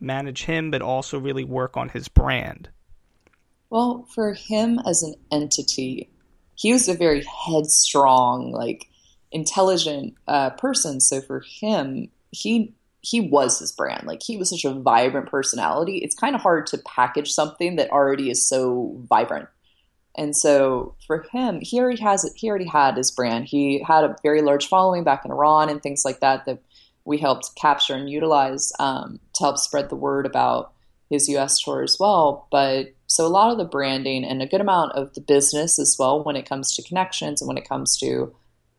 manage 0.00 0.44
him, 0.44 0.70
but 0.70 0.82
also 0.82 1.18
really 1.18 1.44
work 1.44 1.76
on 1.76 1.88
his 1.88 2.08
brand. 2.08 2.68
Well, 3.70 4.06
for 4.14 4.32
him 4.32 4.80
as 4.86 5.02
an 5.02 5.14
entity, 5.30 6.10
he 6.54 6.72
was 6.72 6.88
a 6.88 6.94
very 6.94 7.24
headstrong, 7.24 8.52
like 8.52 8.88
intelligent 9.34 10.14
uh, 10.28 10.50
person. 10.50 11.00
So 11.00 11.20
for 11.20 11.40
him, 11.40 12.08
he 12.30 12.72
he 13.02 13.20
was 13.20 13.58
his 13.58 13.72
brand. 13.72 14.06
Like 14.06 14.22
he 14.22 14.38
was 14.38 14.48
such 14.48 14.64
a 14.64 14.72
vibrant 14.72 15.28
personality. 15.28 15.98
It's 15.98 16.14
kind 16.14 16.34
of 16.34 16.40
hard 16.40 16.66
to 16.68 16.78
package 16.78 17.32
something 17.32 17.76
that 17.76 17.90
already 17.90 18.30
is 18.30 18.48
so 18.48 18.96
vibrant. 19.10 19.48
And 20.16 20.34
so 20.34 20.94
for 21.06 21.26
him, 21.32 21.60
he 21.60 21.80
already 21.80 22.00
has. 22.00 22.32
He 22.36 22.48
already 22.48 22.68
had 22.68 22.96
his 22.96 23.10
brand. 23.10 23.46
He 23.46 23.82
had 23.86 24.04
a 24.04 24.16
very 24.22 24.40
large 24.40 24.68
following 24.68 25.04
back 25.04 25.24
in 25.24 25.32
Iran 25.32 25.68
and 25.68 25.82
things 25.82 26.04
like 26.04 26.20
that 26.20 26.46
that 26.46 26.62
we 27.04 27.18
helped 27.18 27.54
capture 27.56 27.94
and 27.94 28.08
utilize 28.08 28.72
um, 28.78 29.20
to 29.34 29.44
help 29.44 29.58
spread 29.58 29.90
the 29.90 29.96
word 29.96 30.24
about 30.24 30.72
his 31.10 31.28
U.S. 31.28 31.58
tour 31.60 31.82
as 31.82 31.98
well. 32.00 32.48
But 32.50 32.94
so 33.06 33.26
a 33.26 33.28
lot 33.28 33.50
of 33.50 33.58
the 33.58 33.64
branding 33.64 34.24
and 34.24 34.40
a 34.40 34.46
good 34.46 34.62
amount 34.62 34.92
of 34.92 35.12
the 35.14 35.20
business 35.20 35.78
as 35.78 35.96
well 35.98 36.24
when 36.24 36.36
it 36.36 36.48
comes 36.48 36.74
to 36.74 36.82
connections 36.82 37.42
and 37.42 37.48
when 37.48 37.58
it 37.58 37.68
comes 37.68 37.98
to 37.98 38.34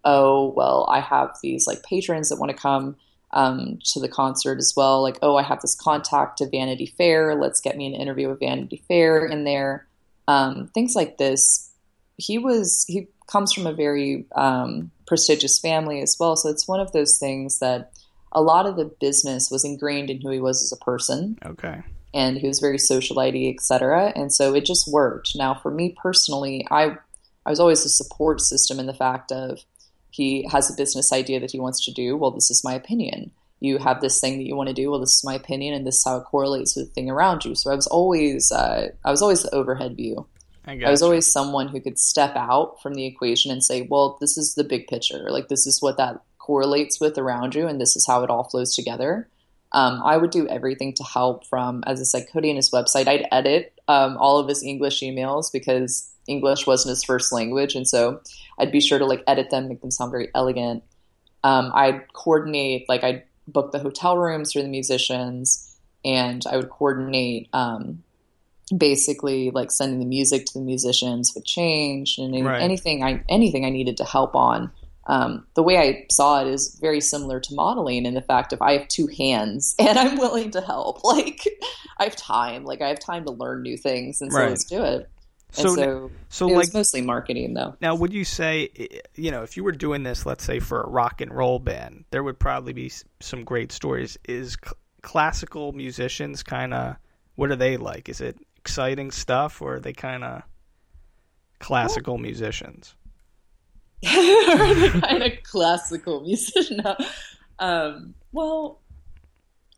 oh, 0.06 0.53
well, 0.56 0.88
I 0.89 0.99
have 1.01 1.36
these 1.41 1.68
like 1.68 1.84
patrons 1.84 2.30
that 2.30 2.39
want 2.39 2.51
to 2.51 2.58
come 2.58 2.95
um, 3.32 3.80
to 3.84 3.99
the 3.99 4.08
concert 4.08 4.60
as 4.60 4.74
well. 4.78 5.01
Like, 5.01 5.20
oh, 5.22 5.36
I 5.36 5.43
have 5.43 5.62
this 5.62 5.76
contact 5.76 6.38
to 6.38 6.49
Vanity 6.49 6.86
Fair. 6.86 7.36
Let's 7.36 7.60
get 7.60 7.76
me 7.76 7.88
an 7.88 7.99
interview 7.99 8.30
with 8.30 8.39
Vanity 8.39 8.82
Fair 8.88 9.26
in 9.26 9.43
there. 9.43 9.88
Um, 10.28 10.70
things 10.74 10.95
like 10.95 11.18
this. 11.18 11.72
He 12.18 12.38
was 12.38 12.86
he 12.88 13.10
comes 13.28 13.51
from 13.51 13.68
a 13.68 13.74
very 13.74 14.26
um, 14.36 14.91
prestigious 15.06 15.60
family 15.60 16.01
as 16.01 16.16
well. 16.20 16.36
So 16.36 16.49
it's 16.49 16.68
one 16.68 16.80
of 16.80 16.91
those 16.91 17.18
things 17.18 17.60
that 17.60 17.91
a 18.32 18.41
lot 18.41 18.66
of 18.66 18.76
the 18.76 18.86
business 18.86 19.49
was 19.49 19.66
ingrained 19.66 20.10
in 20.10 20.22
who 20.22 20.30
he 20.30 20.39
was 20.39 20.64
as 20.64 20.72
a 20.72 20.84
person. 20.84 21.38
Okay. 21.45 21.82
And 22.14 22.38
he 22.38 22.47
was 22.47 22.60
very 22.60 22.78
socialite, 22.78 23.53
etc. 23.53 24.14
And 24.16 24.32
so 24.32 24.53
it 24.53 24.66
just 24.66 24.88
worked. 24.88 25.36
Now, 25.36 25.53
for 25.56 25.72
me 25.72 25.95
personally, 26.01 26.66
I 26.72 26.97
I 27.45 27.49
was 27.49 27.60
always 27.60 27.86
a 27.86 27.89
support 27.89 28.41
system 28.41 28.80
in 28.80 28.86
the 28.86 28.93
fact 28.93 29.32
of 29.32 29.60
he 30.16 30.47
has 30.49 30.70
a 30.70 30.76
business 30.76 31.11
idea 31.11 31.41
that 31.41 31.51
he 31.51 31.59
wants 31.59 31.84
to 31.84 31.91
do. 31.91 32.16
Well, 32.16 32.32
this 32.32 32.49
is 32.49 32.63
my 32.63 32.74
opinion. 32.74 33.32
You 33.59 33.80
have 33.80 33.99
this 33.99 34.22
thing 34.22 34.38
that 34.38 34.45
you 34.45 34.55
want 34.55 34.70
to 34.70 34.74
do. 34.74 34.89
Well, 34.89 35.01
this 35.01 35.16
is 35.16 35.26
my 35.26 35.34
opinion, 35.34 35.74
and 35.74 35.86
this 35.86 35.97
is 35.97 36.05
how 36.05 36.18
it 36.18 36.24
correlates 36.24 36.76
with 36.76 36.88
the 36.88 36.93
thing 36.93 37.09
around 37.09 37.43
you. 37.43 37.53
So 37.53 37.70
I 37.70 37.76
was 37.76 37.88
always 37.88 38.49
uh, 38.49 38.89
I 39.03 39.11
was 39.11 39.22
always 39.22 39.43
the 39.43 39.53
overhead 39.53 39.97
view. 39.97 40.26
I, 40.66 40.80
I 40.86 40.89
was 40.89 41.01
you. 41.01 41.07
always 41.07 41.30
someone 41.30 41.68
who 41.68 41.82
could 41.82 41.99
step 41.99 42.34
out 42.38 42.82
from 42.82 42.93
the 42.93 43.05
equation 43.05 43.51
and 43.51 43.61
say, 43.61 43.82
well, 43.82 44.18
this 44.22 44.38
is 44.38 44.55
the 44.55 44.63
big 44.63 44.88
picture. 44.88 45.30
Like, 45.30 45.49
this 45.49 45.68
is 45.68 45.82
what 45.82 45.97
that 45.97 46.22
correlates 46.38 46.99
with 47.01 47.18
around 47.18 47.53
you, 47.53 47.68
and 47.68 47.82
this 47.82 47.97
is 47.97 48.07
how 48.07 48.24
it 48.24 48.30
all 48.30 48.45
flows 48.45 48.74
together. 48.74 49.28
Um, 49.74 50.01
I 50.01 50.16
would 50.16 50.32
do 50.32 50.47
everything 50.47 50.93
to 50.93 51.03
help 51.03 51.45
from, 51.45 51.84
as 51.86 51.99
I 51.99 52.05
said, 52.05 52.28
coding 52.32 52.55
his 52.55 52.72
website. 52.72 53.07
I'd 53.07 53.28
edit 53.32 53.78
um, 53.89 54.16
all 54.16 54.39
of 54.39 54.47
his 54.47 54.63
English 54.63 55.01
emails 55.01 55.51
because 55.51 56.09
English 56.28 56.65
wasn't 56.65 56.91
his 56.91 57.03
first 57.03 57.32
language. 57.32 57.76
And 57.76 57.88
so 57.88 58.21
I'd 58.57 58.71
be 58.71 58.82
sure 58.82 58.99
to 58.99 59.05
like 59.05 59.23
edit 59.28 59.49
them, 59.49 59.67
make 59.69 59.82
them 59.82 59.91
sound 59.91 60.11
very 60.11 60.30
elegant. 60.36 60.84
Um, 61.43 61.71
I'd 61.76 62.11
coordinate, 62.13 62.89
like, 62.89 63.03
I'd 63.03 63.23
book 63.47 63.71
the 63.71 63.80
hotel 63.80 64.17
rooms 64.17 64.53
for 64.53 64.61
the 64.61 64.67
musicians 64.67 65.76
and 66.03 66.43
I 66.49 66.55
would 66.55 66.69
coordinate 66.69 67.49
um, 67.53 68.03
basically 68.76 69.51
like 69.51 69.71
sending 69.71 69.99
the 69.99 70.05
music 70.05 70.45
to 70.45 70.53
the 70.53 70.61
musicians 70.61 71.32
for 71.32 71.41
change 71.41 72.17
and 72.17 72.45
right. 72.45 72.61
anything 72.61 73.03
I 73.03 73.23
anything 73.28 73.65
I 73.65 73.69
needed 73.69 73.97
to 73.97 74.05
help 74.05 74.36
on. 74.36 74.71
Um, 75.07 75.45
the 75.53 75.61
way 75.61 75.78
I 75.78 76.07
saw 76.09 76.41
it 76.41 76.47
is 76.47 76.80
very 76.82 76.99
similar 76.99 77.39
to 77.39 77.53
modeling 77.53 78.07
in 78.07 78.15
the 78.15 78.23
fact 78.23 78.53
of 78.53 78.61
I 78.61 78.73
have 78.73 78.88
two 78.88 79.05
hands 79.05 79.76
and 79.80 79.97
I'm 79.97 80.17
willing 80.17 80.51
to 80.51 80.61
help. 80.61 81.01
Like 81.03 81.47
I 81.97 82.03
have 82.03 82.15
time, 82.15 82.65
like 82.65 82.82
I 82.82 82.89
have 82.89 82.99
time 82.99 83.23
to 83.26 83.32
learn 83.32 83.61
new 83.61 83.78
things, 83.78 84.21
and 84.21 84.32
so 84.32 84.39
right. 84.39 84.49
let's 84.49 84.65
do 84.65 84.84
it. 84.84 85.09
And 85.58 85.70
so, 85.70 86.12
so, 86.30 86.47
like, 86.47 86.74
mostly 86.74 87.01
marketing, 87.01 87.53
though. 87.53 87.76
Now, 87.82 87.95
would 87.95 88.14
you 88.14 88.26
say, 88.26 88.70
you 89.16 89.32
know, 89.32 89.43
if 89.43 89.58
you 89.58 89.64
were 89.64 89.72
doing 89.72 90.03
this, 90.03 90.26
let's 90.26 90.43
say 90.43 90.60
for 90.60 90.82
a 90.82 90.89
rock 90.89 91.22
and 91.22 91.32
roll 91.32 91.60
band, 91.60 92.06
there 92.12 92.24
would 92.24 92.39
probably 92.39 92.74
be 92.74 92.91
some 93.20 93.43
great 93.43 93.72
stories. 93.72 94.18
Is 94.28 94.58
cl- 94.62 94.76
classical 95.01 95.72
musicians 95.72 96.43
kind 96.43 96.74
of 96.74 96.95
what 97.36 97.51
are 97.51 97.56
they 97.56 97.78
like? 97.78 98.10
Is 98.10 98.22
it 98.22 98.38
exciting 98.58 99.12
stuff, 99.12 99.62
or 99.62 99.76
are 99.76 99.80
they 99.80 99.93
kind 99.93 100.24
of 100.24 100.41
classical 101.60 102.18
musicians? 102.18 102.95
are 104.06 104.74
they 104.76 104.89
kind 104.89 105.24
of 105.24 105.32
classical 105.43 106.22
musician? 106.26 106.82
No. 106.84 106.95
Um, 107.60 108.16
well, 108.32 108.82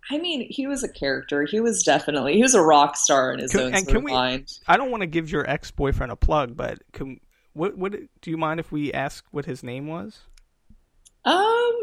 I 0.10 0.18
mean, 0.18 0.48
he 0.50 0.68
was 0.68 0.84
a 0.84 0.88
character. 0.88 1.44
He 1.44 1.60
was 1.60 1.84
definitely 1.84 2.36
he 2.36 2.42
was 2.42 2.54
a 2.54 2.62
rock 2.62 2.96
star 2.96 3.34
in 3.34 3.40
his 3.40 3.52
can, 3.52 3.62
own 3.62 3.74
and 3.74 3.88
can 3.88 4.04
we, 4.04 4.12
mind. 4.12 4.60
I 4.68 4.78
don't 4.78 4.90
want 4.92 5.02
to 5.02 5.08
give 5.08 5.30
your 5.32 5.50
ex 5.50 5.72
boyfriend 5.72 6.12
a 6.12 6.16
plug, 6.16 6.56
but 6.56 6.80
can 6.94 7.20
what 7.54 7.78
what 7.78 7.94
do 8.22 8.32
you 8.32 8.38
mind 8.38 8.60
if 8.60 8.72
we 8.72 8.94
ask 8.94 9.26
what 9.32 9.46
his 9.46 9.64
name 9.64 9.88
was? 9.88 10.20
Um, 11.26 11.82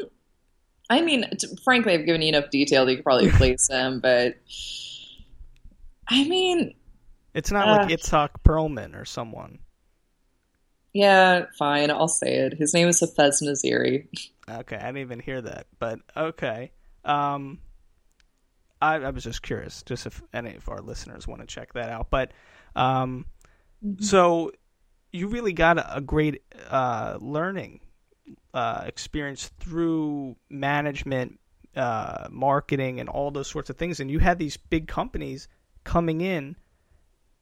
I 0.88 1.02
mean, 1.02 1.28
frankly, 1.64 1.92
I've 1.92 2.06
given 2.06 2.22
you 2.22 2.28
enough 2.28 2.50
detail 2.50 2.86
that 2.86 2.92
you 2.92 2.98
could 2.98 3.04
probably 3.04 3.30
place 3.32 3.68
him, 3.68 4.00
but 4.00 4.36
I 6.08 6.26
mean, 6.26 6.74
it's 7.34 7.50
not 7.50 7.68
uh, 7.68 7.72
like 7.72 7.88
Itzhak 7.88 8.30
Perlman 8.44 8.98
or 8.98 9.04
someone. 9.04 9.58
Yeah, 10.94 11.46
fine. 11.58 11.90
I'll 11.90 12.08
say 12.08 12.36
it. 12.36 12.54
His 12.54 12.72
name 12.72 12.88
is 12.88 13.00
Hafez 13.00 13.42
Naziri. 13.42 14.06
Okay, 14.48 14.76
I 14.76 14.86
didn't 14.86 14.98
even 14.98 15.20
hear 15.20 15.42
that, 15.42 15.66
but 15.78 15.98
okay. 16.16 16.70
Um, 17.04 17.58
I, 18.84 18.96
I, 18.96 19.10
was 19.10 19.24
just 19.24 19.42
curious, 19.42 19.82
just 19.82 20.06
if 20.06 20.22
any 20.32 20.54
of 20.56 20.68
our 20.68 20.80
listeners 20.80 21.26
want 21.26 21.40
to 21.40 21.46
check 21.46 21.72
that 21.74 21.90
out. 21.90 22.10
But 22.10 22.32
um, 22.76 23.26
mm-hmm. 23.84 24.02
so 24.02 24.52
you 25.12 25.28
really 25.28 25.52
got 25.52 25.78
a, 25.78 25.96
a 25.96 26.00
great 26.00 26.42
uh, 26.68 27.18
learning 27.20 27.80
uh, 28.52 28.84
experience 28.86 29.50
through 29.60 30.36
management, 30.50 31.38
uh, 31.76 32.28
marketing, 32.30 33.00
and 33.00 33.08
all 33.08 33.30
those 33.30 33.48
sorts 33.48 33.70
of 33.70 33.76
things, 33.76 34.00
and 34.00 34.10
you 34.10 34.18
had 34.18 34.38
these 34.38 34.56
big 34.56 34.88
companies 34.88 35.48
coming 35.84 36.20
in 36.20 36.56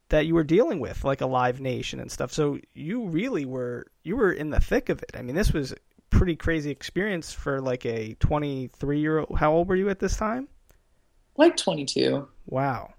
that 0.08 0.26
you 0.26 0.34
were 0.34 0.44
dealing 0.44 0.78
with, 0.78 1.04
like 1.04 1.22
a 1.22 1.26
Live 1.26 1.60
Nation 1.60 1.98
and 1.98 2.10
stuff. 2.10 2.32
So 2.32 2.58
you 2.74 3.06
really 3.06 3.46
were 3.46 3.86
you 4.04 4.16
were 4.16 4.32
in 4.32 4.50
the 4.50 4.60
thick 4.60 4.88
of 4.90 5.02
it. 5.02 5.12
I 5.14 5.22
mean, 5.22 5.34
this 5.34 5.52
was 5.52 5.74
pretty 6.10 6.36
crazy 6.36 6.70
experience 6.70 7.32
for 7.32 7.60
like 7.60 7.86
a 7.86 8.14
23 8.20 9.00
year 9.00 9.20
old. 9.20 9.38
How 9.38 9.52
old 9.52 9.68
were 9.68 9.76
you 9.76 9.88
at 9.88 9.98
this 9.98 10.16
time? 10.16 10.48
Like 11.36 11.56
22. 11.56 12.28
Wow. 12.46 12.94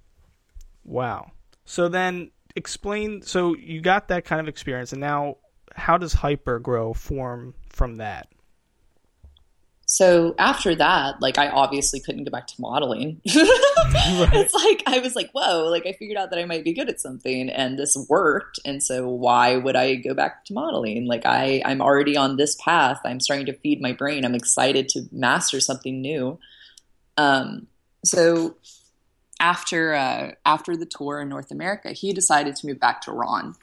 Wow. 0.84 1.32
So 1.66 1.88
then 1.88 2.32
explain 2.56 3.22
so 3.22 3.56
you 3.56 3.82
got 3.82 4.10
that 4.10 4.26
kind 4.26 4.40
of 4.40 4.48
experience 4.48 4.92
and 4.92 5.02
now 5.02 5.38
how 5.76 5.98
does 5.98 6.14
Hypergrow 6.14 6.96
form 6.96 7.56
from 7.70 7.96
that? 7.96 8.28
so 9.94 10.34
after 10.40 10.74
that, 10.74 11.22
like 11.22 11.38
I 11.38 11.50
obviously 11.50 12.00
couldn't 12.00 12.24
go 12.24 12.32
back 12.32 12.48
to 12.48 12.56
modeling. 12.58 13.22
right. 13.36 14.30
It's 14.34 14.54
like 14.54 14.82
I 14.88 14.98
was 14.98 15.16
like, 15.16 15.30
whoa, 15.34 15.68
like 15.70 15.86
I 15.86 15.92
figured 15.94 16.18
out 16.18 16.32
that 16.32 16.40
I 16.40 16.46
might 16.46 16.64
be 16.64 16.74
good 16.74 16.90
at 16.90 17.00
something 17.00 17.48
and 17.50 17.78
this 17.78 17.96
worked. 18.10 18.60
And 18.66 18.82
so 18.82 19.08
why 19.08 19.56
would 19.58 19.76
I 19.76 19.96
go 19.96 20.16
back 20.16 20.46
to 20.46 20.54
modeling? 20.54 21.06
Like 21.06 21.28
I, 21.28 21.62
I'm 21.64 21.80
already 21.80 22.18
on 22.18 22.38
this 22.38 22.56
path. 22.56 23.02
I'm 23.06 23.20
starting 23.20 23.46
to 23.46 23.54
feed 23.54 23.82
my 23.82 23.92
brain. 23.92 24.26
I'm 24.26 24.34
excited 24.34 24.90
to 24.90 25.04
master 25.12 25.60
something 25.60 26.02
new. 26.02 26.40
Um, 27.18 27.68
so 28.04 28.56
after 29.40 29.94
uh, 29.94 30.32
after 30.46 30.78
the 30.78 30.86
tour 30.86 31.22
in 31.22 31.30
North 31.30 31.52
America, 31.52 31.92
he 31.92 32.14
decided 32.14 32.56
to 32.58 32.68
move 32.68 32.80
back 32.80 33.02
to 33.02 33.12
Iran 33.12 33.56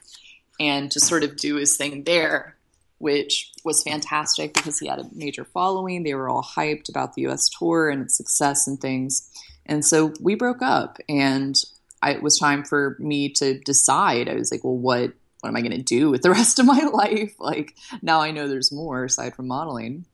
and 0.59 0.91
to 0.91 0.99
sort 0.99 1.23
of 1.23 1.37
do 1.37 1.55
his 1.55 1.75
thing 1.77 2.03
there 2.03 2.55
which 3.01 3.51
was 3.65 3.83
fantastic 3.83 4.53
because 4.53 4.77
he 4.79 4.87
had 4.87 4.99
a 4.99 5.09
major 5.11 5.43
following. 5.43 6.03
They 6.03 6.13
were 6.13 6.29
all 6.29 6.43
hyped 6.43 6.87
about 6.87 7.15
the 7.15 7.27
US 7.27 7.49
tour 7.49 7.89
and 7.89 8.03
its 8.03 8.15
success 8.15 8.67
and 8.67 8.79
things. 8.79 9.27
And 9.65 9.83
so 9.83 10.13
we 10.21 10.35
broke 10.35 10.61
up 10.61 10.99
and 11.09 11.55
I, 12.03 12.11
it 12.11 12.23
was 12.23 12.37
time 12.37 12.63
for 12.63 12.95
me 12.99 13.29
to 13.33 13.59
decide. 13.59 14.29
I 14.29 14.35
was 14.35 14.51
like, 14.51 14.63
well, 14.63 14.77
what 14.77 15.13
what 15.39 15.49
am 15.49 15.55
I 15.55 15.61
going 15.61 15.71
to 15.71 15.81
do 15.81 16.11
with 16.11 16.21
the 16.21 16.29
rest 16.39 16.59
of 16.59 16.67
my 16.67 16.79
life? 16.93 17.33
Like 17.39 17.75
now 18.03 18.21
I 18.21 18.29
know 18.31 18.47
there's 18.47 18.71
more 18.71 19.05
aside 19.05 19.35
from 19.35 19.47
modeling. 19.47 20.05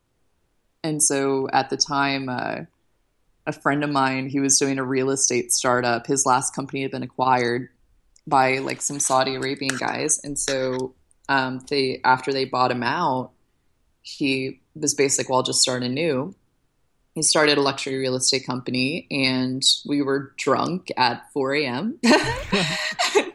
And 0.84 1.04
so 1.04 1.50
at 1.52 1.70
the 1.70 1.76
time, 1.76 2.30
uh, 2.30 2.62
a 3.48 3.54
friend 3.54 3.84
of 3.84 3.90
mine, 3.90 4.28
he 4.28 4.42
was 4.42 4.60
doing 4.60 4.78
a 4.78 4.84
real 4.84 5.10
estate 5.10 5.52
startup. 5.54 6.06
His 6.06 6.26
last 6.26 6.54
company 6.54 6.82
had 6.82 6.92
been 6.92 7.02
acquired 7.02 7.70
by 8.28 8.58
like 8.58 8.82
some 8.82 9.00
Saudi 9.00 9.36
Arabian 9.36 9.78
guys. 9.78 10.20
And 10.24 10.38
so 10.38 10.94
um, 11.30 11.62
they 11.70 12.02
after 12.04 12.34
they 12.34 12.44
bought 12.46 12.72
him 12.72 12.84
out, 12.84 13.32
he 14.02 14.60
was 14.76 14.94
basically, 14.94 15.32
well, 15.32 15.40
I'll 15.40 15.44
just 15.44 15.62
start 15.62 15.82
anew. 15.82 16.36
He 17.14 17.24
started 17.24 17.58
a 17.58 17.62
luxury 17.62 17.98
real 17.98 18.16
estate 18.16 18.46
company, 18.46 19.08
and 19.10 19.64
we 19.88 20.04
were 20.04 20.34
drunk 20.38 20.92
at 20.96 21.24
4 21.34 21.56
a.m. 21.56 22.00
and 22.04 22.14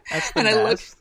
best. 0.09 0.37
I 0.37 0.63
looked, 0.63 0.97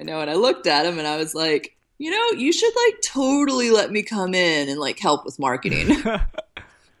I 0.00 0.02
know, 0.02 0.20
and 0.20 0.28
I 0.28 0.34
looked 0.34 0.66
at 0.66 0.84
him, 0.84 0.98
and 0.98 1.06
I 1.06 1.16
was 1.16 1.32
like, 1.32 1.76
you 1.98 2.10
know, 2.10 2.38
you 2.38 2.52
should 2.52 2.72
like 2.88 3.02
totally 3.02 3.70
let 3.70 3.92
me 3.92 4.02
come 4.02 4.34
in 4.34 4.68
and 4.68 4.80
like 4.80 4.98
help 4.98 5.24
with 5.24 5.38
marketing. 5.38 6.02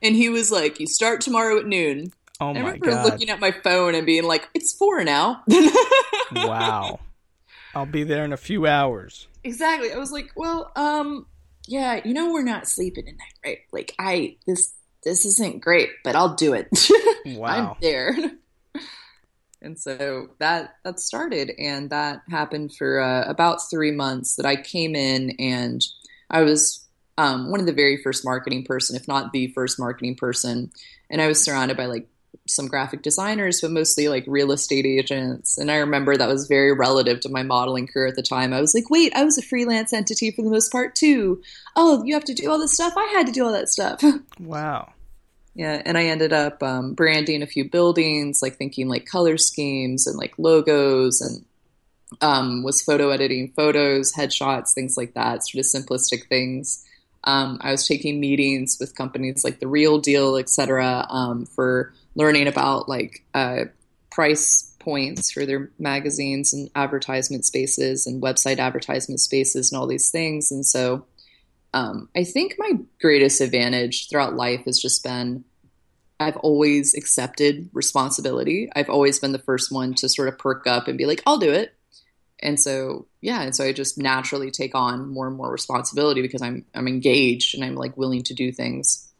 and 0.04 0.14
he 0.14 0.28
was 0.28 0.52
like, 0.52 0.78
you 0.78 0.86
start 0.86 1.20
tomorrow 1.20 1.58
at 1.58 1.66
noon. 1.66 2.12
Oh 2.40 2.52
my 2.52 2.60
I 2.60 2.62
remember 2.62 2.90
God. 2.90 3.04
looking 3.04 3.30
at 3.30 3.40
my 3.40 3.50
phone 3.50 3.94
and 3.94 4.04
being 4.04 4.24
like, 4.24 4.48
it's 4.54 4.72
four 4.72 5.02
now. 5.02 5.42
wow. 6.34 7.00
I'll 7.74 7.86
be 7.86 8.04
there 8.04 8.24
in 8.24 8.32
a 8.32 8.36
few 8.36 8.66
hours. 8.66 9.26
Exactly. 9.42 9.92
I 9.92 9.96
was 9.96 10.12
like, 10.12 10.30
well, 10.36 10.70
um, 10.76 11.26
yeah, 11.66 12.00
you 12.04 12.12
know, 12.12 12.32
we're 12.32 12.42
not 12.42 12.68
sleeping 12.68 13.06
tonight, 13.06 13.34
right? 13.44 13.58
Like, 13.72 13.94
I 13.98 14.36
this 14.46 14.74
this 15.02 15.24
isn't 15.26 15.60
great, 15.60 15.90
but 16.02 16.16
I'll 16.16 16.34
do 16.34 16.54
it. 16.54 16.68
Wow, 17.26 17.70
I'm 17.70 17.76
there. 17.80 18.14
and 19.62 19.80
so 19.80 20.28
that 20.40 20.74
that 20.84 21.00
started, 21.00 21.52
and 21.58 21.88
that 21.88 22.20
happened 22.28 22.74
for 22.76 23.00
uh, 23.00 23.24
about 23.26 23.70
three 23.70 23.92
months. 23.92 24.36
That 24.36 24.44
I 24.44 24.56
came 24.56 24.94
in, 24.94 25.30
and 25.38 25.82
I 26.28 26.42
was 26.42 26.83
um, 27.16 27.50
one 27.50 27.60
of 27.60 27.66
the 27.66 27.72
very 27.72 27.96
first 28.02 28.24
marketing 28.24 28.64
person, 28.64 28.96
if 28.96 29.06
not 29.06 29.32
the 29.32 29.48
first 29.48 29.78
marketing 29.78 30.16
person, 30.16 30.70
and 31.10 31.22
I 31.22 31.28
was 31.28 31.42
surrounded 31.42 31.76
by 31.76 31.86
like 31.86 32.08
some 32.46 32.66
graphic 32.66 33.02
designers, 33.02 33.60
but 33.60 33.70
mostly 33.70 34.08
like 34.08 34.24
real 34.26 34.52
estate 34.52 34.84
agents. 34.84 35.56
And 35.56 35.70
I 35.70 35.76
remember 35.76 36.16
that 36.16 36.28
was 36.28 36.46
very 36.46 36.72
relative 36.72 37.20
to 37.20 37.28
my 37.28 37.42
modeling 37.42 37.86
career 37.86 38.08
at 38.08 38.16
the 38.16 38.22
time. 38.22 38.52
I 38.52 38.60
was 38.60 38.74
like, 38.74 38.90
wait, 38.90 39.12
I 39.14 39.24
was 39.24 39.38
a 39.38 39.42
freelance 39.42 39.92
entity 39.92 40.30
for 40.30 40.42
the 40.42 40.50
most 40.50 40.70
part 40.70 40.94
too. 40.94 41.42
Oh, 41.76 42.02
you 42.04 42.14
have 42.14 42.24
to 42.24 42.34
do 42.34 42.50
all 42.50 42.58
this 42.58 42.74
stuff? 42.74 42.94
I 42.96 43.04
had 43.06 43.26
to 43.26 43.32
do 43.32 43.44
all 43.44 43.52
that 43.52 43.68
stuff. 43.68 44.02
Wow. 44.40 44.92
yeah. 45.54 45.80
And 45.86 45.96
I 45.96 46.04
ended 46.06 46.32
up 46.32 46.62
um, 46.62 46.94
branding 46.94 47.42
a 47.42 47.46
few 47.46 47.68
buildings, 47.68 48.42
like 48.42 48.56
thinking 48.56 48.88
like 48.88 49.06
color 49.06 49.38
schemes 49.38 50.06
and 50.06 50.18
like 50.18 50.34
logos 50.38 51.20
and 51.20 51.44
um, 52.20 52.62
was 52.62 52.82
photo 52.82 53.10
editing 53.10 53.52
photos, 53.56 54.12
headshots, 54.12 54.72
things 54.72 54.96
like 54.96 55.14
that, 55.14 55.46
sort 55.46 55.64
of 55.64 55.66
simplistic 55.66 56.28
things. 56.28 56.84
Um, 57.24 57.58
I 57.60 57.70
was 57.70 57.86
taking 57.86 58.20
meetings 58.20 58.76
with 58.78 58.94
companies 58.94 59.44
like 59.44 59.60
The 59.60 59.66
Real 59.66 59.98
Deal, 59.98 60.36
et 60.36 60.48
cetera, 60.48 61.06
um, 61.08 61.46
for 61.46 61.92
learning 62.14 62.46
about 62.48 62.88
like 62.88 63.24
uh, 63.34 63.64
price 64.10 64.74
points 64.78 65.32
for 65.32 65.46
their 65.46 65.70
magazines 65.78 66.52
and 66.52 66.70
advertisement 66.74 67.44
spaces 67.44 68.06
and 68.06 68.22
website 68.22 68.58
advertisement 68.58 69.20
spaces 69.20 69.72
and 69.72 69.80
all 69.80 69.86
these 69.86 70.10
things. 70.10 70.52
And 70.52 70.64
so 70.64 71.06
um, 71.72 72.08
I 72.14 72.24
think 72.24 72.54
my 72.58 72.72
greatest 73.00 73.40
advantage 73.40 74.08
throughout 74.08 74.36
life 74.36 74.66
has 74.66 74.80
just 74.80 75.02
been 75.02 75.44
I've 76.20 76.36
always 76.38 76.94
accepted 76.94 77.68
responsibility. 77.72 78.70
I've 78.74 78.88
always 78.88 79.18
been 79.18 79.32
the 79.32 79.38
first 79.38 79.72
one 79.72 79.94
to 79.94 80.08
sort 80.08 80.28
of 80.28 80.38
perk 80.38 80.66
up 80.66 80.86
and 80.86 80.96
be 80.96 81.06
like, 81.06 81.22
I'll 81.26 81.38
do 81.38 81.50
it. 81.50 81.74
And 82.44 82.60
so, 82.60 83.06
yeah, 83.22 83.40
and 83.40 83.56
so 83.56 83.64
I 83.64 83.72
just 83.72 83.96
naturally 83.96 84.50
take 84.50 84.74
on 84.74 85.08
more 85.08 85.26
and 85.26 85.34
more 85.34 85.50
responsibility 85.50 86.20
because 86.20 86.42
I'm 86.42 86.66
I'm 86.74 86.86
engaged 86.86 87.54
and 87.54 87.64
I'm 87.64 87.74
like 87.74 87.96
willing 87.96 88.22
to 88.24 88.34
do 88.34 88.52
things. 88.52 89.10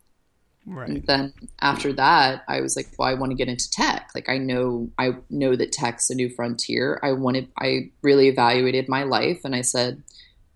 Right. 0.66 0.88
And 0.88 1.06
then 1.06 1.32
after 1.60 1.92
that, 1.94 2.42
I 2.48 2.60
was 2.60 2.76
like, 2.76 2.88
well, 2.98 3.08
I 3.08 3.14
want 3.14 3.32
to 3.32 3.36
get 3.36 3.48
into 3.48 3.70
tech. 3.70 4.10
Like 4.14 4.28
I 4.28 4.36
know 4.36 4.90
I 4.98 5.12
know 5.30 5.56
that 5.56 5.72
tech's 5.72 6.10
a 6.10 6.14
new 6.14 6.28
frontier. 6.28 7.00
I 7.02 7.12
wanted 7.12 7.48
I 7.58 7.90
really 8.02 8.28
evaluated 8.28 8.90
my 8.90 9.04
life 9.04 9.40
and 9.42 9.56
I 9.56 9.62
said, 9.62 10.02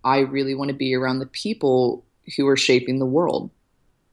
I 0.04 0.18
really 0.20 0.54
want 0.54 0.68
to 0.68 0.76
be 0.76 0.94
around 0.94 1.20
the 1.20 1.26
people 1.26 2.04
who 2.36 2.46
are 2.48 2.56
shaping 2.56 2.98
the 2.98 3.06
world. 3.06 3.50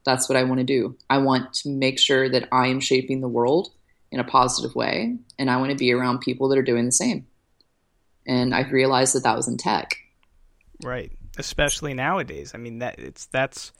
That's 0.05 0.29
what 0.29 0.37
I 0.37 0.43
want 0.43 0.59
to 0.59 0.65
do. 0.65 0.95
I 1.09 1.17
want 1.17 1.51
to 1.55 1.69
make 1.69 1.99
sure 1.99 2.29
that 2.29 2.47
I 2.53 2.67
am 2.67 2.79
shaping 2.79 3.19
the 3.19 3.27
world 3.27 3.71
in 4.11 4.19
a 4.21 4.23
positive 4.23 4.75
way, 4.75 5.17
and 5.37 5.49
I 5.49 5.57
want 5.57 5.71
to 5.71 5.77
be 5.77 5.91
around 5.91 6.19
people 6.19 6.47
that 6.49 6.57
are 6.57 6.63
doing 6.63 6.85
the 6.85 6.91
same. 6.91 7.25
And 8.27 8.53
I've 8.53 8.71
realized 8.71 9.15
that 9.15 9.23
that 9.23 9.35
was 9.35 9.47
in 9.47 9.57
tech. 9.57 9.97
Right, 10.83 11.11
especially 11.37 11.93
nowadays. 11.93 12.51
I 12.53 12.57
mean, 12.57 12.79
that 12.79 12.99
it's 12.99 13.27
that's 13.27 13.71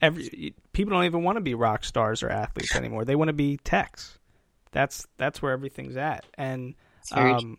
every 0.00 0.54
people 0.72 0.92
don't 0.92 1.04
even 1.04 1.22
want 1.22 1.36
to 1.36 1.42
be 1.42 1.54
rock 1.54 1.84
stars 1.84 2.22
or 2.22 2.30
athletes 2.30 2.74
anymore. 2.74 3.04
They 3.04 3.16
want 3.16 3.28
to 3.28 3.34
be 3.34 3.58
techs. 3.58 4.18
That's 4.72 5.06
that's 5.16 5.42
where 5.42 5.52
everything's 5.52 5.96
at. 5.96 6.24
And 6.34 6.74
um, 7.12 7.58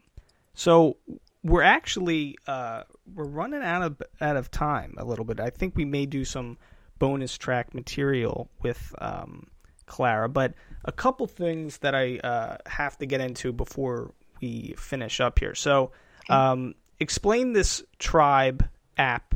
so 0.53 0.97
we're 1.43 1.63
actually 1.63 2.37
uh, 2.47 2.83
we're 3.13 3.25
running 3.25 3.61
out 3.61 3.83
of 3.83 4.01
out 4.19 4.37
of 4.37 4.51
time 4.51 4.95
a 4.97 5.05
little 5.05 5.25
bit. 5.25 5.39
I 5.39 5.49
think 5.49 5.75
we 5.75 5.85
may 5.85 6.05
do 6.05 6.25
some 6.25 6.57
bonus 6.99 7.37
track 7.37 7.73
material 7.73 8.49
with 8.61 8.93
um, 8.99 9.47
Clara, 9.85 10.29
but 10.29 10.53
a 10.85 10.91
couple 10.91 11.27
things 11.27 11.79
that 11.79 11.95
I 11.95 12.17
uh, 12.19 12.57
have 12.65 12.97
to 12.99 13.05
get 13.05 13.21
into 13.21 13.51
before 13.51 14.13
we 14.41 14.75
finish 14.77 15.19
up 15.19 15.39
here. 15.39 15.55
So, 15.55 15.91
um, 16.29 16.75
explain 16.99 17.53
this 17.53 17.83
tribe 17.99 18.67
app 18.97 19.33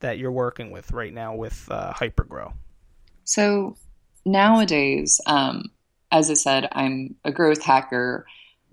that 0.00 0.18
you're 0.18 0.32
working 0.32 0.70
with 0.70 0.92
right 0.92 1.12
now 1.12 1.34
with 1.34 1.66
uh, 1.70 1.92
Hypergrow. 1.92 2.52
So 3.24 3.76
nowadays, 4.24 5.20
um, 5.26 5.70
as 6.10 6.30
I 6.30 6.34
said, 6.34 6.68
I'm 6.72 7.16
a 7.24 7.32
growth 7.32 7.62
hacker 7.62 8.26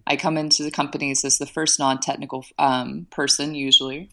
I 0.08 0.16
come 0.16 0.38
into 0.38 0.64
the 0.64 0.72
companies 0.72 1.24
as 1.24 1.38
the 1.38 1.46
first 1.46 1.80
non-technical 1.80 2.46
um, 2.58 3.08
person 3.12 3.56
usually, 3.56 4.10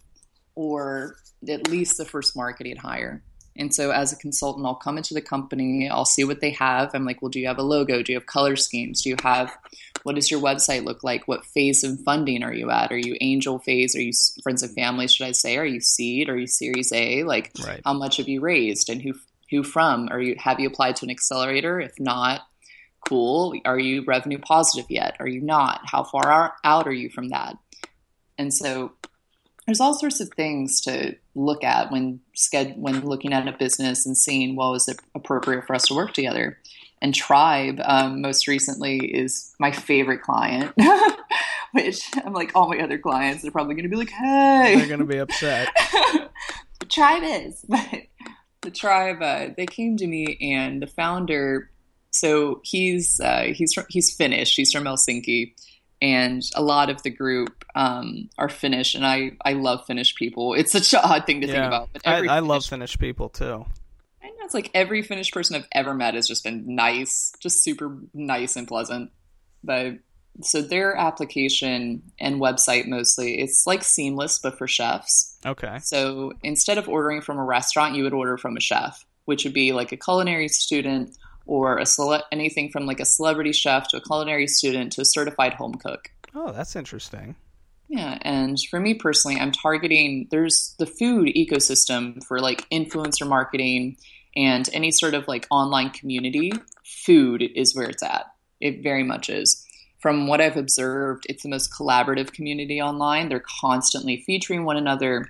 or 0.55 1.17
at 1.49 1.69
least 1.69 1.97
the 1.97 2.05
first 2.05 2.37
marketing 2.37 2.77
hire. 2.77 3.23
And 3.57 3.75
so 3.75 3.91
as 3.91 4.13
a 4.13 4.17
consultant, 4.17 4.67
I'll 4.67 4.75
come 4.75 4.99
into 4.99 5.15
the 5.15 5.21
company, 5.21 5.89
I'll 5.89 6.05
see 6.05 6.25
what 6.25 6.41
they 6.41 6.51
have. 6.51 6.91
I'm 6.95 7.05
like, 7.05 7.21
well, 7.21 7.31
do 7.31 7.41
you 7.41 7.49
have 7.49 7.59
a 7.59 7.63
logo? 7.63 8.03
Do 8.03 8.13
you 8.13 8.19
have 8.19 8.27
color 8.27 8.55
schemes? 8.55 9.03
Do 9.03 9.11
you 9.11 9.17
have, 9.23 9.57
what 10.03 10.15
does 10.15 10.31
your 10.31 10.41
website 10.41 10.85
look 10.85 11.03
like? 11.03 11.27
What 11.27 11.45
phase 11.45 11.85
of 11.85 12.01
funding 12.01 12.43
are 12.43 12.55
you 12.55 12.71
at? 12.71 12.93
Are 12.93 12.99
you 12.99 13.17
angel 13.21 13.59
phase? 13.59 13.95
Are 13.97 14.01
you 14.01 14.13
friends 14.43 14.63
and 14.63 14.75
family, 14.75 15.09
should 15.09 15.27
I 15.27 15.33
say? 15.33 15.57
Are 15.57 15.67
you 15.67 15.81
seed? 15.81 16.29
Are 16.29 16.39
you 16.39 16.47
series 16.47 16.93
A? 16.93 17.25
Like, 17.25 17.53
right. 17.65 17.81
how 17.85 17.93
much 17.93 18.19
have 18.19 18.29
you 18.29 18.41
raised 18.41 18.89
and 18.89 19.03
who, 19.03 19.15
who 19.51 19.63
from? 19.63 20.09
Are 20.11 20.21
you, 20.21 20.37
have 20.39 20.61
you 20.61 20.69
applied 20.69 20.97
to 20.97 21.05
an 21.07 21.11
accelerator? 21.11 21.81
If 21.81 21.99
not, 21.99 22.43
Cool. 23.09 23.59
Are 23.65 23.79
you 23.79 24.05
revenue 24.05 24.39
positive 24.39 24.91
yet? 24.91 25.17
Are 25.21 25.29
you 25.29 25.41
not? 25.41 25.81
How 25.85 26.05
far 26.05 26.55
out 26.63 26.87
are 26.87 26.93
you 26.93 27.09
from 27.09 27.31
that? 27.31 27.57
And 28.37 28.53
so 28.53 28.93
there's 29.67 29.81
all 29.81 29.95
sorts 29.95 30.21
of 30.21 30.29
things 30.31 30.83
to 30.83 31.17
look 31.35 31.65
at 31.65 31.91
when 31.91 32.21
when 32.77 33.01
looking 33.07 33.33
at 33.33 33.49
a 33.49 33.53
business 33.53 34.05
and 34.05 34.17
seeing 34.17 34.57
well 34.57 34.75
is 34.75 34.89
it 34.89 34.99
appropriate 35.15 35.67
for 35.67 35.75
us 35.75 35.85
to 35.85 35.95
work 35.95 36.13
together 36.13 36.59
and 37.01 37.15
tribe 37.15 37.81
um, 37.85 38.21
most 38.21 38.47
recently 38.47 38.99
is 38.99 39.55
my 39.59 39.73
favorite 39.73 40.23
client 40.23 40.73
which 41.73 42.09
i'm 42.25 42.33
like 42.33 42.53
all 42.55 42.69
my 42.69 42.79
other 42.79 42.99
clients 42.99 43.45
are 43.45 43.51
probably 43.51 43.75
going 43.75 43.85
to 43.85 43.91
be 43.91 43.97
like 43.97 44.11
hey 44.11 44.75
they're 44.77 44.89
going 44.89 44.99
to 45.01 45.07
be 45.07 45.19
upset 45.19 45.69
the 46.81 46.87
tribe 46.87 47.23
is 47.25 47.65
but 47.69 48.03
the 48.63 48.71
tribe 48.71 49.23
uh, 49.23 49.49
they 49.57 49.67
came 49.67 49.97
to 49.97 50.07
me 50.07 50.37
and 50.41 50.83
the 50.83 50.87
founder 50.87 51.71
so 52.11 52.61
he's 52.65 53.21
uh, 53.21 53.53
he's 53.55 53.75
he's 53.89 54.15
Finnish. 54.15 54.57
He's 54.57 54.73
from 54.73 54.85
Helsinki, 54.85 55.55
and 56.01 56.43
a 56.55 56.63
lot 56.63 56.91
of 56.91 57.03
the 57.03 57.11
group 57.11 57.65
um, 57.75 58.31
are 58.39 58.49
Finnish, 58.49 58.95
and 58.95 59.07
I 59.07 59.33
I 59.45 59.53
love 59.53 59.87
Finnish 59.87 60.15
people. 60.15 60.55
It's 60.55 60.73
such 60.73 60.93
an 60.95 61.01
odd 61.03 61.27
thing 61.27 61.41
to 61.43 61.47
yeah. 61.47 61.53
think 61.53 61.67
about, 61.67 61.89
but 61.93 62.07
I, 62.07 62.17
I 62.17 62.21
Finnish, 62.21 62.49
love 62.49 62.65
Finnish 62.65 62.99
people 62.99 63.29
too. 63.29 63.65
I 64.29 64.31
know 64.33 64.45
it's 64.45 64.55
like 64.55 64.71
every 64.75 65.03
Finnish 65.03 65.31
person 65.33 65.57
I've 65.57 65.69
ever 65.73 65.95
met 65.95 66.15
has 66.15 66.29
just 66.29 66.45
been 66.45 66.75
nice, 66.75 67.33
just 67.41 67.63
super 67.63 67.99
nice 68.13 68.57
and 68.57 68.69
pleasant. 68.69 69.11
But 69.65 69.95
so 70.43 70.63
their 70.63 70.95
application 70.95 72.03
and 72.21 72.41
website 72.41 72.87
mostly 72.87 73.41
it's 73.41 73.67
like 73.67 73.83
seamless 73.83 74.39
but 74.39 74.57
for 74.57 74.69
chefs 74.69 75.37
okay 75.45 75.81
so 75.83 76.33
instead 76.45 76.79
of 76.79 76.89
ordering 76.89 77.21
from 77.21 77.39
a 77.39 77.45
restaurant 77.45 77.97
you 77.97 78.05
would 78.05 78.13
order 78.13 78.39
from 78.39 78.57
a 78.57 78.61
chef 78.61 79.05
which 79.29 79.45
would 79.45 79.53
be 79.53 79.73
like 79.73 79.91
a 79.93 79.97
culinary 79.97 80.49
student 80.49 81.15
or 81.45 81.77
a 81.79 81.85
cele- 81.85 82.23
anything 82.33 82.71
from 82.71 82.87
like 82.87 82.99
a 82.99 83.05
celebrity 83.05 83.53
chef 83.53 83.89
to 83.89 83.99
a 83.99 84.01
culinary 84.01 84.47
student 84.47 84.93
to 84.93 85.03
a 85.03 85.05
certified 85.05 85.53
home 85.53 85.75
cook. 85.75 86.11
Oh, 86.35 86.51
that's 86.53 86.75
interesting. 86.77 87.37
Yeah, 87.89 88.19
and 88.23 88.59
for 88.71 88.81
me 88.81 88.95
personally, 88.95 89.39
I'm 89.39 89.53
targeting 89.53 90.29
there's 90.31 90.75
the 90.79 90.87
food 90.87 91.29
ecosystem 91.29 92.25
for 92.25 92.39
like 92.41 92.69
influencer 92.71 93.29
marketing 93.29 93.99
and 94.39 94.69
any 94.73 94.91
sort 94.91 95.15
of 95.15 95.29
like 95.29 95.47
online 95.51 95.91
community. 95.91 96.53
Food 96.85 97.43
is 97.43 97.75
where 97.75 97.89
it's 97.91 98.03
at. 98.03 98.27
It 98.61 98.83
very 98.83 99.03
much 99.03 99.29
is. 99.29 99.65
From 100.01 100.29
what 100.29 100.41
I've 100.41 100.57
observed, 100.57 101.27
it's 101.29 101.43
the 101.43 101.49
most 101.49 101.73
collaborative 101.73 102.33
community 102.33 102.81
online. 102.81 103.29
They're 103.29 103.45
constantly 103.61 104.23
featuring 104.25 104.65
one 104.65 104.77
another 104.77 105.27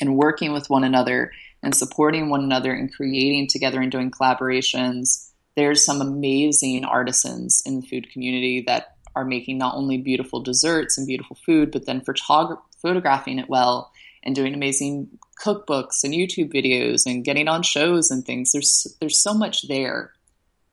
and 0.00 0.16
working 0.16 0.52
with 0.52 0.68
one 0.68 0.84
another 0.84 1.32
and 1.62 1.74
supporting 1.74 2.28
one 2.28 2.44
another 2.44 2.72
and 2.72 2.94
creating 2.94 3.48
together 3.48 3.80
and 3.80 3.90
doing 3.90 4.10
collaborations 4.10 5.28
there's 5.58 5.84
some 5.84 6.00
amazing 6.00 6.84
artisans 6.84 7.64
in 7.66 7.80
the 7.80 7.86
food 7.88 8.08
community 8.12 8.62
that 8.68 8.94
are 9.16 9.24
making 9.24 9.58
not 9.58 9.74
only 9.74 9.98
beautiful 9.98 10.40
desserts 10.40 10.96
and 10.96 11.04
beautiful 11.04 11.36
food, 11.44 11.72
but 11.72 11.84
then 11.84 12.00
photog- 12.00 12.60
photographing 12.80 13.40
it 13.40 13.48
well 13.48 13.90
and 14.22 14.36
doing 14.36 14.54
amazing 14.54 15.18
cookbooks 15.42 16.04
and 16.04 16.12
YouTube 16.12 16.52
videos 16.52 17.06
and 17.06 17.24
getting 17.24 17.48
on 17.48 17.62
shows 17.62 18.10
and 18.10 18.24
things. 18.24 18.52
There's 18.52 18.86
there's 19.00 19.20
so 19.20 19.34
much 19.34 19.68
there. 19.68 20.12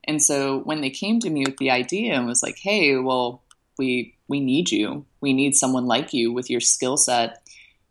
And 0.08 0.22
so 0.22 0.60
when 0.60 0.82
they 0.82 0.90
came 0.90 1.20
to 1.22 1.30
me 1.30 1.46
with 1.46 1.58
the 1.58 1.72
idea 1.72 2.14
and 2.14 2.28
was 2.28 2.44
like, 2.44 2.58
"Hey, 2.58 2.96
well, 2.98 3.42
we 3.78 4.16
we 4.28 4.40
need 4.40 4.72
you. 4.72 5.06
We 5.22 5.34
need 5.34 5.56
someone 5.56 5.86
like 5.86 6.14
you 6.14 6.32
with 6.32 6.50
your 6.50 6.62
skill 6.62 6.98
set 6.98 7.42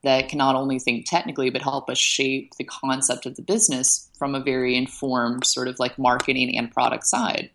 that 0.03 0.29
can 0.29 0.39
not 0.39 0.55
only 0.55 0.79
think 0.79 1.09
technically 1.09 1.51
but 1.51 1.63
help 1.63 1.89
us 1.89 1.99
shape 1.99 2.55
the 2.57 2.65
concept 2.65 3.27
of 3.27 3.37
the 3.37 3.43
business 3.43 4.11
from 4.19 4.35
a 4.35 4.41
very 4.41 4.77
informed 4.77 5.47
sort 5.47 5.67
of 5.67 5.79
like 5.79 5.99
marketing 5.99 6.57
and 6.57 6.71
product 6.71 7.07
side. 7.07 7.51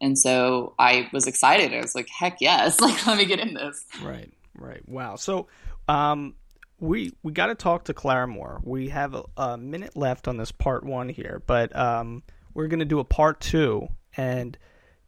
And 0.00 0.18
so 0.18 0.74
I 0.78 1.08
was 1.12 1.26
excited. 1.26 1.72
I 1.72 1.80
was 1.80 1.94
like, 1.94 2.08
heck 2.08 2.40
yes, 2.40 2.80
like 2.80 3.06
let 3.06 3.18
me 3.18 3.24
get 3.24 3.40
in 3.40 3.54
this. 3.54 3.84
Right, 4.02 4.32
right. 4.58 4.86
Wow. 4.88 5.16
So 5.16 5.48
um, 5.88 6.34
we 6.82 7.12
we 7.22 7.32
got 7.32 7.46
to 7.46 7.54
talk 7.54 7.84
to 7.84 7.94
Clara 7.94 8.26
more. 8.26 8.60
We 8.64 8.88
have 8.88 9.14
a, 9.14 9.22
a, 9.36 9.56
minute 9.56 9.96
left 9.96 10.26
on 10.26 10.36
this 10.36 10.50
part 10.50 10.84
one 10.84 11.08
here, 11.08 11.40
but 11.46 11.74
um, 11.76 12.24
we're 12.54 12.66
going 12.66 12.80
to 12.80 12.84
do 12.84 12.98
a 12.98 13.04
part 13.04 13.40
two 13.40 13.86
and 14.16 14.58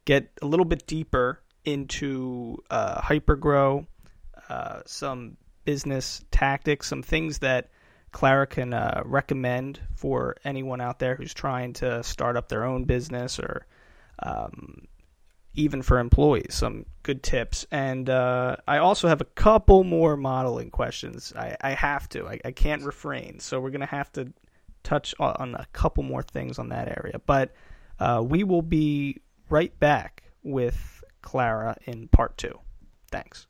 get 0.05 0.31
a 0.41 0.47
little 0.47 0.65
bit 0.65 0.87
deeper 0.87 1.43
into 1.65 2.59
uh, 2.71 3.01
Hypergrow, 3.01 3.87
uh, 4.49 4.81
some 4.87 5.37
business 5.65 6.25
tactics, 6.31 6.87
some 6.87 7.03
things 7.03 7.41
that 7.41 7.71
Clara 8.13 8.47
can 8.47 8.73
uh, 8.73 9.03
recommend 9.05 9.81
for 9.97 10.37
anyone 10.45 10.81
out 10.81 11.01
there 11.01 11.17
who's 11.17 11.35
trying 11.35 11.73
to 11.75 12.05
start 12.05 12.37
up 12.37 12.49
their 12.49 12.65
own 12.65 12.85
business 12.85 13.41
or 13.41 13.67
um, 14.23 14.87
even 15.55 15.83
for 15.83 15.99
employees, 15.99 16.55
some 16.55 16.87
good 17.03 17.23
tips. 17.23 17.67
And 17.71 18.11
uh, 18.11 18.57
I 18.67 18.79
also 18.79 19.09
have 19.09 19.21
a 19.21 19.27
couple 19.27 19.85
more 19.85 20.17
modeling 20.17 20.71
questions. 20.71 21.33
I, 21.37 21.57
I 21.61 21.71
have 21.71 22.09
to, 22.11 22.27
I, 22.27 22.41
I, 22.45 22.51
can't 22.51 22.83
refrain. 22.83 23.39
So 23.41 23.61
we're 23.61 23.71
going 23.71 23.81
to 23.81 23.87
have 23.87 24.13
to 24.13 24.33
touch 24.83 25.15
on 25.19 25.55
a 25.55 25.67
couple 25.73 26.03
more 26.03 26.23
things 26.23 26.59
on 26.59 26.71
that 26.71 26.89
area. 26.89 27.21
But 27.25 27.55
uh, 27.99 28.23
we 28.27 28.45
will 28.45 28.63
be 28.63 29.21
right 29.49 29.79
back 29.79 30.25
with 30.43 31.05
Clara 31.23 31.77
in 31.85 32.09
part 32.09 32.37
two. 32.37 32.59
Thanks. 33.11 33.47